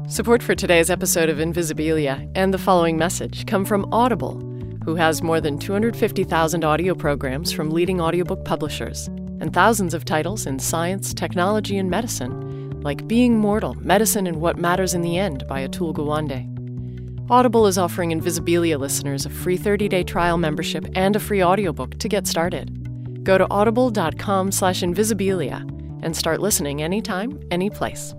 Support 0.07 0.41
for 0.43 0.55
today's 0.55 0.89
episode 0.89 1.27
of 1.27 1.39
Invisibilia 1.39 2.31
and 2.35 2.53
the 2.53 2.57
following 2.57 2.97
message 2.97 3.45
come 3.45 3.65
from 3.65 3.85
Audible, 3.91 4.48
who 4.89 4.95
has 4.95 5.21
more 5.21 5.39
than 5.39 5.59
250,000 5.59 6.65
audio 6.65 6.95
programs 6.95 7.51
from 7.51 7.69
leading 7.69 8.01
audiobook 8.01 8.43
publishers 8.43 9.05
and 9.39 9.53
thousands 9.53 9.93
of 9.93 10.03
titles 10.03 10.47
in 10.47 10.57
science, 10.57 11.13
technology, 11.13 11.77
and 11.77 11.91
medicine 11.91 12.81
like 12.81 13.07
Being 13.07 13.37
Mortal 13.37 13.75
Medicine 13.75 14.25
and 14.25 14.41
What 14.41 14.57
Matters 14.57 14.95
in 14.95 15.03
the 15.03 15.15
End 15.15 15.45
by 15.47 15.67
Atul 15.67 15.93
Gawande. 15.93 17.29
Audible 17.29 17.67
is 17.67 17.77
offering 17.77 18.09
Invisibilia 18.09 18.79
listeners 18.79 19.27
a 19.27 19.29
free 19.29 19.59
30-day 19.59 20.05
trial 20.05 20.39
membership 20.39 20.87
and 20.95 21.15
a 21.15 21.19
free 21.19 21.43
audiobook 21.43 21.99
to 21.99 22.09
get 22.09 22.25
started. 22.25 23.23
Go 23.23 23.37
to 23.37 23.45
audible.com 23.51 24.51
slash 24.51 24.81
invisibilia 24.81 25.61
and 26.01 26.17
start 26.17 26.41
listening 26.41 26.81
anytime, 26.81 27.39
anyplace. 27.51 28.15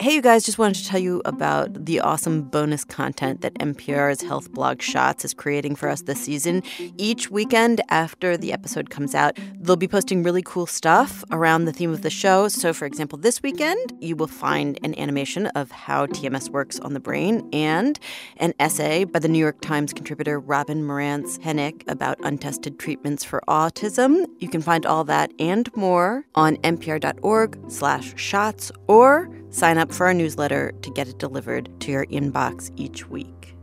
Hey, 0.00 0.14
you 0.14 0.22
guys, 0.22 0.44
just 0.44 0.58
wanted 0.58 0.76
to 0.76 0.86
tell 0.86 1.00
you 1.00 1.20
about 1.24 1.86
the 1.86 1.98
awesome 1.98 2.42
bonus 2.42 2.84
content 2.84 3.40
that 3.40 3.54
NPR's 3.54 4.22
health 4.22 4.48
blog 4.52 4.80
Shots 4.80 5.24
is 5.24 5.34
creating 5.34 5.74
for 5.74 5.88
us 5.88 6.02
this 6.02 6.20
season. 6.20 6.62
Each 6.96 7.32
weekend 7.32 7.80
after 7.88 8.36
the 8.36 8.52
episode 8.52 8.90
comes 8.90 9.16
out, 9.16 9.36
they'll 9.58 9.74
be 9.74 9.88
posting 9.88 10.22
really 10.22 10.42
cool 10.42 10.66
stuff 10.66 11.24
around 11.32 11.64
the 11.64 11.72
theme 11.72 11.90
of 11.90 12.02
the 12.02 12.10
show. 12.10 12.46
So, 12.46 12.72
for 12.72 12.86
example, 12.86 13.18
this 13.18 13.42
weekend, 13.42 13.92
you 14.00 14.14
will 14.14 14.28
find 14.28 14.78
an 14.84 14.96
animation 14.96 15.48
of 15.48 15.72
how 15.72 16.06
TMS 16.06 16.48
works 16.48 16.78
on 16.78 16.94
the 16.94 17.00
brain 17.00 17.48
and 17.52 17.98
an 18.36 18.54
essay 18.60 19.02
by 19.02 19.18
the 19.18 19.28
New 19.28 19.40
York 19.40 19.60
Times 19.62 19.92
contributor 19.92 20.38
Robin 20.38 20.84
Marantz 20.84 21.40
Henig 21.40 21.82
about 21.88 22.20
untested 22.22 22.78
treatments 22.78 23.24
for 23.24 23.42
autism. 23.48 24.26
You 24.38 24.48
can 24.48 24.62
find 24.62 24.86
all 24.86 25.02
that 25.04 25.32
and 25.40 25.68
more 25.74 26.24
on 26.36 26.56
npr.org 26.58 27.58
slash 27.68 28.14
shots 28.16 28.70
or 28.86 29.28
Sign 29.50 29.78
up 29.78 29.92
for 29.92 30.06
our 30.06 30.14
newsletter 30.14 30.72
to 30.82 30.90
get 30.90 31.08
it 31.08 31.18
delivered 31.18 31.70
to 31.80 31.90
your 31.90 32.06
inbox 32.06 32.70
each 32.76 33.08
week. 33.08 33.54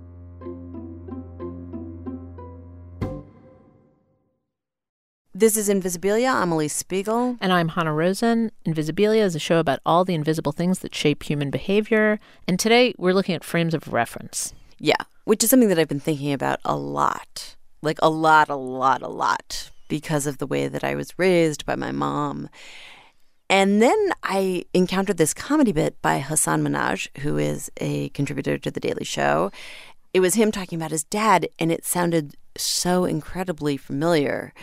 This 5.38 5.58
is 5.58 5.68
Invisibilia. 5.68 6.34
I'm 6.34 6.54
Alix 6.54 6.74
Spiegel. 6.74 7.38
And 7.42 7.52
I'm 7.52 7.68
Hanna 7.68 7.94
Rosin. 7.94 8.52
Invisibilia 8.66 9.22
is 9.22 9.36
a 9.36 9.40
show 9.40 9.60
about 9.60 9.80
all 9.86 10.06
the 10.06 10.16
invisible 10.16 10.54
things 10.54 10.80
that 10.80 10.96
shape 10.96 11.24
human 11.24 11.52
behavior. 11.52 12.20
And 12.48 12.58
today 12.58 12.96
we're 12.98 13.14
looking 13.14 13.36
at 13.36 13.44
frames 13.44 13.74
of 13.74 13.92
reference. 13.92 14.54
Yeah, 14.80 14.96
which 15.26 15.44
is 15.44 15.50
something 15.50 15.70
that 15.70 15.78
I've 15.78 15.90
been 15.90 16.00
thinking 16.00 16.32
about 16.32 16.62
a 16.64 16.76
lot. 16.76 17.56
Like 17.82 18.00
a 18.02 18.10
lot, 18.10 18.50
a 18.50 18.56
lot, 18.56 19.02
a 19.02 19.08
lot, 19.10 19.70
because 19.88 20.26
of 20.26 20.38
the 20.38 20.48
way 20.48 20.68
that 20.68 20.84
I 20.84 20.96
was 20.96 21.20
raised 21.20 21.66
by 21.66 21.76
my 21.76 21.92
mom. 21.92 22.50
And 23.50 23.82
then 23.82 24.12
I 24.24 24.66
encountered 24.74 25.18
this 25.18 25.34
comedy 25.34 25.72
bit 25.72 26.02
by 26.02 26.20
Hasan 26.20 26.64
Minhaj, 26.64 27.16
who 27.20 27.38
is 27.38 27.72
a 27.78 28.10
contributor 28.10 28.58
to 28.58 28.72
The 28.72 28.80
Daily 28.80 29.06
Show. 29.06 29.52
It 30.14 30.20
was 30.20 30.34
him 30.34 30.52
talking 30.52 30.80
about 30.80 30.92
his 30.92 31.04
dad, 31.04 31.48
and 31.60 31.72
it 31.72 31.86
sounded 31.86 32.36
so 32.58 33.06
incredibly 33.06 33.78
familiar. 33.78 34.54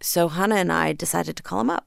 So 0.00 0.28
Hanna 0.28 0.56
and 0.56 0.72
I 0.72 0.92
decided 0.92 1.36
to 1.36 1.42
call 1.42 1.60
him 1.60 1.70
up. 1.70 1.86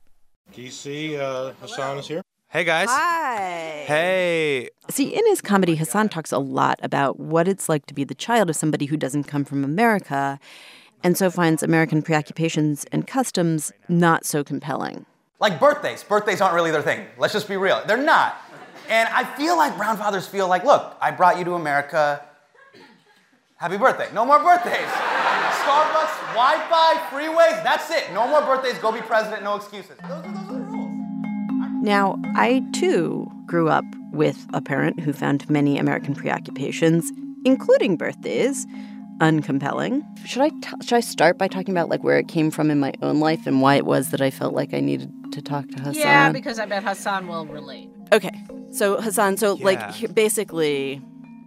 DC, 0.54 1.18
uh, 1.18 1.54
Hasan 1.62 1.98
is 1.98 2.08
here. 2.08 2.22
Hey 2.50 2.64
guys. 2.64 2.88
Hi. 2.92 3.84
Hey. 3.88 4.70
See, 4.88 5.16
in 5.16 5.26
his 5.26 5.42
comedy, 5.42 5.74
Hasan 5.74 6.10
talks 6.10 6.32
a 6.32 6.38
lot 6.38 6.80
about 6.84 7.20
what 7.20 7.48
it's 7.48 7.68
like 7.68 7.88
to 7.88 7.96
be 7.96 8.04
the 8.04 8.14
child 8.14 8.52
of 8.52 8.56
somebody 8.56 8.86
who 8.86 8.98
doesn't 8.98 9.24
come 9.24 9.44
from 9.44 9.64
America, 9.64 10.40
and 11.04 11.18
so 11.18 11.32
finds 11.32 11.64
American 11.64 12.04
preoccupations 12.04 12.86
and 12.92 13.08
customs 13.08 13.72
not 13.90 14.24
so 14.26 14.44
compelling. 14.44 15.08
Like 15.44 15.60
birthdays. 15.60 16.06
Birthdays 16.06 16.40
aren't 16.40 16.56
really 16.56 16.72
their 16.72 16.82
thing. 16.82 17.06
Let's 17.18 17.34
just 17.34 17.50
be 17.50 17.58
real. 17.58 17.84
They're 17.86 17.98
not. 17.98 18.42
And 18.88 19.10
I 19.10 19.26
feel 19.36 19.58
like 19.58 19.76
brown 19.76 19.98
fathers 19.98 20.26
feel 20.26 20.48
like, 20.48 20.64
look, 20.64 20.96
I 21.02 21.12
brought 21.12 21.38
you 21.38 21.44
to 21.44 21.56
America. 21.56 22.24
Happy 23.58 23.76
birthday. 23.76 24.08
No 24.14 24.26
more 24.26 24.40
birthdays. 24.40 24.88
Starbucks, 25.66 26.34
Wi 26.34 26.66
Fi, 26.70 26.96
freeways, 27.12 27.62
that's 27.62 27.92
it. 27.92 28.14
No 28.14 28.26
more 28.26 28.40
birthdays. 28.40 28.78
Go 28.78 28.94
be 28.94 29.02
president, 29.02 29.44
no 29.44 29.58
excuses. 29.58 29.98
Those 30.04 30.12
are, 30.12 30.22
those 30.22 30.38
are 30.38 30.62
the 30.62 30.62
rules. 30.72 31.84
Now, 31.84 32.16
I 32.36 32.64
too 32.72 33.30
grew 33.46 33.68
up 33.68 33.84
with 34.14 34.48
a 34.54 34.62
parent 34.62 35.02
who 35.02 35.12
found 35.12 35.50
many 35.50 35.78
American 35.78 36.16
preoccupations, 36.16 37.12
including 37.44 37.98
birthdays, 37.98 38.66
uncompelling. 39.20 40.02
Should 40.26 40.42
I 40.42 40.50
t- 40.50 40.70
should 40.82 40.94
I 40.96 41.00
start 41.00 41.38
by 41.38 41.48
talking 41.48 41.74
about 41.74 41.90
like 41.90 42.04
where 42.04 42.18
it 42.18 42.28
came 42.28 42.52
from 42.52 42.70
in 42.72 42.80
my 42.80 42.94
own 43.02 43.20
life 43.20 43.46
and 43.48 43.62
why 43.62 43.76
it 43.76 43.86
was 43.86 44.10
that 44.12 44.22
I 44.22 44.30
felt 44.30 44.54
like 44.54 44.74
I 44.74 44.80
needed 44.80 45.12
to 45.34 45.42
talk 45.42 45.68
to 45.70 45.78
Hasan? 45.80 45.96
Yeah, 45.96 46.32
because 46.32 46.60
I 46.60 46.66
bet 46.66 46.84
Hasan 46.84 47.28
will 47.28 47.46
relate. 47.46 47.90
Okay. 48.12 48.32
So 48.72 49.00
Hasan, 49.02 49.38
so 49.38 49.58
Yeah. 49.58 49.66
like 49.66 50.14
basically 50.16 51.02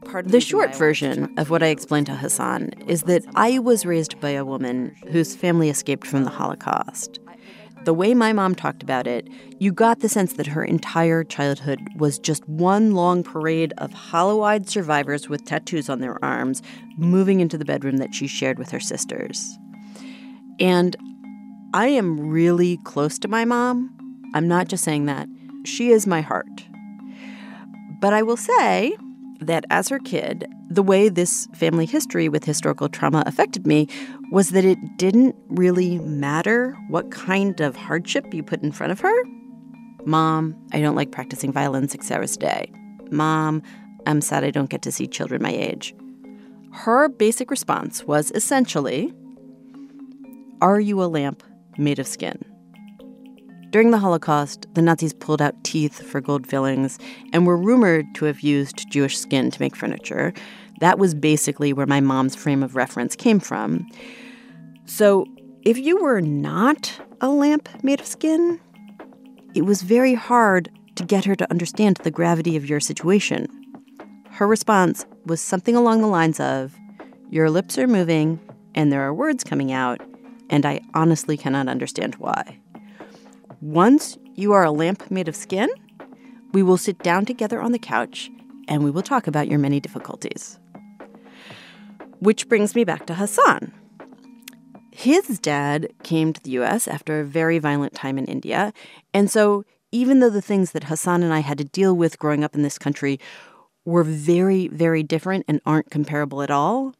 part 0.05 0.27
of 0.27 0.33
the 0.33 0.41
short 0.41 0.75
version 0.77 1.33
of 1.37 1.51
what 1.51 1.63
I 1.63 1.67
explained 1.67 2.07
to 2.07 2.15
Hasan 2.15 2.71
is 2.87 3.03
that 3.03 3.25
I 3.35 3.59
was 3.59 3.85
raised 3.85 4.21
by 4.21 4.31
a 4.31 4.45
woman 4.45 4.95
whose 5.11 5.35
family 5.35 5.69
escaped 5.69 6.07
from 6.07 6.25
the 6.25 6.31
Holocaust. 6.31 7.19
The 7.87 7.95
way 7.95 8.15
my 8.15 8.33
mom 8.33 8.57
talked 8.57 8.83
about 8.83 9.07
it, 9.07 9.29
you 9.61 9.71
got 9.71 10.01
the 10.01 10.09
sense 10.09 10.33
that 10.33 10.49
her 10.49 10.65
entire 10.65 11.23
childhood 11.23 11.79
was 11.95 12.19
just 12.19 12.47
one 12.49 12.95
long 12.95 13.23
parade 13.23 13.73
of 13.79 13.93
hollow 13.93 14.43
eyed 14.43 14.69
survivors 14.69 15.29
with 15.29 15.45
tattoos 15.45 15.89
on 15.89 16.01
their 16.01 16.23
arms 16.25 16.63
moving 16.97 17.39
into 17.39 17.57
the 17.57 17.65
bedroom 17.65 17.99
that 17.99 18.13
she 18.13 18.27
shared 18.27 18.59
with 18.59 18.73
her 18.73 18.81
sisters. 18.81 19.57
And 20.59 20.97
I 21.75 21.87
am 21.87 22.19
really 22.19 22.79
close 22.79 23.21
to 23.21 23.29
my 23.29 23.45
mom. 23.45 23.97
I'm 24.35 24.49
not 24.49 24.67
just 24.67 24.83
saying 24.83 25.07
that. 25.07 25.29
She 25.65 25.93
is 25.93 26.09
my 26.09 26.23
heart. 26.23 26.65
But 28.01 28.13
I 28.13 28.25
will 28.25 28.37
say 28.37 28.97
that 29.39 29.65
as 29.71 29.91
her 29.91 30.01
kid, 30.01 30.45
the 30.69 30.83
way 30.83 31.09
this 31.09 31.47
family 31.55 31.87
history 31.87 32.29
with 32.29 32.45
historical 32.45 32.89
trauma 32.89 33.23
affected 33.27 33.65
me 33.65 33.87
was 34.31 34.51
that 34.51 34.65
it 34.65 34.79
didn't 34.97 35.37
really 35.49 35.99
matter 36.01 36.77
what 36.89 37.11
kind 37.11 37.61
of 37.61 37.77
hardship 37.77 38.33
you 38.35 38.43
put 38.43 38.63
in 38.63 38.73
front 38.73 38.93
of 38.93 39.01
her. 39.01 39.15
Mom, 40.05 40.57
I 40.73 40.81
don't 40.81 40.97
like 40.97 41.11
practicing 41.13 41.53
violin 41.53 41.89
six 41.89 42.11
hours 42.11 42.37
a 42.37 42.39
day. 42.39 42.73
Mom, 43.11 43.63
I'm 44.07 44.21
sad 44.21 44.45
I 44.45 44.51
don't 44.51 44.71
get 44.71 44.83
to 44.83 44.93
see 44.93 45.07
children 45.07 45.43
my 45.43 45.51
age. 45.51 45.95
Her 46.73 47.09
basic 47.09 47.51
response 47.51 48.05
was 48.05 48.31
essentially 48.33 49.13
Are 50.61 50.81
you 50.81 51.03
a 51.03 51.07
lamp 51.07 51.43
made 51.79 51.99
of 51.99 52.07
skin? 52.07 52.45
During 53.71 53.91
the 53.91 53.99
Holocaust, 53.99 54.67
the 54.75 54.83
Nazis 54.83 55.13
pulled 55.13 55.43
out 55.43 55.65
teeth 55.65 56.01
for 56.01 56.21
gold 56.21 56.47
fillings 56.47 56.99
and 57.33 57.47
were 57.47 57.57
rumored 57.57 58.07
to 58.15 58.25
have 58.27 58.41
used 58.41 58.89
Jewish 58.91 59.19
skin 59.19 59.51
to 59.51 59.61
make 59.61 59.75
furniture. 59.75 60.33
That 60.81 60.99
was 60.99 61.15
basically 61.15 61.73
where 61.73 61.87
my 61.87 62.01
mom's 62.01 62.37
frame 62.37 62.63
of 62.63 62.77
reference 62.77 63.17
came 63.17 63.41
from. 63.41 63.87
So, 64.85 65.27
if 65.63 65.79
you 65.79 66.01
were 66.01 66.21
not 66.21 66.93
a 67.21 67.29
lamp 67.29 67.69
made 67.83 68.01
of 68.01 68.07
skin, 68.07 68.61
it 69.55 69.63
was 69.63 69.83
very 69.83 70.15
hard 70.15 70.71
to 70.95 71.05
get 71.05 71.25
her 71.25 71.35
to 71.35 71.51
understand 71.51 71.97
the 71.99 72.11
gravity 72.11 72.57
of 72.57 72.69
your 72.69 72.79
situation. 72.79 73.49
Her 74.31 74.47
response 74.47 75.07
was 75.25 75.41
something 75.41 75.75
along 75.75 76.03
the 76.03 76.07
lines 76.07 76.41
of 76.41 76.77
Your 77.31 77.51
lips 77.51 77.77
are 77.79 77.89
moving 77.89 78.39
and 78.77 78.93
there 78.93 79.03
are 79.03 79.13
words 79.13 79.43
coming 79.43 79.73
out, 79.73 80.01
and 80.51 80.65
I 80.65 80.81
honestly 80.95 81.37
cannot 81.37 81.69
understand 81.69 82.15
why. 82.17 82.61
Once 83.61 84.19
you 84.35 84.53
are 84.53 84.65
a 84.65 84.71
lamp 84.71 85.11
made 85.11 85.29
of 85.29 85.35
skin, 85.35 85.69
we 86.53 86.63
will 86.63 86.77
sit 86.77 86.99
down 87.01 87.25
together 87.25 87.61
on 87.61 87.73
the 87.73 87.79
couch 87.79 88.31
and 88.69 88.85
we 88.85 88.91
will 88.91 89.03
talk 89.03 89.27
about 89.27 89.49
your 89.49 89.59
many 89.59 89.81
difficulties. 89.81 90.59
Which 92.21 92.49
brings 92.49 92.75
me 92.75 92.85
back 92.85 93.07
to 93.07 93.15
Hasan. 93.15 93.73
His 94.91 95.39
dad 95.39 95.89
came 96.03 96.33
to 96.33 96.43
the 96.43 96.53
US 96.53 96.89
after 96.89 97.21
a 97.21 97.25
very 97.25 97.59
violent 97.59 97.93
time 97.93 98.17
in 98.17 98.25
India, 98.25 98.73
and 99.13 99.31
so 99.31 99.65
even 99.93 100.21
though 100.21 100.31
the 100.31 100.43
things 100.43 100.73
that 100.73 100.85
Hasan 100.85 101.23
and 101.23 101.33
I 101.33 101.41
had 101.41 101.59
to 101.59 101.65
deal 101.65 101.95
with 101.95 102.19
growing 102.19 102.43
up 102.43 102.55
in 102.55 102.63
this 102.63 102.79
country 102.79 103.21
were 103.85 104.03
very, 104.03 104.69
very 104.69 105.03
different 105.03 105.45
and 105.47 105.61
aren't 105.65 105.91
comparable 105.91 106.43
at 106.43 106.51
all, 106.51 106.95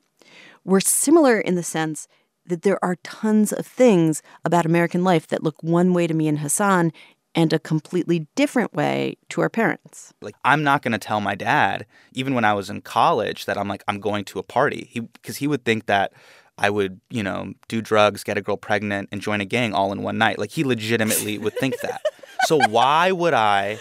we're 0.65 0.81
similar 0.81 1.41
in 1.41 1.55
the 1.55 1.63
sense 1.63 2.07
that 2.47 2.63
there 2.63 2.83
are 2.85 2.97
tons 3.03 3.53
of 3.53 3.67
things 3.67 4.23
about 4.45 4.67
American 4.67 5.03
life 5.03 5.27
that 5.27 5.43
look 5.43 5.63
one 5.63 5.93
way 5.93 6.07
to 6.07 6.15
me 6.15 6.29
and 6.29 6.39
Hasan 6.39 6.93
and 7.37 7.53
a 7.53 7.59
completely 7.59 8.27
different 8.35 8.75
way 8.75 9.17
to 9.29 9.43
our 9.43 9.51
parents. 9.51 10.15
Like 10.23 10.35
I'm 10.45 10.65
not 10.65 10.83
going 10.83 10.93
to 10.93 10.99
tell 10.99 11.21
my 11.21 11.35
dad 11.35 11.87
even 12.15 12.35
when 12.35 12.45
I 12.45 12.55
was 12.55 12.71
in 12.71 12.81
college 12.81 13.45
that 13.45 13.59
I'm 13.59 13.69
like 13.69 13.85
I'm 13.87 14.01
going 14.01 14.25
to 14.25 14.39
a 14.39 14.43
party. 14.43 14.89
He 14.91 15.03
cuz 15.23 15.37
he 15.37 15.47
would 15.47 15.65
think 15.65 15.87
that 15.87 16.13
I 16.59 16.71
would, 16.71 17.01
you 17.11 17.23
know, 17.23 17.53
do 17.69 17.83
drugs, 17.83 18.25
get 18.25 18.39
a 18.39 18.41
girl 18.41 18.57
pregnant 18.57 19.11
and 19.13 19.21
join 19.21 19.43
a 19.43 19.45
gang 19.45 19.75
all 19.75 19.93
in 19.93 20.03
one 20.03 20.17
night. 20.17 20.39
Like 20.39 20.51
he 20.51 20.65
legitimately 20.65 21.37
would 21.37 21.55
think 21.59 21.79
that. 21.81 22.01
So 22.47 22.59
why 22.69 23.13
would 23.13 23.35
I 23.35 23.79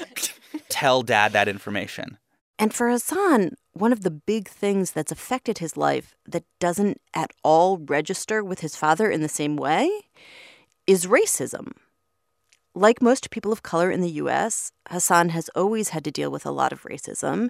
tell 0.69 1.01
dad 1.01 1.31
that 1.31 1.47
information? 1.47 2.17
And 2.57 2.73
for 2.73 2.89
Hasan, 2.89 3.55
one 3.73 3.91
of 3.91 4.01
the 4.01 4.11
big 4.11 4.47
things 4.47 4.91
that's 4.91 5.11
affected 5.11 5.57
his 5.57 5.75
life 5.77 6.15
that 6.25 6.43
doesn't 6.59 7.01
at 7.13 7.31
all 7.43 7.77
register 7.77 8.43
with 8.43 8.61
his 8.61 8.75
father 8.75 9.09
in 9.09 9.21
the 9.21 9.29
same 9.29 9.55
way 9.55 9.89
is 10.87 11.05
racism. 11.05 11.73
Like 12.77 13.01
most 13.01 13.31
people 13.31 13.53
of 13.53 13.63
color 13.63 13.89
in 13.89 14.01
the 14.01 14.09
US, 14.21 14.73
Hasan 14.89 15.29
has 15.29 15.49
always 15.55 15.89
had 15.89 16.03
to 16.03 16.11
deal 16.11 16.29
with 16.29 16.45
a 16.45 16.51
lot 16.51 16.73
of 16.73 16.83
racism. 16.83 17.47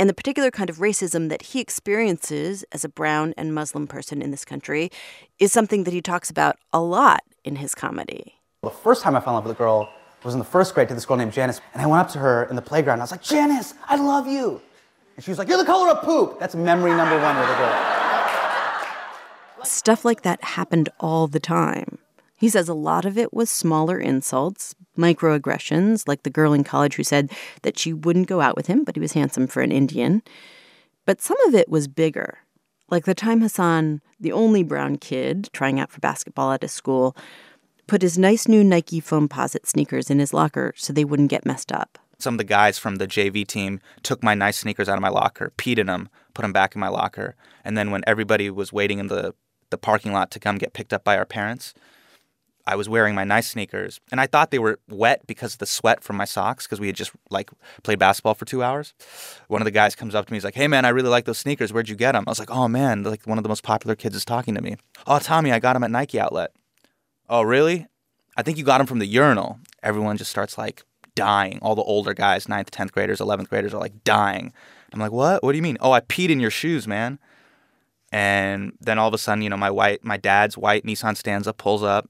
And 0.00 0.08
the 0.08 0.14
particular 0.14 0.50
kind 0.50 0.70
of 0.70 0.78
racism 0.78 1.28
that 1.28 1.42
he 1.42 1.60
experiences 1.60 2.64
as 2.72 2.82
a 2.82 2.88
brown 2.88 3.34
and 3.36 3.54
Muslim 3.54 3.86
person 3.86 4.22
in 4.22 4.30
this 4.30 4.42
country 4.42 4.90
is 5.38 5.52
something 5.52 5.84
that 5.84 5.92
he 5.92 6.00
talks 6.00 6.30
about 6.30 6.56
a 6.72 6.80
lot 6.80 7.20
in 7.44 7.56
his 7.56 7.74
comedy. 7.74 8.36
The 8.62 8.70
first 8.70 9.02
time 9.02 9.14
I 9.14 9.20
fell 9.20 9.34
in 9.34 9.36
love 9.36 9.44
with 9.44 9.54
a 9.54 9.58
girl 9.58 9.90
was 10.24 10.32
in 10.32 10.38
the 10.38 10.46
first 10.46 10.74
grade 10.74 10.88
to 10.88 10.94
this 10.94 11.04
girl 11.04 11.18
named 11.18 11.34
Janice. 11.34 11.60
And 11.74 11.82
I 11.82 11.86
went 11.86 12.00
up 12.00 12.08
to 12.12 12.18
her 12.18 12.44
in 12.44 12.56
the 12.56 12.62
playground 12.62 12.94
and 12.94 13.02
I 13.02 13.04
was 13.04 13.10
like, 13.10 13.22
Janice, 13.22 13.74
I 13.86 13.96
love 13.96 14.26
you. 14.26 14.62
And 15.16 15.22
she 15.22 15.30
was 15.30 15.36
like, 15.36 15.46
You're 15.46 15.58
the 15.58 15.66
color 15.66 15.90
of 15.90 16.02
poop. 16.02 16.40
That's 16.40 16.54
memory 16.54 16.92
number 16.92 17.20
one 17.20 17.38
with 17.38 17.50
a 17.50 17.56
girl. 17.58 17.74
Stuff 19.64 20.06
like 20.06 20.22
that 20.22 20.42
happened 20.42 20.88
all 20.98 21.26
the 21.26 21.38
time. 21.38 21.98
He 22.44 22.50
says 22.50 22.68
a 22.68 22.74
lot 22.74 23.06
of 23.06 23.16
it 23.16 23.32
was 23.32 23.48
smaller 23.48 23.98
insults, 23.98 24.74
microaggressions, 24.98 26.06
like 26.06 26.24
the 26.24 26.28
girl 26.28 26.52
in 26.52 26.62
college 26.62 26.96
who 26.96 27.02
said 27.02 27.32
that 27.62 27.78
she 27.78 27.94
wouldn't 27.94 28.28
go 28.28 28.42
out 28.42 28.54
with 28.54 28.66
him, 28.66 28.84
but 28.84 28.96
he 28.96 29.00
was 29.00 29.14
handsome 29.14 29.46
for 29.46 29.62
an 29.62 29.72
Indian. 29.72 30.22
But 31.06 31.22
some 31.22 31.40
of 31.46 31.54
it 31.54 31.70
was 31.70 31.88
bigger, 31.88 32.40
like 32.90 33.06
the 33.06 33.14
time 33.14 33.40
Hasan, 33.40 34.02
the 34.20 34.32
only 34.32 34.62
brown 34.62 34.96
kid 34.96 35.48
trying 35.54 35.80
out 35.80 35.90
for 35.90 36.00
basketball 36.00 36.52
at 36.52 36.60
his 36.60 36.70
school, 36.70 37.16
put 37.86 38.02
his 38.02 38.18
nice 38.18 38.46
new 38.46 38.62
Nike 38.62 39.00
Foamposite 39.00 39.64
sneakers 39.66 40.10
in 40.10 40.18
his 40.18 40.34
locker 40.34 40.74
so 40.76 40.92
they 40.92 41.06
wouldn't 41.06 41.30
get 41.30 41.46
messed 41.46 41.72
up. 41.72 41.98
Some 42.18 42.34
of 42.34 42.38
the 42.38 42.44
guys 42.44 42.78
from 42.78 42.96
the 42.96 43.06
JV 43.06 43.46
team 43.46 43.80
took 44.02 44.22
my 44.22 44.34
nice 44.34 44.58
sneakers 44.58 44.90
out 44.90 44.98
of 44.98 45.02
my 45.02 45.08
locker, 45.08 45.54
peed 45.56 45.78
in 45.78 45.86
them, 45.86 46.10
put 46.34 46.42
them 46.42 46.52
back 46.52 46.74
in 46.74 46.80
my 46.80 46.88
locker, 46.88 47.36
and 47.64 47.78
then 47.78 47.90
when 47.90 48.02
everybody 48.06 48.50
was 48.50 48.70
waiting 48.70 48.98
in 48.98 49.06
the 49.06 49.34
the 49.70 49.78
parking 49.78 50.12
lot 50.12 50.30
to 50.30 50.38
come 50.38 50.58
get 50.58 50.74
picked 50.74 50.92
up 50.92 51.04
by 51.04 51.16
our 51.16 51.24
parents, 51.24 51.72
I 52.66 52.76
was 52.76 52.88
wearing 52.88 53.14
my 53.14 53.24
nice 53.24 53.50
sneakers, 53.50 54.00
and 54.10 54.20
I 54.20 54.26
thought 54.26 54.50
they 54.50 54.58
were 54.58 54.78
wet 54.88 55.26
because 55.26 55.54
of 55.54 55.58
the 55.58 55.66
sweat 55.66 56.02
from 56.02 56.16
my 56.16 56.24
socks 56.24 56.66
because 56.66 56.80
we 56.80 56.86
had 56.86 56.96
just 56.96 57.12
like 57.30 57.50
played 57.82 57.98
basketball 57.98 58.34
for 58.34 58.46
two 58.46 58.62
hours. 58.62 58.94
One 59.48 59.60
of 59.60 59.66
the 59.66 59.70
guys 59.70 59.94
comes 59.94 60.14
up 60.14 60.26
to 60.26 60.32
me, 60.32 60.36
he's 60.36 60.44
like, 60.44 60.54
"Hey 60.54 60.68
man, 60.68 60.84
I 60.84 60.88
really 60.88 61.10
like 61.10 61.26
those 61.26 61.38
sneakers. 61.38 61.72
Where'd 61.72 61.88
you 61.88 61.96
get 61.96 62.12
them?" 62.12 62.24
I 62.26 62.30
was 62.30 62.38
like, 62.38 62.50
"Oh 62.50 62.68
man, 62.68 63.02
like 63.02 63.24
one 63.24 63.38
of 63.38 63.42
the 63.42 63.48
most 63.48 63.62
popular 63.62 63.94
kids 63.94 64.16
is 64.16 64.24
talking 64.24 64.54
to 64.54 64.62
me. 64.62 64.76
Oh 65.06 65.18
Tommy, 65.18 65.52
I 65.52 65.58
got 65.58 65.74
them 65.74 65.84
at 65.84 65.90
Nike 65.90 66.18
Outlet. 66.18 66.52
Oh 67.28 67.42
really? 67.42 67.86
I 68.36 68.42
think 68.42 68.58
you 68.58 68.64
got 68.64 68.78
them 68.78 68.86
from 68.86 68.98
the 68.98 69.06
urinal. 69.06 69.58
Everyone 69.82 70.16
just 70.16 70.30
starts 70.30 70.58
like 70.58 70.82
dying. 71.14 71.58
All 71.62 71.74
the 71.74 71.82
older 71.82 72.14
guys, 72.14 72.48
ninth, 72.48 72.70
tenth 72.70 72.92
graders, 72.92 73.20
eleventh 73.20 73.48
graders, 73.48 73.74
are 73.74 73.80
like 73.80 74.04
dying. 74.04 74.52
I'm 74.92 75.00
like, 75.00 75.12
what? 75.12 75.42
What 75.42 75.52
do 75.52 75.56
you 75.58 75.62
mean? 75.62 75.78
Oh, 75.80 75.92
I 75.92 76.00
peed 76.00 76.30
in 76.30 76.40
your 76.40 76.50
shoes, 76.50 76.86
man. 76.86 77.18
And 78.12 78.74
then 78.80 78.98
all 78.98 79.08
of 79.08 79.14
a 79.14 79.18
sudden, 79.18 79.42
you 79.42 79.50
know, 79.50 79.56
my 79.56 79.70
white, 79.70 80.04
my 80.04 80.16
dad's 80.16 80.56
white 80.56 80.84
Nissan 80.84 81.16
Stanza 81.16 81.52
pulls 81.52 81.82
up. 81.82 82.08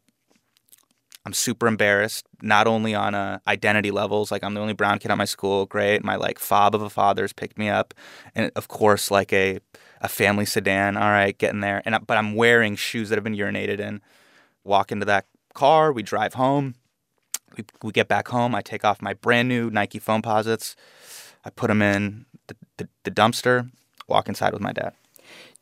I'm 1.27 1.33
super 1.33 1.67
embarrassed, 1.67 2.27
not 2.43 2.67
only 2.67 2.95
on 2.95 3.15
uh, 3.15 3.39
identity 3.49 3.91
levels, 3.91 4.31
like 4.31 4.45
I'm 4.45 4.53
the 4.53 4.61
only 4.61 4.75
brown 4.75 4.99
kid 4.99 5.11
at 5.11 5.17
my 5.17 5.25
school, 5.25 5.65
great. 5.65 6.05
My 6.05 6.17
like 6.17 6.39
fob 6.39 6.75
of 6.75 6.83
a 6.83 6.91
father's 6.91 7.33
picked 7.33 7.57
me 7.57 7.69
up, 7.71 7.95
and 8.35 8.51
of 8.57 8.69
course, 8.69 9.11
like 9.11 9.33
a 9.33 9.59
a 10.03 10.09
family 10.09 10.45
sedan. 10.45 10.97
All 10.97 11.09
right, 11.09 11.37
getting 11.37 11.61
there, 11.61 11.81
and 11.87 11.97
but 12.07 12.19
I'm 12.19 12.35
wearing 12.35 12.77
shoes 12.77 13.09
that 13.09 13.17
have 13.17 13.25
been 13.25 13.37
urinated 13.37 13.81
in. 13.81 14.03
Walk 14.65 14.93
into 14.93 15.07
that 15.07 15.27
car, 15.55 15.93
we 15.93 16.03
drive 16.03 16.35
home. 16.35 16.75
We, 17.57 17.65
we 17.83 17.93
get 17.93 18.09
back 18.09 18.29
home. 18.29 18.55
I 18.55 18.61
take 18.61 18.85
off 18.85 19.01
my 19.01 19.15
brand 19.15 19.49
new 19.49 19.71
Nike 19.71 20.01
Foamposites. 20.01 20.75
I 21.45 21.51
put 21.51 21.69
them 21.69 21.81
in 21.81 22.27
the, 22.49 22.57
the, 22.79 22.89
the 23.05 23.11
dumpster. 23.11 23.71
Walk 24.09 24.29
inside 24.29 24.53
with 24.53 24.63
my 24.63 24.73
dad. 24.73 24.93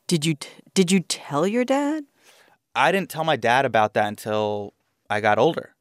Did 0.07 0.25
you 0.27 0.35
t- 0.35 0.49
did 0.75 0.91
you 0.91 1.01
tell 1.01 1.47
your 1.47 1.65
dad? 1.65 2.05
I 2.75 2.91
didn't 2.91 3.11
tell 3.11 3.25
my 3.25 3.37
dad 3.37 3.65
about 3.65 3.95
that 3.95 4.09
until 4.09 4.73
I 5.13 5.21
got 5.21 5.39
older. 5.39 5.75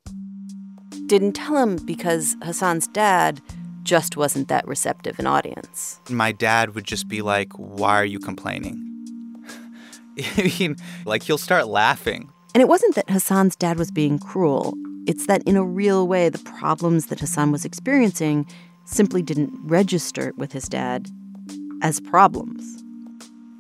Didn't 1.06 1.34
tell 1.34 1.58
him 1.58 1.78
because 1.78 2.36
Hasan's 2.44 2.88
dad 2.88 3.42
just 3.84 4.18
wasn't 4.18 4.50
that 4.50 4.68
receptive 4.68 5.18
an 5.20 5.26
audience. 5.26 6.00
My 6.10 6.34
dad 6.34 6.76
would 6.76 6.84
just 6.84 7.08
be 7.08 7.22
like, 7.22 7.52
Why 7.54 7.96
are 7.96 8.06
you 8.06 8.20
complaining? 8.20 8.88
I 10.38 10.54
mean, 10.60 10.76
like, 11.06 11.24
he'll 11.24 11.38
start 11.38 11.68
laughing. 11.68 12.30
And 12.54 12.62
it 12.62 12.68
wasn't 12.68 12.96
that 12.96 13.10
Hasan's 13.10 13.56
dad 13.56 13.80
was 13.80 13.90
being 13.90 14.20
cruel. 14.20 14.74
It's 15.08 15.26
that 15.28 15.42
in 15.44 15.56
a 15.56 15.64
real 15.64 16.08
way, 16.08 16.28
the 16.28 16.40
problems 16.40 17.06
that 17.06 17.22
Hasan 17.22 17.52
was 17.52 17.64
experiencing 17.64 18.46
simply 18.86 19.22
didn't 19.22 19.52
register 19.64 20.34
with 20.36 20.52
his 20.52 20.68
dad 20.68 21.08
as 21.82 22.02
problems. 22.02 22.84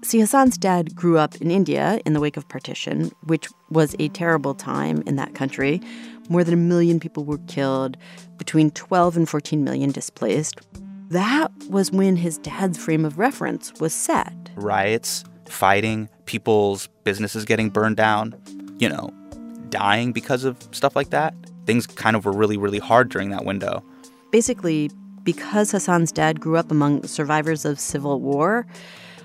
See, 0.04 0.20
Hasan's 0.20 0.58
dad 0.58 0.96
grew 0.96 1.18
up 1.18 1.36
in 1.38 1.50
India 1.50 2.02
in 2.06 2.14
the 2.14 2.20
wake 2.20 2.36
of 2.36 2.50
partition, 2.50 3.12
which 3.24 3.48
was 3.72 3.96
a 4.00 4.10
terrible 4.10 4.54
time 4.54 5.04
in 5.06 5.16
that 5.16 5.34
country. 5.34 5.82
More 6.30 6.44
than 6.44 6.54
a 6.54 6.58
million 6.58 7.00
people 7.00 7.26
were 7.26 7.40
killed, 7.48 7.98
between 8.38 8.72
12 8.72 9.18
and 9.18 9.30
14 9.30 9.64
million 9.64 9.92
displaced. 9.92 10.62
That 11.10 11.52
was 11.70 11.92
when 11.92 12.16
his 12.16 12.38
dad's 12.38 12.78
frame 12.78 13.04
of 13.04 13.18
reference 13.18 13.74
was 13.80 13.94
set. 13.94 14.34
Riots, 14.56 15.26
fighting, 15.46 16.10
people's 16.26 16.88
businesses 17.04 17.44
getting 17.44 17.70
burned 17.70 17.98
down, 17.98 18.36
you 18.80 18.88
know, 18.88 19.10
dying 19.70 20.14
because 20.14 20.44
of 20.44 20.58
stuff 20.72 20.96
like 20.96 21.10
that. 21.10 21.34
Things 21.66 21.86
kind 21.86 22.16
of 22.16 22.26
were 22.26 22.32
really, 22.32 22.58
really 22.58 22.80
hard 22.80 23.10
during 23.10 23.30
that 23.32 23.46
window. 23.46 23.84
Basically, 24.32 24.90
because 25.24 25.72
Hasan's 25.72 26.12
dad 26.12 26.40
grew 26.40 26.58
up 26.58 26.72
among 26.72 27.04
survivors 27.04 27.66
of 27.66 27.80
civil 27.80 28.20
war, 28.20 28.66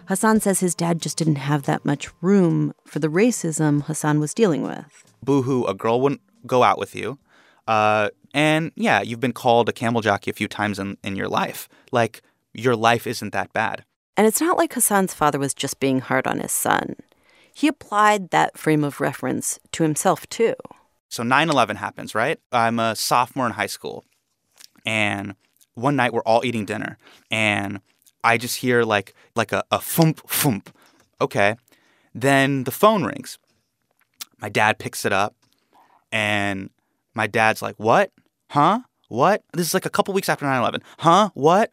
Hasan 0.09 0.41
says 0.41 0.61
his 0.61 0.75
dad 0.75 1.03
just 1.03 1.17
didn't 1.17 1.37
have 1.37 1.65
that 1.65 1.85
much 1.85 2.09
room 2.21 2.73
for 2.85 2.99
the 2.99 3.09
racism 3.09 3.85
Hasan 3.87 4.21
was 4.21 4.35
dealing 4.35 4.63
with. 4.63 5.15
Boohoo, 5.23 5.65
a 5.65 5.75
girl 5.75 6.01
wouldn't 6.01 6.21
go 6.47 6.63
out 6.63 6.79
with 6.79 6.95
you. 6.95 7.19
Uh, 7.67 8.11
and 8.33 8.71
yeah, 8.77 9.03
you've 9.03 9.21
been 9.21 9.33
called 9.33 9.69
a 9.69 9.73
camel 9.73 10.01
jockey 10.01 10.31
a 10.31 10.35
few 10.35 10.47
times 10.47 10.79
in, 10.79 10.97
in 11.03 11.17
your 11.17 11.29
life. 11.29 11.69
Like, 11.91 12.23
your 12.55 12.77
life 12.77 13.07
isn't 13.07 13.33
that 13.33 13.53
bad. 13.53 13.85
And 14.17 14.27
it's 14.27 14.41
not 14.41 14.57
like 14.57 14.73
Hasan's 14.73 15.13
father 15.13 15.39
was 15.39 15.53
just 15.53 15.81
being 15.81 16.01
hard 16.01 16.27
on 16.27 16.41
his 16.41 16.53
son. 16.53 16.97
He 17.53 17.69
applied 17.69 18.31
that 18.31 18.57
frame 18.57 18.85
of 18.85 19.01
reference 19.01 19.59
to 19.73 19.83
himself, 19.83 20.29
too. 20.29 20.55
So 21.09 21.23
9 21.23 21.51
11 21.51 21.77
happens, 21.77 22.15
right? 22.15 22.39
I'm 22.53 22.79
a 22.79 22.95
sophomore 22.95 23.47
in 23.47 23.53
high 23.53 23.67
school. 23.67 24.05
And 24.85 25.35
one 25.75 25.97
night 25.97 26.13
we're 26.13 26.21
all 26.21 26.45
eating 26.45 26.65
dinner. 26.65 26.99
And 27.31 27.81
I 28.25 28.39
just 28.39 28.57
hear 28.59 28.83
like 28.83 29.15
like 29.35 29.53
a, 29.53 29.65
a 29.71 29.81
thump 29.81 30.29
thump. 30.29 30.71
Okay. 31.21 31.57
Then 32.15 32.65
the 32.65 32.71
phone 32.71 33.05
rings. 33.05 33.39
My 34.41 34.49
dad 34.49 34.79
picks 34.79 35.05
it 35.05 35.13
up 35.13 35.35
and 36.13 36.71
my 37.15 37.27
dad's 37.27 37.63
like, 37.63 37.77
What? 37.77 38.13
Huh? 38.51 38.81
What? 39.09 39.43
This 39.53 39.67
is 39.67 39.75
like 39.75 39.87
a 39.87 39.91
couple 39.91 40.15
weeks 40.15 40.29
after 40.29 40.45
9 40.45 40.59
11. 40.59 40.83
Huh? 40.99 41.31
What? 41.35 41.73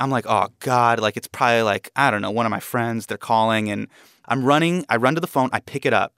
I'm 0.00 0.10
like, 0.10 0.26
Oh 0.26 0.48
God. 0.60 1.00
Like, 1.00 1.16
it's 1.16 1.28
probably 1.28 1.62
like, 1.62 1.90
I 1.96 2.10
don't 2.10 2.22
know, 2.22 2.30
one 2.30 2.46
of 2.46 2.50
my 2.50 2.60
friends, 2.60 3.06
they're 3.06 3.18
calling 3.18 3.70
and 3.70 3.88
I'm 4.26 4.44
running. 4.44 4.84
I 4.88 4.96
run 4.96 5.14
to 5.14 5.20
the 5.20 5.26
phone. 5.26 5.50
I 5.52 5.60
pick 5.60 5.84
it 5.86 5.92
up. 5.92 6.14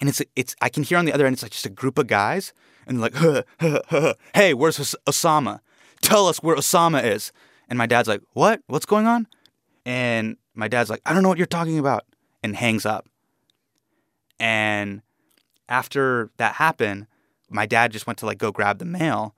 And 0.00 0.08
it's, 0.08 0.20
it's, 0.36 0.54
I 0.60 0.68
can 0.68 0.82
hear 0.82 0.98
on 0.98 1.04
the 1.04 1.12
other 1.12 1.26
end, 1.26 1.34
it's 1.34 1.42
like 1.42 1.52
just 1.52 1.66
a 1.66 1.70
group 1.70 1.98
of 1.98 2.06
guys. 2.06 2.52
And 2.86 3.00
like, 3.00 3.14
huh, 3.14 3.42
huh, 3.60 3.80
huh, 3.88 4.14
Hey, 4.34 4.54
where's 4.54 4.78
Osama? 4.78 5.60
Tell 6.02 6.26
us 6.26 6.42
where 6.42 6.56
Osama 6.56 7.02
is. 7.02 7.32
And 7.72 7.78
my 7.78 7.86
dad's 7.86 8.06
like, 8.06 8.20
What? 8.34 8.60
What's 8.66 8.84
going 8.84 9.06
on? 9.06 9.26
And 9.86 10.36
my 10.52 10.68
dad's 10.68 10.90
like, 10.90 11.00
I 11.06 11.14
don't 11.14 11.22
know 11.22 11.30
what 11.30 11.38
you're 11.38 11.46
talking 11.46 11.78
about. 11.78 12.04
And 12.42 12.54
hangs 12.54 12.84
up. 12.84 13.08
And 14.38 15.00
after 15.70 16.30
that 16.36 16.56
happened, 16.56 17.06
my 17.48 17.64
dad 17.64 17.90
just 17.90 18.06
went 18.06 18.18
to 18.18 18.26
like 18.26 18.36
go 18.36 18.52
grab 18.52 18.78
the 18.78 18.84
mail. 18.84 19.34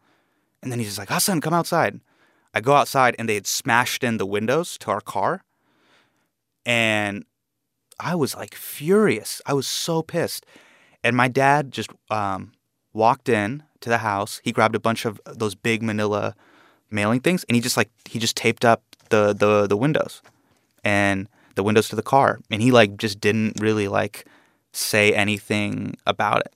And 0.61 0.73
then 0.73 0.81
he's 0.81 0.89
just 0.89 0.99
like, 0.99 1.11
Hasan, 1.11 1.41
come 1.41 1.55
outside. 1.55 2.01
I 2.53 2.61
go 2.61 2.75
outside 2.75 3.15
and 3.21 3.29
they 3.29 3.37
had 3.37 3.47
smashed 3.47 4.03
in 4.03 4.17
the 4.17 4.27
windows 4.27 4.79
to 4.79 4.91
our 4.91 5.01
car. 5.01 5.45
And 6.67 7.27
I 8.01 8.17
was 8.17 8.35
like 8.35 8.57
furious. 8.57 9.43
I 9.47 9.55
was 9.55 9.69
so 9.69 10.03
pissed. 10.03 10.45
And 11.05 11.17
my 11.17 11.29
dad 11.29 11.71
just 11.71 11.91
um, 12.11 12.51
walked 12.93 13.29
in 13.29 13.63
to 13.79 13.89
the 13.89 13.99
house. 13.99 14.41
He 14.43 14.51
grabbed 14.51 14.75
a 14.75 14.81
bunch 14.81 15.05
of 15.05 15.21
those 15.25 15.55
big 15.55 15.85
manila 15.85 16.35
mailing 16.91 17.21
things, 17.21 17.45
and 17.45 17.55
he 17.55 17.61
just 17.61 17.77
like 17.77 17.91
he 18.09 18.19
just 18.19 18.37
taped 18.37 18.65
up 18.65 18.83
the 19.11 19.33
the 19.33 19.67
the 19.67 19.77
windows 19.77 20.23
and 20.85 21.29
the 21.55 21.63
windows 21.63 21.89
to 21.89 21.97
the 21.97 22.03
car, 22.03 22.41
and 22.51 22.63
he 22.63 22.71
like 22.71 22.97
just 22.97 23.21
didn't 23.21 23.61
really 23.61 23.89
like 23.89 24.27
say 24.73 25.13
anything 25.15 25.97
about 26.07 26.41
it, 26.41 26.53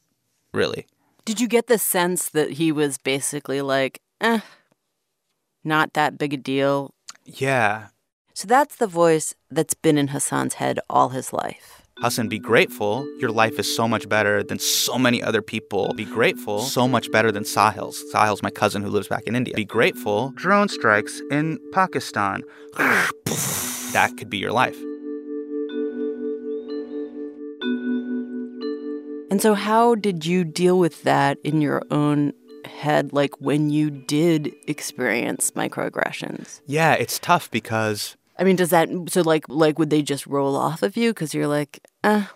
really. 0.53 0.87
Did 1.25 1.41
you 1.41 1.49
get 1.49 1.67
the 1.67 1.79
sense 1.79 2.29
that 2.31 2.53
he 2.53 2.73
was 2.73 2.99
basically 2.99 3.61
like, 3.61 4.01
eh, 4.21 4.41
not 5.63 5.93
that 5.93 6.19
big 6.19 6.33
a 6.33 6.37
deal? 6.37 6.95
Yeah. 7.25 7.89
So 8.35 8.49
that's 8.49 8.77
the 8.77 8.87
voice 8.87 9.35
that's 9.51 9.75
been 9.75 9.99
in 9.99 10.09
Hasan's 10.09 10.55
head 10.55 10.79
all 10.89 11.11
his 11.11 11.33
life. 11.33 11.78
Hasan, 12.01 12.29
be 12.29 12.39
grateful. 12.39 13.05
Your 13.19 13.33
life 13.33 13.59
is 13.59 13.75
so 13.75 13.89
much 13.89 14.09
better 14.09 14.45
than 14.45 14.61
so 14.61 14.99
many 14.99 15.21
other 15.21 15.43
people. 15.43 15.93
Be 15.95 16.05
grateful. 16.05 16.61
So 16.61 16.87
much 16.87 17.11
better 17.11 17.33
than 17.33 17.43
Sahil's. 17.43 18.05
Sahil's 18.13 18.41
my 18.41 18.51
cousin 18.51 18.83
who 18.83 18.89
lives 18.89 19.09
back 19.09 19.25
in 19.27 19.35
India. 19.35 19.55
Be 19.55 19.65
grateful. 19.65 20.31
Drone 20.37 20.69
strikes 20.69 21.21
in 21.33 21.59
Pakistan. 21.73 22.45
that 22.77 24.13
could 24.17 24.31
be 24.31 24.39
your 24.39 24.53
life. 24.53 24.77
And 29.31 29.43
so, 29.43 29.55
how 29.55 29.97
did 29.97 30.25
you 30.25 30.45
deal 30.45 30.79
with 30.79 31.03
that 31.03 31.39
in 31.43 31.61
your 31.61 31.83
own 31.91 32.33
head, 32.65 33.13
like 33.13 33.41
when 33.41 33.71
you 33.71 33.91
did 33.91 34.55
experience 34.69 35.51
microaggressions? 35.53 36.61
Yeah, 36.67 36.95
it's 36.95 37.19
tough 37.19 37.51
because 37.51 38.17
I 38.39 38.45
mean, 38.45 38.57
does 38.57 38.71
that 38.71 38.89
so 39.09 39.23
like 39.23 39.45
like 39.49 39.79
would 39.79 39.91
they 39.91 40.03
just 40.03 40.27
roll 40.27 40.57
off 40.57 40.83
of 40.83 40.97
you 40.97 41.11
because 41.13 41.35
you're 41.35 41.49
like, 41.49 41.81
uh, 42.05 42.27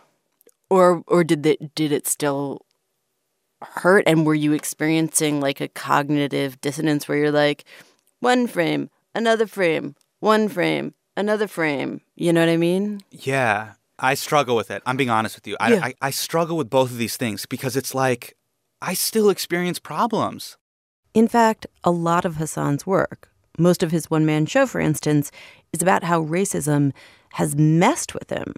or 0.68 1.04
or 1.06 1.24
did 1.24 1.42
they 1.42 1.56
did 1.74 1.92
it 1.92 2.06
still 2.06 2.66
hurt? 3.62 4.04
And 4.06 4.26
were 4.26 4.34
you 4.34 4.52
experiencing 4.52 5.40
like 5.40 5.60
a 5.60 5.68
cognitive 5.68 6.60
dissonance 6.60 7.06
where 7.06 7.18
you're 7.18 7.30
like, 7.30 7.64
one 8.20 8.46
frame, 8.46 8.90
another 9.14 9.46
frame, 9.46 9.94
one 10.20 10.48
frame, 10.48 10.94
another 11.16 11.46
frame? 11.46 12.00
You 12.16 12.32
know 12.32 12.40
what 12.40 12.48
I 12.48 12.56
mean? 12.56 13.02
Yeah, 13.10 13.74
I 13.98 14.14
struggle 14.14 14.56
with 14.56 14.70
it. 14.70 14.82
I'm 14.84 14.96
being 14.96 15.10
honest 15.10 15.36
with 15.36 15.46
you. 15.46 15.56
I, 15.60 15.72
yeah. 15.72 15.84
I, 15.84 15.94
I 16.02 16.10
struggle 16.10 16.56
with 16.56 16.68
both 16.68 16.90
of 16.90 16.98
these 16.98 17.16
things 17.16 17.46
because 17.46 17.76
it's 17.76 17.94
like 17.94 18.36
I 18.80 18.94
still 18.94 19.30
experience 19.30 19.78
problems. 19.78 20.56
In 21.14 21.28
fact, 21.28 21.66
a 21.84 21.90
lot 21.90 22.24
of 22.24 22.36
Hasan's 22.36 22.86
work, 22.86 23.28
most 23.58 23.82
of 23.82 23.90
his 23.90 24.10
one 24.10 24.24
man 24.24 24.46
show, 24.46 24.66
for 24.66 24.80
instance, 24.80 25.30
is 25.72 25.82
about 25.82 26.04
how 26.04 26.22
racism 26.24 26.92
has 27.34 27.56
messed 27.56 28.14
with 28.14 28.30
him, 28.30 28.54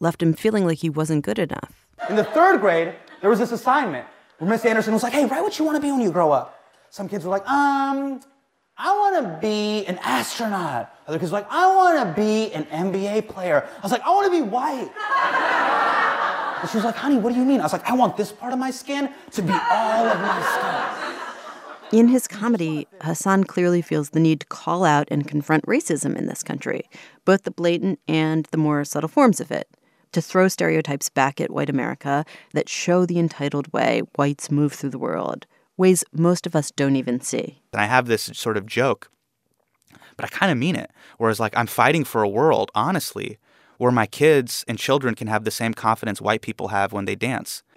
left 0.00 0.22
him 0.22 0.34
feeling 0.34 0.66
like 0.66 0.78
he 0.78 0.90
wasn't 0.90 1.24
good 1.24 1.38
enough. 1.38 1.86
In 2.08 2.16
the 2.16 2.24
third 2.24 2.60
grade, 2.60 2.94
there 3.20 3.30
was 3.30 3.38
this 3.38 3.52
assignment 3.52 4.06
where 4.38 4.50
Miss 4.50 4.64
Anderson 4.64 4.92
was 4.92 5.02
like, 5.02 5.12
hey, 5.12 5.24
write 5.24 5.42
what 5.42 5.58
you 5.58 5.64
want 5.64 5.76
to 5.76 5.80
be 5.80 5.90
when 5.90 6.00
you 6.00 6.12
grow 6.12 6.30
up. 6.30 6.60
Some 6.90 7.08
kids 7.08 7.24
were 7.24 7.30
like, 7.30 7.46
um, 7.48 8.20
I 8.78 8.92
want 8.92 9.24
to 9.24 9.38
be 9.40 9.86
an 9.86 9.98
astronaut. 10.02 10.92
Other 11.06 11.18
kids 11.18 11.32
were 11.32 11.38
like, 11.38 11.50
I 11.50 11.74
want 11.74 11.98
to 11.98 12.20
be 12.20 12.52
an 12.52 12.64
NBA 12.64 13.28
player. 13.28 13.66
I 13.78 13.80
was 13.82 13.92
like, 13.92 14.02
I 14.02 14.10
want 14.10 14.26
to 14.26 14.30
be 14.30 14.42
white. 14.42 14.90
and 16.60 16.70
she 16.70 16.76
was 16.76 16.84
like, 16.84 16.96
honey, 16.96 17.16
what 17.16 17.32
do 17.32 17.38
you 17.38 17.44
mean? 17.44 17.60
I 17.60 17.64
was 17.64 17.72
like, 17.72 17.88
I 17.88 17.94
want 17.94 18.16
this 18.16 18.32
part 18.32 18.52
of 18.52 18.58
my 18.58 18.70
skin 18.70 19.10
to 19.32 19.42
be 19.42 19.52
all 19.52 20.06
of 20.06 20.20
my 20.20 20.42
skin. 20.42 20.85
In 21.92 22.08
his 22.08 22.26
comedy, 22.26 22.88
Hasan 23.04 23.44
clearly 23.44 23.80
feels 23.80 24.10
the 24.10 24.18
need 24.18 24.40
to 24.40 24.46
call 24.46 24.84
out 24.84 25.06
and 25.08 25.26
confront 25.26 25.64
racism 25.66 26.16
in 26.16 26.26
this 26.26 26.42
country, 26.42 26.90
both 27.24 27.44
the 27.44 27.50
blatant 27.52 28.00
and 28.08 28.46
the 28.50 28.58
more 28.58 28.84
subtle 28.84 29.08
forms 29.08 29.40
of 29.40 29.52
it, 29.52 29.68
to 30.10 30.20
throw 30.20 30.48
stereotypes 30.48 31.08
back 31.08 31.40
at 31.40 31.50
white 31.50 31.70
America 31.70 32.24
that 32.54 32.68
show 32.68 33.06
the 33.06 33.20
entitled 33.20 33.72
way 33.72 34.02
whites 34.16 34.50
move 34.50 34.72
through 34.72 34.90
the 34.90 34.98
world, 34.98 35.46
ways 35.76 36.02
most 36.12 36.44
of 36.44 36.56
us 36.56 36.72
don't 36.72 36.96
even 36.96 37.20
see. 37.20 37.62
And 37.72 37.80
I 37.80 37.86
have 37.86 38.06
this 38.06 38.30
sort 38.34 38.56
of 38.56 38.66
joke, 38.66 39.08
but 40.16 40.24
I 40.24 40.28
kind 40.28 40.50
of 40.50 40.58
mean 40.58 40.74
it. 40.74 40.90
Whereas, 41.18 41.38
like, 41.38 41.56
I'm 41.56 41.68
fighting 41.68 42.02
for 42.02 42.22
a 42.22 42.28
world, 42.28 42.72
honestly, 42.74 43.38
where 43.78 43.92
my 43.92 44.06
kids 44.06 44.64
and 44.68 44.78
children 44.78 45.14
can 45.14 45.26
have 45.28 45.44
the 45.44 45.50
same 45.50 45.74
confidence 45.74 46.20
white 46.20 46.40
people 46.42 46.68
have 46.68 46.92
when 46.92 47.04
they 47.04 47.14
dance. 47.14 47.62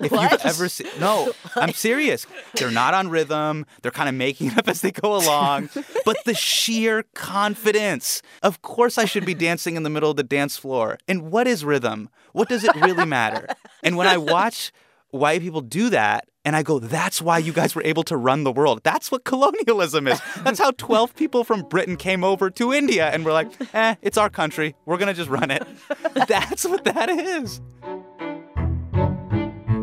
if 0.00 0.12
What? 0.12 0.30
you've 0.32 0.40
ever 0.46 0.68
seen, 0.68 0.88
no, 1.00 1.32
I'm 1.56 1.72
serious. 1.74 2.26
They're 2.54 2.70
not 2.70 2.94
on 2.94 3.08
rhythm. 3.08 3.66
They're 3.82 3.90
kind 3.90 4.08
of 4.08 4.14
making 4.14 4.48
it 4.52 4.58
up 4.58 4.68
as 4.68 4.80
they 4.80 4.90
go 4.92 5.16
along. 5.16 5.70
But 6.04 6.24
the 6.24 6.34
sheer 6.34 7.04
confidence. 7.14 8.22
Of 8.42 8.62
course, 8.62 8.98
I 8.98 9.04
should 9.04 9.24
be 9.26 9.34
dancing 9.34 9.76
in 9.76 9.82
the 9.82 9.90
middle 9.90 10.10
of 10.10 10.16
the 10.16 10.22
dance 10.22 10.56
floor. 10.56 10.98
And 11.08 11.30
what 11.30 11.46
is 11.46 11.64
rhythm? 11.64 12.08
What 12.32 12.48
does 12.48 12.64
it 12.64 12.74
really 12.76 13.04
matter? 13.06 13.46
And 13.82 13.96
when 13.96 14.06
I 14.06 14.18
watch 14.18 14.72
white 15.10 15.40
people 15.40 15.60
do 15.60 15.90
that, 15.90 16.28
and 16.48 16.56
I 16.56 16.62
go, 16.62 16.78
that's 16.78 17.20
why 17.20 17.36
you 17.36 17.52
guys 17.52 17.74
were 17.74 17.82
able 17.84 18.04
to 18.04 18.16
run 18.16 18.42
the 18.42 18.50
world. 18.50 18.80
That's 18.82 19.12
what 19.12 19.24
colonialism 19.24 20.08
is. 20.08 20.18
That's 20.44 20.58
how 20.58 20.70
12 20.70 21.14
people 21.14 21.44
from 21.44 21.60
Britain 21.60 21.98
came 21.98 22.24
over 22.24 22.48
to 22.48 22.72
India 22.72 23.10
and 23.10 23.22
were 23.22 23.34
like, 23.34 23.52
eh, 23.74 23.96
it's 24.00 24.16
our 24.16 24.30
country. 24.30 24.74
We're 24.86 24.96
going 24.96 25.08
to 25.08 25.12
just 25.12 25.28
run 25.28 25.50
it. 25.50 25.68
That's 26.26 26.64
what 26.64 26.84
that 26.84 27.10
is. 27.10 27.60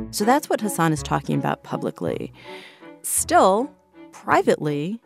So 0.10 0.26
that's 0.26 0.50
what 0.50 0.62
Hasan 0.62 0.92
is 0.92 1.04
talking 1.04 1.38
about 1.38 1.62
publicly. 1.64 2.34
Still, 3.04 3.70
privately, 4.12 5.00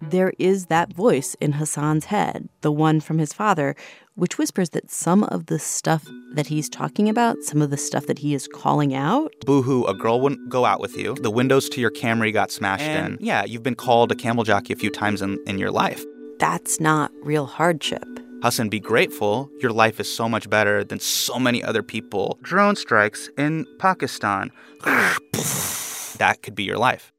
there 0.00 0.32
is 0.38 0.66
that 0.66 0.92
voice 0.92 1.34
in 1.40 1.52
Hasan's 1.52 2.06
head, 2.06 2.48
the 2.62 2.72
one 2.72 3.00
from 3.00 3.18
his 3.18 3.32
father, 3.32 3.74
which 4.14 4.38
whispers 4.38 4.70
that 4.70 4.90
some 4.90 5.24
of 5.24 5.46
the 5.46 5.58
stuff 5.58 6.06
that 6.34 6.46
he's 6.48 6.68
talking 6.68 7.08
about, 7.08 7.42
some 7.42 7.62
of 7.62 7.70
the 7.70 7.76
stuff 7.76 8.06
that 8.06 8.18
he 8.18 8.34
is 8.34 8.46
calling 8.48 8.94
out, 8.94 9.32
Boohoo, 9.46 9.84
a 9.84 9.94
girl 9.94 10.20
wouldn't 10.20 10.48
go 10.48 10.64
out 10.64 10.80
with 10.80 10.96
you. 10.96 11.14
The 11.14 11.30
windows 11.30 11.68
to 11.70 11.80
your 11.80 11.90
Camry 11.90 12.32
got 12.32 12.50
smashed 12.50 12.84
in. 12.84 13.18
Yeah, 13.20 13.44
you've 13.44 13.62
been 13.62 13.74
called 13.74 14.12
a 14.12 14.14
camel 14.14 14.44
jockey 14.44 14.72
a 14.72 14.76
few 14.76 14.90
times 14.90 15.22
in, 15.22 15.38
in 15.46 15.58
your 15.58 15.70
life. 15.70 16.04
that's 16.38 16.80
not 16.80 17.10
real 17.22 17.46
hardship. 17.46 18.04
Hasan, 18.42 18.70
be 18.70 18.80
grateful. 18.80 19.50
Your 19.60 19.72
life 19.72 20.00
is 20.00 20.10
so 20.14 20.26
much 20.26 20.48
better 20.48 20.82
than 20.82 20.98
so 20.98 21.38
many 21.38 21.62
other 21.62 21.82
people. 21.82 22.38
Drone 22.42 22.74
strikes 22.74 23.28
in 23.36 23.66
Pakistan. 23.78 24.50
that 24.82 26.38
could 26.42 26.54
be 26.54 26.64
your 26.64 26.78
life. 26.78 27.12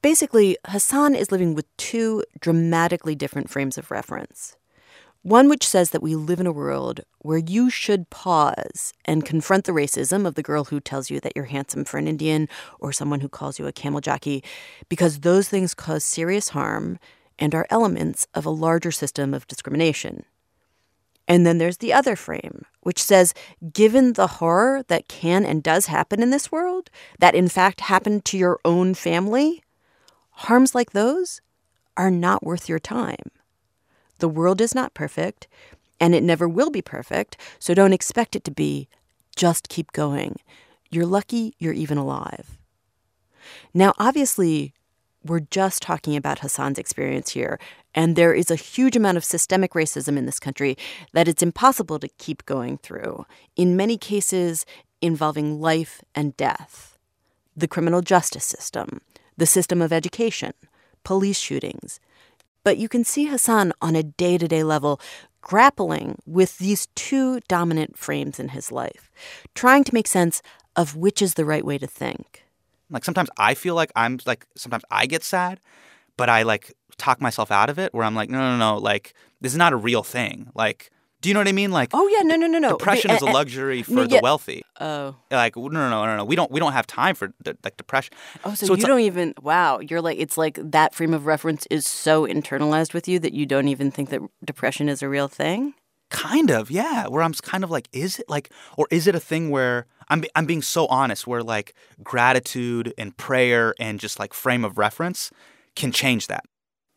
Basically, 0.00 0.56
Hasan 0.68 1.16
is 1.16 1.32
living 1.32 1.54
with 1.54 1.76
two 1.76 2.24
dramatically 2.40 3.16
different 3.16 3.50
frames 3.50 3.76
of 3.76 3.90
reference. 3.90 4.56
One 5.22 5.48
which 5.48 5.66
says 5.66 5.90
that 5.90 6.02
we 6.02 6.14
live 6.14 6.38
in 6.38 6.46
a 6.46 6.52
world 6.52 7.00
where 7.18 7.38
you 7.38 7.68
should 7.68 8.08
pause 8.08 8.94
and 9.04 9.24
confront 9.24 9.64
the 9.64 9.72
racism 9.72 10.24
of 10.24 10.36
the 10.36 10.42
girl 10.42 10.64
who 10.64 10.78
tells 10.78 11.10
you 11.10 11.18
that 11.20 11.32
you're 11.34 11.46
handsome 11.46 11.84
for 11.84 11.98
an 11.98 12.06
Indian 12.06 12.48
or 12.78 12.92
someone 12.92 13.20
who 13.20 13.28
calls 13.28 13.58
you 13.58 13.66
a 13.66 13.72
camel 13.72 14.00
jockey, 14.00 14.44
because 14.88 15.20
those 15.20 15.48
things 15.48 15.74
cause 15.74 16.04
serious 16.04 16.50
harm 16.50 17.00
and 17.36 17.52
are 17.52 17.66
elements 17.68 18.28
of 18.34 18.46
a 18.46 18.50
larger 18.50 18.92
system 18.92 19.34
of 19.34 19.48
discrimination. 19.48 20.24
And 21.26 21.44
then 21.44 21.58
there's 21.58 21.78
the 21.78 21.92
other 21.92 22.14
frame, 22.14 22.64
which 22.82 23.02
says, 23.02 23.34
given 23.72 24.12
the 24.12 24.28
horror 24.28 24.84
that 24.86 25.08
can 25.08 25.44
and 25.44 25.62
does 25.62 25.86
happen 25.86 26.22
in 26.22 26.30
this 26.30 26.52
world, 26.52 26.88
that 27.18 27.34
in 27.34 27.48
fact 27.48 27.82
happened 27.82 28.24
to 28.26 28.38
your 28.38 28.60
own 28.64 28.94
family, 28.94 29.62
harms 30.38 30.74
like 30.74 30.92
those 30.92 31.40
are 31.96 32.10
not 32.10 32.44
worth 32.44 32.68
your 32.68 32.78
time. 32.78 33.30
The 34.18 34.28
world 34.28 34.60
is 34.60 34.74
not 34.74 34.94
perfect, 34.94 35.48
and 35.98 36.14
it 36.14 36.22
never 36.22 36.48
will 36.48 36.70
be 36.70 36.82
perfect, 36.82 37.36
so 37.58 37.74
don't 37.74 37.92
expect 37.92 38.36
it 38.36 38.44
to 38.44 38.50
be. 38.50 38.88
Just 39.34 39.68
keep 39.68 39.92
going. 39.92 40.36
You're 40.90 41.06
lucky 41.06 41.54
you're 41.58 41.72
even 41.72 41.98
alive. 41.98 42.56
Now, 43.74 43.94
obviously, 43.98 44.74
we're 45.24 45.40
just 45.40 45.82
talking 45.82 46.14
about 46.14 46.38
Hasan's 46.38 46.78
experience 46.78 47.30
here, 47.30 47.58
and 47.92 48.14
there 48.14 48.32
is 48.32 48.50
a 48.50 48.56
huge 48.56 48.94
amount 48.94 49.16
of 49.16 49.24
systemic 49.24 49.72
racism 49.72 50.16
in 50.16 50.26
this 50.26 50.38
country 50.38 50.76
that 51.12 51.26
it's 51.26 51.42
impossible 51.42 51.98
to 51.98 52.08
keep 52.18 52.46
going 52.46 52.78
through, 52.78 53.26
in 53.56 53.76
many 53.76 53.98
cases 53.98 54.64
involving 55.00 55.60
life 55.60 56.00
and 56.14 56.36
death. 56.36 56.96
The 57.56 57.68
criminal 57.68 58.02
justice 58.02 58.44
system, 58.44 59.00
the 59.38 59.46
system 59.46 59.80
of 59.80 59.92
education, 59.92 60.52
police 61.04 61.38
shootings. 61.38 62.00
But 62.64 62.76
you 62.76 62.88
can 62.88 63.04
see 63.04 63.26
Hasan 63.26 63.72
on 63.80 63.96
a 63.96 64.02
day 64.02 64.36
to 64.36 64.46
day 64.46 64.62
level 64.62 65.00
grappling 65.40 66.18
with 66.26 66.58
these 66.58 66.88
two 66.94 67.40
dominant 67.48 67.96
frames 67.96 68.38
in 68.38 68.50
his 68.50 68.70
life, 68.70 69.10
trying 69.54 69.84
to 69.84 69.94
make 69.94 70.06
sense 70.06 70.42
of 70.76 70.94
which 70.94 71.22
is 71.22 71.34
the 71.34 71.46
right 71.46 71.64
way 71.64 71.78
to 71.78 71.86
think. 71.86 72.44
Like 72.90 73.04
sometimes 73.04 73.30
I 73.38 73.54
feel 73.54 73.74
like 73.74 73.90
I'm 73.96 74.18
like 74.26 74.46
sometimes 74.56 74.84
I 74.90 75.06
get 75.06 75.24
sad, 75.24 75.60
but 76.18 76.28
I 76.28 76.42
like 76.42 76.74
talk 76.98 77.20
myself 77.20 77.50
out 77.50 77.70
of 77.70 77.78
it 77.78 77.94
where 77.94 78.04
I'm 78.04 78.14
like, 78.14 78.28
no, 78.28 78.38
no, 78.38 78.56
no, 78.56 78.76
like 78.76 79.14
this 79.40 79.52
is 79.52 79.58
not 79.58 79.72
a 79.72 79.76
real 79.76 80.02
thing. 80.02 80.50
Like, 80.54 80.90
do 81.20 81.28
you 81.28 81.34
know 81.34 81.40
what 81.40 81.48
I 81.48 81.52
mean? 81.52 81.72
Like, 81.72 81.90
Oh 81.92 82.06
yeah, 82.08 82.22
no, 82.22 82.36
no, 82.36 82.46
no, 82.46 82.58
no. 82.58 82.70
depression 82.70 83.08
But- 83.08 83.16
is 83.16 83.22
a 83.22 83.26
uh, 83.26 83.30
uh, 83.30 83.32
luxury 83.32 83.82
for 83.82 83.92
no, 83.92 84.06
the 84.06 84.20
wealthy. 84.22 84.62
Oh. 84.80 85.16
Like, 85.30 85.56
no, 85.56 85.68
no, 85.68 85.90
no, 85.90 86.06
no, 86.06 86.16
no. 86.16 86.24
We 86.24 86.36
don't, 86.36 86.50
we 86.50 86.60
don't 86.60 86.72
have 86.72 86.86
time 86.86 87.14
for 87.14 87.32
de- 87.42 87.56
like 87.64 87.76
depression. 87.76 88.14
Oh, 88.44 88.54
so, 88.54 88.72
it's 88.72 88.82
you 88.82 88.86
don't 88.88 89.00
even 89.00 89.34
wow, 89.42 89.80
you're 89.80 90.00
like 90.00 90.18
it's 90.18 90.38
like 90.38 90.58
that 90.62 90.94
frame 90.94 91.14
of 91.14 91.26
reference 91.26 91.66
is 91.70 91.86
so 91.86 92.26
internalized 92.26 92.94
with 92.94 93.08
you 93.08 93.18
that 93.20 93.32
you 93.32 93.46
don't 93.46 93.68
even 93.68 93.90
think 93.90 94.10
that 94.10 94.20
depression 94.44 94.88
is 94.88 95.02
a 95.02 95.08
real 95.08 95.28
thing? 95.28 95.74
Kind 96.10 96.50
of, 96.50 96.70
yeah. 96.70 97.06
Where 97.06 97.22
I'm 97.22 97.34
kind 97.34 97.64
of 97.64 97.70
like, 97.70 97.88
is 97.92 98.18
it 98.18 98.26
like, 98.28 98.50
or 98.78 98.86
is 98.90 99.06
it 99.06 99.14
a 99.14 99.20
thing 99.20 99.50
where 99.50 99.86
I'm 100.08 100.24
I'm 100.34 100.46
being 100.46 100.62
so 100.62 100.86
honest, 100.86 101.26
where 101.26 101.42
like 101.42 101.74
gratitude 102.02 102.94
and 102.96 103.16
prayer 103.16 103.74
and 103.78 104.00
just 104.00 104.18
like 104.18 104.32
frame 104.32 104.64
of 104.64 104.78
reference 104.78 105.30
can 105.74 105.92
change 105.92 106.26
that. 106.28 106.44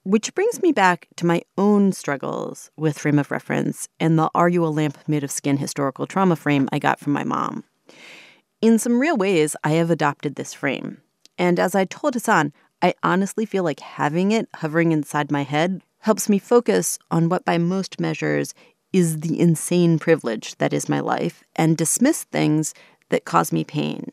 Which 0.03 0.33
brings 0.33 0.63
me 0.63 0.71
back 0.71 1.07
to 1.17 1.27
my 1.27 1.43
own 1.59 1.91
struggles 1.91 2.71
with 2.75 2.97
frame 2.97 3.19
of 3.19 3.29
reference 3.29 3.87
and 3.99 4.17
the 4.17 4.31
Are 4.33 4.49
You 4.49 4.65
a 4.65 4.67
Lamp 4.67 4.97
Made 5.07 5.23
of 5.23 5.29
Skin 5.29 5.57
historical 5.57 6.07
trauma 6.07 6.35
frame 6.35 6.67
I 6.71 6.79
got 6.79 6.99
from 6.99 7.13
my 7.13 7.23
mom. 7.23 7.63
In 8.61 8.79
some 8.79 8.99
real 8.99 9.15
ways, 9.15 9.55
I 9.63 9.73
have 9.73 9.91
adopted 9.91 10.35
this 10.35 10.55
frame. 10.55 11.03
And 11.37 11.59
as 11.59 11.75
I 11.75 11.85
told 11.85 12.15
Hasan, 12.15 12.51
I 12.81 12.95
honestly 13.03 13.45
feel 13.45 13.63
like 13.63 13.79
having 13.79 14.31
it 14.31 14.49
hovering 14.55 14.91
inside 14.91 15.31
my 15.31 15.43
head 15.43 15.83
helps 15.99 16.27
me 16.27 16.39
focus 16.39 16.97
on 17.11 17.29
what, 17.29 17.45
by 17.45 17.59
most 17.59 17.99
measures, 17.99 18.55
is 18.91 19.19
the 19.19 19.39
insane 19.39 19.99
privilege 19.99 20.57
that 20.57 20.73
is 20.73 20.89
my 20.89 20.99
life 20.99 21.43
and 21.55 21.77
dismiss 21.77 22.23
things 22.23 22.73
that 23.09 23.25
cause 23.25 23.51
me 23.51 23.63
pain. 23.63 24.11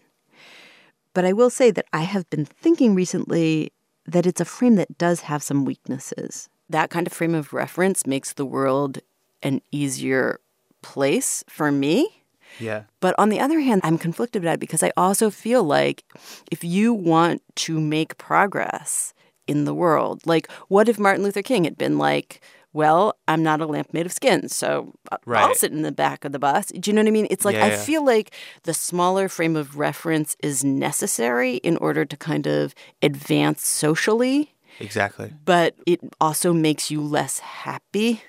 But 1.14 1.24
I 1.24 1.32
will 1.32 1.49
say 1.49 1.70
that 1.70 1.86
I 1.95 2.03
have 2.03 2.28
been 2.28 2.45
thinking 2.45 2.95
recently 2.95 3.72
that 4.09 4.26
it's 4.26 4.40
a 4.40 4.44
frame 4.44 4.76
that 4.76 4.98
does 4.98 5.20
have 5.20 5.42
some 5.42 5.64
weaknesses. 5.64 6.48
That 6.70 6.90
kind 6.90 7.06
of 7.06 7.12
frame 7.12 7.34
of 7.34 7.52
reference 7.52 8.06
makes 8.06 8.32
the 8.32 8.46
world 8.46 8.98
an 9.42 9.61
easier 9.70 10.40
place 10.82 11.44
for 11.48 11.70
me. 11.70 12.24
Yeah. 12.59 12.84
But 13.00 13.14
on 13.18 13.28
the 13.28 13.38
other 13.38 13.61
hand, 13.61 13.82
I'm 13.84 13.98
conflicted 13.98 14.42
about 14.42 14.54
it 14.54 14.61
because 14.61 14.82
I 14.82 14.92
also 14.96 15.30
feel 15.30 15.62
like 15.62 16.04
if 16.50 16.64
you 16.64 16.94
want 16.94 17.42
to 17.56 17.78
make 17.78 18.18
progress 18.18 19.12
in 19.46 19.64
the 19.64 19.74
world, 19.74 20.26
like 20.26 20.50
what 20.68 20.88
if 20.88 20.98
Martin 20.98 21.22
Luther 21.22 21.42
King 21.42 21.64
had 21.64 21.76
been 21.76 21.98
like, 21.98 22.40
well, 22.72 23.16
I'm 23.26 23.42
not 23.42 23.60
a 23.60 23.66
lamp 23.66 23.92
made 23.92 24.06
of 24.06 24.12
skin, 24.12 24.48
so 24.48 24.94
uh, 25.10 25.16
I- 25.26 25.42
I'll 25.42 25.54
sit 25.54 25.72
in 25.72 25.82
the 25.82 25.92
back 25.92 26.24
of 26.24 26.32
the 26.32 26.38
bus. 26.38 26.66
Do 26.66 26.90
you 26.90 26.94
know 26.94 27.00
what 27.02 27.08
I 27.08 27.12
mean? 27.12 27.26
It's 27.30 27.44
like 27.44 27.56
Yeah, 27.56 27.64
I 27.64 27.68
yeah. 27.70 27.76
feel 27.82 28.04
like 28.04 28.30
the 28.64 28.74
smaller 28.74 29.28
frame 29.28 29.56
of 29.56 29.78
reference 29.78 30.36
is 30.42 30.62
necessary 30.64 31.56
in 31.56 31.76
order 31.78 32.04
to 32.04 32.16
kind 32.16 32.46
of 32.46 32.74
advance 33.02 33.64
socially, 33.66 34.54
Exactly. 34.80 35.32
but 35.44 35.74
it 35.86 36.00
also 36.20 36.52
makes 36.52 36.90
you 36.90 37.00
less 37.00 37.38
happy. 37.40 38.22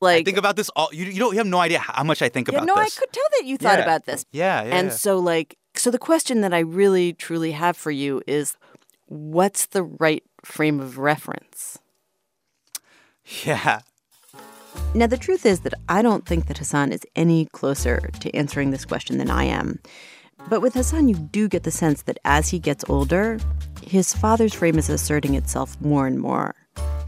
Like 0.00 0.22
I 0.22 0.24
think 0.24 0.38
about 0.38 0.56
this 0.56 0.68
all. 0.76 0.88
You, 0.92 1.06
you 1.06 1.18
don't. 1.18 1.32
You 1.32 1.38
have 1.38 1.46
no 1.46 1.58
idea 1.58 1.78
how 1.78 2.04
much 2.04 2.20
I 2.20 2.28
think 2.28 2.48
yeah, 2.48 2.56
about 2.58 2.66
no, 2.66 2.74
this. 2.76 2.96
No, 2.96 3.00
I 3.00 3.00
could 3.06 3.12
tell 3.12 3.24
that 3.38 3.46
you 3.46 3.56
thought 3.56 3.80
about 3.80 4.04
this. 4.04 4.26
Yeah, 4.32 4.62
yeah. 4.62 4.76
And 4.76 4.92
so, 4.92 5.18
like, 5.18 5.56
so 5.74 5.90
the 5.90 5.98
question 5.98 6.40
that 6.42 6.52
I 6.52 6.58
really 6.60 7.12
truly 7.14 7.52
have 7.52 7.76
for 7.76 7.90
you 7.90 8.20
is 8.26 8.56
what's 9.06 9.66
the 9.66 9.82
right 9.82 10.22
frame 10.44 10.80
of 10.80 10.98
reference? 10.98 11.78
Yeah. 13.44 13.80
Now, 14.94 15.06
the 15.06 15.16
truth 15.16 15.44
is 15.46 15.60
that 15.60 15.74
I 15.88 16.02
don't 16.02 16.26
think 16.26 16.46
that 16.46 16.58
Hasan 16.58 16.92
is 16.92 17.02
any 17.16 17.46
closer 17.46 18.10
to 18.20 18.34
answering 18.34 18.70
this 18.70 18.84
question 18.84 19.18
than 19.18 19.30
I 19.30 19.44
am. 19.44 19.80
But 20.48 20.60
with 20.60 20.74
Hasan, 20.74 21.08
you 21.08 21.14
do 21.14 21.48
get 21.48 21.62
the 21.62 21.70
sense 21.70 22.02
that 22.02 22.18
as 22.24 22.48
he 22.48 22.58
gets 22.58 22.84
older, 22.88 23.38
his 23.82 24.12
father's 24.14 24.54
frame 24.54 24.78
is 24.78 24.88
asserting 24.88 25.34
itself 25.34 25.80
more 25.80 26.06
and 26.06 26.18
more. 26.18 26.54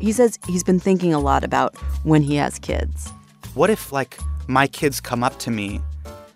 He 0.01 0.13
says 0.13 0.39
he's 0.47 0.65
been 0.65 0.81
thinking 0.81 1.13
a 1.13 1.19
lot 1.19 1.45
about 1.45 1.77
when 2.05 2.23
he 2.23 2.37
has 2.37 2.59
kids. 2.59 3.11
What 3.55 3.71
if 3.71 3.93
like 3.93 4.19
my 4.47 4.67
kids 4.67 5.01
come 5.01 5.23
up 5.23 5.39
to 5.41 5.51
me 5.51 5.81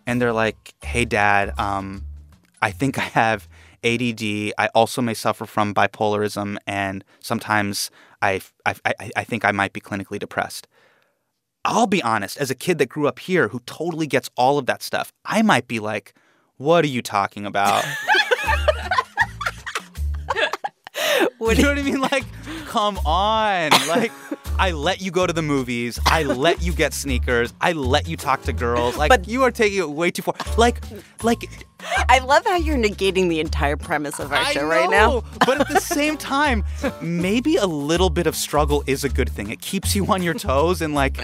and 0.07 0.21
they're 0.21 0.33
like, 0.33 0.75
"Hey, 0.83 1.05
Dad, 1.05 1.59
um, 1.59 2.05
I 2.63 2.71
think 2.71 2.99
I 2.99 3.03
have 3.03 3.49
ADD. 3.85 4.53
I 4.59 4.69
also 4.75 5.03
may 5.03 5.15
suffer 5.15 5.47
from 5.47 5.75
bipolarism, 5.75 6.57
and 6.67 7.05
sometimes 7.21 7.91
I, 8.23 8.41
I, 8.67 8.75
I, 9.17 9.25
think 9.25 9.45
I 9.45 9.53
might 9.53 9.73
be 9.73 9.81
clinically 9.81 10.19
depressed." 10.19 10.67
I'll 11.65 11.87
be 11.87 12.03
honest, 12.03 12.39
as 12.39 12.51
a 12.51 12.55
kid 12.55 12.79
that 12.79 12.89
grew 12.89 13.07
up 13.07 13.19
here 13.19 13.49
who 13.49 13.61
totally 13.67 14.07
gets 14.07 14.31
all 14.35 14.57
of 14.57 14.65
that 14.67 14.83
stuff, 14.83 15.13
I 15.27 15.43
might 15.43 15.69
be 15.69 15.79
like, 15.79 16.15
"What 16.57 16.85
are 16.85 16.89
you 16.89 17.03
talking 17.03 17.45
about?" 17.47 17.85
Would 21.47 21.57
you 21.57 21.65
know 21.65 21.71
what 21.71 21.79
I 21.79 21.83
mean? 21.83 22.01
Like, 22.01 22.25
come 22.67 22.99
on. 22.99 23.71
Like, 23.89 24.13
I 24.59 24.73
let 24.73 25.01
you 25.01 25.11
go 25.11 25.27
to 25.27 25.33
the 25.33 25.41
movies. 25.43 25.99
I 26.05 26.23
let 26.25 26.61
you 26.63 26.73
get 26.73 26.93
sneakers. 26.93 27.55
I 27.63 27.73
let 27.73 28.07
you 28.07 28.17
talk 28.19 28.43
to 28.43 28.53
girls. 28.53 28.97
Like, 28.99 29.09
But- 29.09 29.27
you 29.27 29.43
are 29.45 29.51
taking 29.51 29.79
it 29.79 29.91
way 29.91 30.11
too 30.11 30.21
far. 30.23 30.35
Like, 30.59 30.83
like 31.23 31.49
I 32.11 32.19
love 32.19 32.45
how 32.45 32.57
you're 32.57 32.77
negating 32.77 33.31
the 33.31 33.41
entire 33.41 33.77
premise 33.79 34.19
of 34.19 34.33
our 34.33 34.39
I 34.39 34.53
show 34.53 34.67
right 34.67 34.91
now. 34.91 35.23
but 35.47 35.61
at 35.63 35.69
the 35.69 35.81
same 35.81 36.19
time, 36.19 36.63
maybe 37.01 37.57
a 37.57 37.67
little 37.67 38.11
bit 38.11 38.27
of 38.27 38.37
struggle 38.37 38.85
is 38.87 39.03
a 39.03 39.09
good 39.09 39.31
thing. 39.31 39.51
It 39.51 39.63
keeps 39.63 39.97
you 39.97 40.05
on 40.07 40.23
your 40.23 40.35
toes 40.35 40.83
and 40.83 40.95
like. 40.95 41.17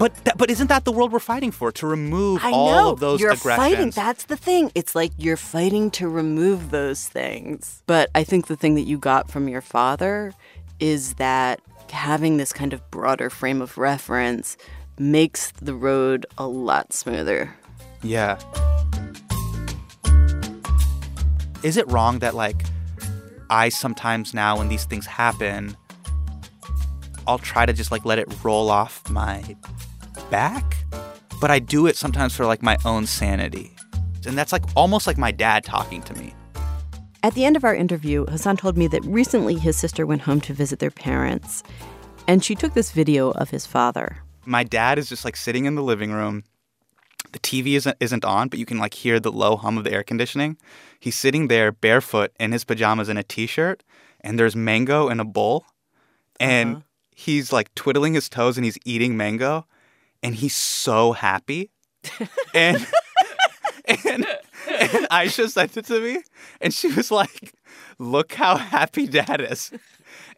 But 0.00 0.14
that, 0.24 0.38
but 0.38 0.48
isn't 0.50 0.68
that 0.68 0.86
the 0.86 0.92
world 0.92 1.12
we're 1.12 1.18
fighting 1.18 1.50
for? 1.50 1.70
To 1.72 1.86
remove 1.86 2.42
I 2.42 2.52
all 2.52 2.70
know. 2.70 2.92
of 2.92 3.00
those 3.00 3.20
you're 3.20 3.32
aggressions. 3.32 3.56
fighting. 3.58 3.90
That's 3.90 4.24
the 4.24 4.36
thing. 4.36 4.72
It's 4.74 4.94
like 4.94 5.12
you're 5.18 5.36
fighting 5.36 5.90
to 5.92 6.08
remove 6.08 6.70
those 6.70 7.06
things. 7.06 7.82
But 7.86 8.08
I 8.14 8.24
think 8.24 8.46
the 8.46 8.56
thing 8.56 8.76
that 8.76 8.84
you 8.84 8.96
got 8.96 9.30
from 9.30 9.46
your 9.46 9.60
father 9.60 10.32
is 10.78 11.14
that 11.14 11.60
having 11.90 12.38
this 12.38 12.50
kind 12.50 12.72
of 12.72 12.90
broader 12.90 13.28
frame 13.28 13.60
of 13.60 13.76
reference 13.76 14.56
makes 14.98 15.50
the 15.52 15.74
road 15.74 16.24
a 16.38 16.46
lot 16.46 16.94
smoother. 16.94 17.54
Yeah. 18.02 18.38
Is 21.62 21.76
it 21.76 21.86
wrong 21.92 22.20
that 22.20 22.34
like 22.34 22.64
I 23.50 23.68
sometimes 23.68 24.32
now 24.32 24.56
when 24.56 24.68
these 24.70 24.86
things 24.86 25.04
happen, 25.04 25.76
I'll 27.26 27.38
try 27.38 27.66
to 27.66 27.72
just 27.72 27.90
like 27.90 28.04
let 28.04 28.18
it 28.18 28.28
roll 28.42 28.70
off 28.70 29.08
my 29.10 29.56
back? 30.30 30.76
But 31.40 31.50
I 31.50 31.58
do 31.58 31.86
it 31.86 31.96
sometimes 31.96 32.34
for 32.34 32.46
like 32.46 32.62
my 32.62 32.76
own 32.84 33.06
sanity. 33.06 33.74
And 34.26 34.36
that's 34.36 34.52
like 34.52 34.64
almost 34.76 35.06
like 35.06 35.18
my 35.18 35.30
dad 35.30 35.64
talking 35.64 36.02
to 36.02 36.14
me. 36.14 36.34
At 37.22 37.34
the 37.34 37.44
end 37.44 37.56
of 37.56 37.64
our 37.64 37.74
interview, 37.74 38.24
Hasan 38.26 38.56
told 38.56 38.78
me 38.78 38.86
that 38.88 39.04
recently 39.04 39.54
his 39.56 39.76
sister 39.76 40.06
went 40.06 40.22
home 40.22 40.40
to 40.42 40.54
visit 40.54 40.78
their 40.78 40.90
parents, 40.90 41.62
and 42.26 42.42
she 42.42 42.54
took 42.54 42.72
this 42.72 42.92
video 42.92 43.30
of 43.32 43.50
his 43.50 43.66
father. 43.66 44.18
My 44.46 44.64
dad 44.64 44.98
is 44.98 45.08
just 45.08 45.24
like 45.24 45.36
sitting 45.36 45.66
in 45.66 45.74
the 45.74 45.82
living 45.82 46.12
room. 46.12 46.44
The 47.32 47.38
TV 47.38 47.74
isn't 47.74 47.96
isn't 48.00 48.24
on, 48.24 48.48
but 48.48 48.58
you 48.58 48.64
can 48.64 48.78
like 48.78 48.94
hear 48.94 49.20
the 49.20 49.30
low 49.30 49.56
hum 49.56 49.76
of 49.76 49.84
the 49.84 49.92
air 49.92 50.02
conditioning. 50.02 50.56
He's 50.98 51.14
sitting 51.14 51.48
there 51.48 51.72
barefoot 51.72 52.32
in 52.40 52.52
his 52.52 52.64
pajamas 52.64 53.08
and 53.08 53.18
a 53.18 53.22
t-shirt, 53.22 53.84
and 54.22 54.38
there's 54.38 54.56
mango 54.56 55.08
in 55.08 55.20
a 55.20 55.24
bowl. 55.24 55.66
And 56.38 56.76
uh-huh. 56.76 56.84
He's 57.20 57.52
like 57.52 57.74
twiddling 57.74 58.14
his 58.14 58.28
toes 58.28 58.56
and 58.56 58.64
he's 58.64 58.78
eating 58.84 59.16
mango, 59.16 59.66
and 60.22 60.34
he's 60.34 60.54
so 60.54 61.12
happy. 61.12 61.70
and 62.54 62.86
and 63.86 64.26
and 64.68 65.06
Aisha 65.10 65.48
sent 65.50 65.76
it 65.76 65.86
to 65.86 66.00
me, 66.00 66.22
and 66.60 66.72
she 66.72 66.88
was 66.88 67.10
like, 67.10 67.52
"Look 67.98 68.32
how 68.32 68.56
happy 68.56 69.06
Dad 69.06 69.40
is." 69.40 69.70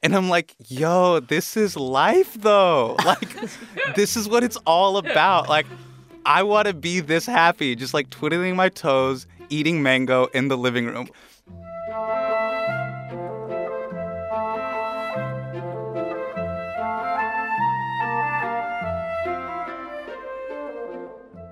And 0.03 0.17
I'm 0.17 0.29
like, 0.29 0.55
"Yo, 0.67 1.21
this 1.21 1.57
is 1.57 1.77
life, 1.77 2.35
though. 2.35 2.97
Like, 3.05 3.37
this 3.95 4.17
is 4.17 4.29
what 4.29 4.43
it's 4.43 4.59
all 4.67 4.97
about. 4.97 5.49
Like, 5.49 5.67
I 6.27 6.43
want 6.43 6.67
to 6.67 6.75
be 6.75 6.99
this 7.01 7.27
happy, 7.27 7.77
just 7.77 7.95
like 7.95 8.11
twiddling 8.11 8.57
my 8.57 8.69
toes, 8.69 9.27
eating 9.49 9.83
mango 9.83 10.27
in 10.35 10.49
the 10.49 10.59
living 10.59 10.87
room." 10.87 11.09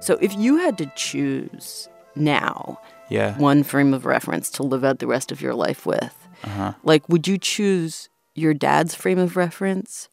So 0.01 0.15
if 0.21 0.35
you 0.35 0.57
had 0.59 0.79
to 0.79 0.91
choose 0.97 1.89
now 2.17 2.79
Yeah. 3.09 3.37
one 3.39 3.63
frame 3.63 3.93
of 3.95 4.07
reference 4.07 4.51
to 4.53 4.63
live 4.63 4.85
out 4.85 4.99
the 4.99 5.07
rest 5.07 5.31
of 5.33 5.41
your 5.43 5.55
life 5.55 5.85
with, 5.87 6.15
Uh-huh. 6.45 6.73
like, 6.83 7.09
would 7.09 7.29
you 7.29 7.37
choose 7.39 8.09
your 8.35 8.55
dad's 8.55 8.95
frame 8.95 9.19
of 9.19 9.37
reference? 9.37 10.09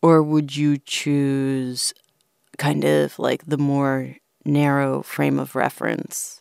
Or 0.00 0.22
would 0.22 0.56
you 0.56 0.78
choose 0.78 1.92
kind 2.56 2.84
of 2.84 3.18
like 3.18 3.44
the 3.46 3.58
more 3.58 4.16
narrow 4.44 5.02
frame 5.02 5.38
of 5.38 5.54
reference? 5.54 6.40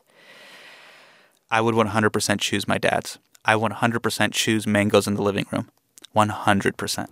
I 1.51 1.61
would 1.61 1.75
100% 1.75 2.39
choose 2.39 2.67
my 2.67 2.77
dad's. 2.77 3.19
I 3.45 3.55
100% 3.55 4.33
choose 4.33 4.67
mangoes 4.67 5.07
in 5.07 5.15
the 5.15 5.21
living 5.23 5.45
room. 5.51 5.69
100%. 6.15 7.07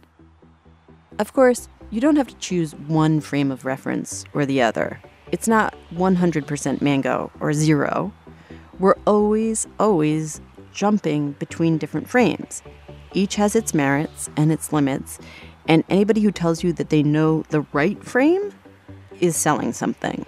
Of 1.20 1.34
course, 1.34 1.68
you 1.92 2.02
don't 2.02 2.18
have 2.18 2.28
to 2.28 2.36
choose 2.36 2.76
one 2.76 3.22
frame 3.22 3.52
of 3.52 3.64
reference 3.66 4.26
or 4.34 4.46
the 4.46 4.62
other. 4.62 5.00
It's 5.32 5.48
not 5.48 5.76
100% 5.94 6.82
mango 6.82 7.32
or 7.40 7.54
zero. 7.54 8.14
We're 8.80 8.96
always, 9.08 9.68
always 9.80 10.42
jumping 10.74 11.32
between 11.34 11.78
different 11.78 12.10
frames. 12.10 12.62
Each 13.14 13.36
has 13.36 13.56
its 13.56 13.74
merits 13.74 14.30
and 14.36 14.52
its 14.52 14.74
limits, 14.74 15.20
and 15.68 15.84
anybody 15.90 16.22
who 16.22 16.32
tells 16.32 16.64
you 16.64 16.74
that 16.74 16.90
they 16.90 17.02
know 17.02 17.44
the 17.50 17.62
right 17.74 18.04
frame 18.04 18.54
is 19.20 19.36
selling 19.36 19.74
something. 19.74 20.26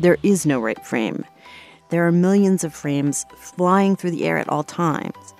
There 0.00 0.18
is 0.22 0.44
no 0.44 0.60
right 0.60 0.84
frame. 0.84 1.24
There 1.90 2.06
are 2.06 2.12
millions 2.12 2.64
of 2.64 2.74
frames 2.74 3.24
flying 3.38 3.94
through 3.94 4.10
the 4.10 4.24
air 4.24 4.38
at 4.38 4.48
all 4.48 4.64
times. 4.64 5.34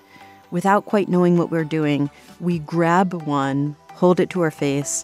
Without 0.53 0.87
quite 0.87 1.09
knowing 1.09 1.37
what 1.37 1.51
we're 1.51 1.65
doing, 1.65 2.09
we 2.41 2.61
grab 2.61 3.13
one, 3.25 3.77
hold 3.93 4.21
it 4.21 4.31
to 4.31 4.41
our 4.43 4.51
face, 4.53 5.03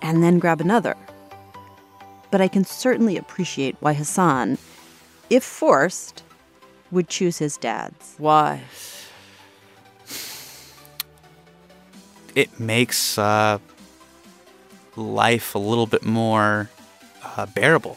and 0.00 0.22
then 0.22 0.38
grab 0.38 0.60
another. 0.60 0.96
But 2.30 2.40
I 2.40 2.48
can 2.48 2.64
certainly 2.64 3.16
appreciate 3.16 3.76
why 3.80 3.94
Hasan, 3.94 4.58
if 5.30 5.42
forced, 5.42 6.22
would 6.90 7.08
choose 7.08 7.38
his 7.38 7.56
dad's. 7.56 8.14
Why? 8.18 8.62
It 12.34 12.60
makes 12.60 13.18
uh, 13.18 13.58
life 14.96 15.54
a 15.54 15.58
little 15.58 15.86
bit 15.86 16.04
more 16.04 16.70
uh, 17.22 17.46
bearable. 17.46 17.96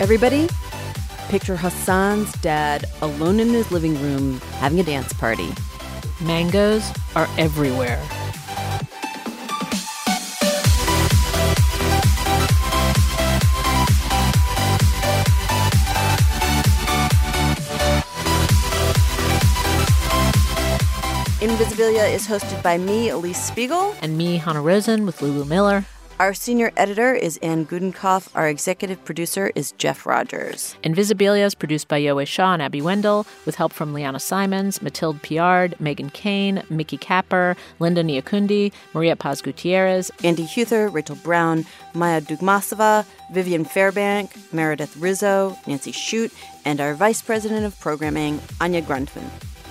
Everybody, 0.00 0.48
picture 1.28 1.56
Hasan's 1.56 2.32
dad 2.40 2.84
alone 3.02 3.40
in 3.40 3.48
his 3.48 3.72
living 3.72 4.00
room 4.00 4.38
having 4.60 4.78
a 4.78 4.84
dance 4.84 5.12
party. 5.12 5.48
Mangoes 6.20 6.88
are 7.16 7.28
everywhere. 7.36 8.00
Invisibilia 21.58 22.08
is 22.14 22.28
hosted 22.28 22.62
by 22.62 22.78
me, 22.78 23.10
Alix 23.10 23.42
Spiegel. 23.42 23.92
And 24.00 24.16
me, 24.16 24.36
Hanna 24.36 24.62
Rosin, 24.62 25.04
with 25.04 25.20
Lulu 25.20 25.44
Miller. 25.44 25.84
Our 26.20 26.32
senior 26.32 26.70
editor 26.76 27.12
is 27.12 27.36
Ann 27.38 27.66
Gudenkauf. 27.66 28.28
Our 28.36 28.46
executive 28.48 29.04
producer 29.04 29.50
is 29.56 29.72
Jeff 29.72 30.06
Rogers. 30.06 30.76
Invisibilia 30.84 31.44
is 31.44 31.56
produced 31.56 31.88
by 31.88 32.00
Yoe 32.00 32.24
Shaw 32.28 32.52
and 32.52 32.62
Abby 32.62 32.80
Wendle, 32.80 33.26
with 33.44 33.56
help 33.56 33.72
from 33.72 33.92
Liana 33.92 34.20
Simons, 34.20 34.80
Mathilde 34.80 35.20
Piard, 35.20 35.74
Megan 35.80 36.10
Kane, 36.10 36.62
Mickey 36.70 36.96
Capper, 36.96 37.56
Linda 37.80 38.04
Niakundi, 38.04 38.72
Maria 38.94 39.16
Paz 39.16 39.42
Gutierrez, 39.42 40.12
Andy 40.22 40.44
Huther, 40.44 40.88
Rachel 40.88 41.16
Brown, 41.16 41.66
Maya 41.92 42.20
Dugmasova, 42.20 43.04
Vivian 43.32 43.64
Fairbank, 43.64 44.30
Meredith 44.52 44.96
Rizzo, 44.96 45.58
Nancy 45.66 45.90
Shute, 45.90 46.32
and 46.64 46.80
our 46.80 46.94
vice 46.94 47.20
president 47.20 47.66
of 47.66 47.76
programming, 47.80 48.40
Anya 48.60 48.80
Grundmann. 48.80 49.28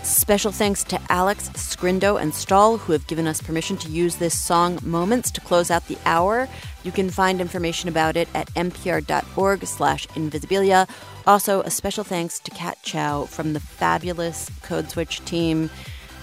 Special 0.08 0.52
thanks 0.54 0.84
to 0.86 1.00
Alex, 1.10 1.50
Scrindo, 1.50 2.20
and 2.20 2.34
Stahl, 2.34 2.78
who 2.78 2.94
have 2.94 3.06
given 3.08 3.28
us 3.28 3.42
permission 3.42 3.76
to 3.78 3.90
use 3.90 4.16
this 4.16 4.38
song 4.38 4.80
Moments 4.82 5.30
to 5.32 5.42
close 5.42 5.70
out 5.70 5.86
the 5.88 5.98
hour. 6.06 6.48
You 6.84 6.92
can 6.94 7.10
find 7.10 7.42
information 7.42 7.90
about 7.90 8.16
it 8.16 8.30
at 8.34 8.48
npr.org 8.54 9.66
slash 9.66 10.08
invisibilia. 10.10 10.90
Also, 11.28 11.62
a 11.64 11.70
special 11.70 12.06
thanks 12.06 12.40
to 12.40 12.52
Kat 12.52 12.78
Chow 12.84 13.26
from 13.26 13.52
the 13.52 13.60
fabulous 13.60 14.50
Code 14.64 14.90
Switch 14.90 15.24
team. 15.26 15.70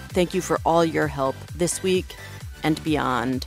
Thank 0.09 0.33
you 0.33 0.41
for 0.41 0.59
all 0.65 0.83
your 0.83 1.07
help 1.07 1.35
this 1.55 1.83
week 1.83 2.15
and 2.63 2.83
beyond. 2.83 3.45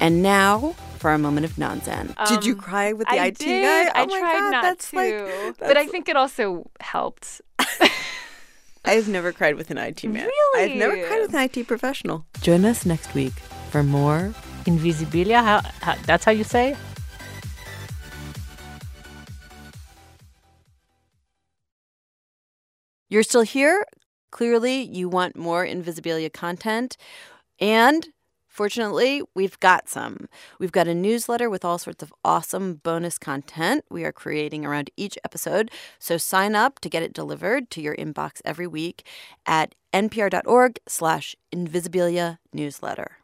And 0.00 0.22
now 0.22 0.74
for 0.98 1.12
a 1.12 1.18
moment 1.18 1.44
of 1.44 1.58
nonsense. 1.58 2.14
did 2.28 2.44
you 2.44 2.54
Um, 2.54 2.58
cry 2.60 2.92
with 2.94 3.06
the 3.06 3.20
I 3.20 3.26
IT 3.26 3.38
did. 3.38 3.62
guy? 3.62 4.00
I 4.00 4.04
Oh 4.04 4.06
my 4.06 4.18
tried 4.18 4.32
God, 4.38 4.50
not 4.50 4.62
that's 4.62 4.90
to, 4.90 4.96
like- 4.96 5.58
but 5.58 5.76
I 5.76 5.86
think 5.86 6.08
it 6.08 6.16
also 6.16 6.70
helped. 6.80 7.42
I've 8.84 9.08
never 9.08 9.32
cried 9.32 9.56
with 9.56 9.70
an 9.70 9.78
IT 9.78 10.04
man. 10.04 10.26
Really? 10.26 10.72
I've 10.72 10.76
never 10.76 11.06
cried 11.06 11.20
with 11.20 11.34
an 11.34 11.40
IT 11.40 11.66
professional. 11.66 12.24
Join 12.40 12.64
us 12.64 12.86
next 12.86 13.14
week 13.14 13.32
for 13.70 13.82
more 13.82 14.34
Invisibilia. 14.64 15.42
How, 15.42 15.60
how, 15.80 15.94
that's 16.06 16.24
how 16.24 16.32
you 16.32 16.44
say? 16.44 16.76
You're 23.10 23.22
still 23.22 23.42
here? 23.42 23.86
Clearly, 24.30 24.82
you 24.82 25.08
want 25.08 25.36
more 25.36 25.64
Invisibilia 25.64 26.32
content. 26.32 26.96
And 27.60 28.06
Fortunately, 28.58 29.22
we've 29.36 29.60
got 29.60 29.88
some. 29.88 30.28
We've 30.58 30.72
got 30.72 30.88
a 30.88 30.94
newsletter 30.94 31.48
with 31.48 31.64
all 31.64 31.78
sorts 31.78 32.02
of 32.02 32.12
awesome 32.24 32.80
bonus 32.82 33.16
content 33.16 33.84
we 33.88 34.02
are 34.02 34.10
creating 34.10 34.66
around 34.66 34.90
each 34.96 35.16
episode. 35.24 35.70
So 36.00 36.16
sign 36.16 36.56
up 36.56 36.80
to 36.80 36.88
get 36.88 37.04
it 37.04 37.12
delivered 37.12 37.70
to 37.70 37.80
your 37.80 37.94
inbox 37.94 38.40
every 38.44 38.66
week 38.66 39.06
at 39.46 39.76
npr.org 39.92 40.80
slash 40.88 41.36
invisibilia 41.54 42.38
newsletter. 42.52 43.17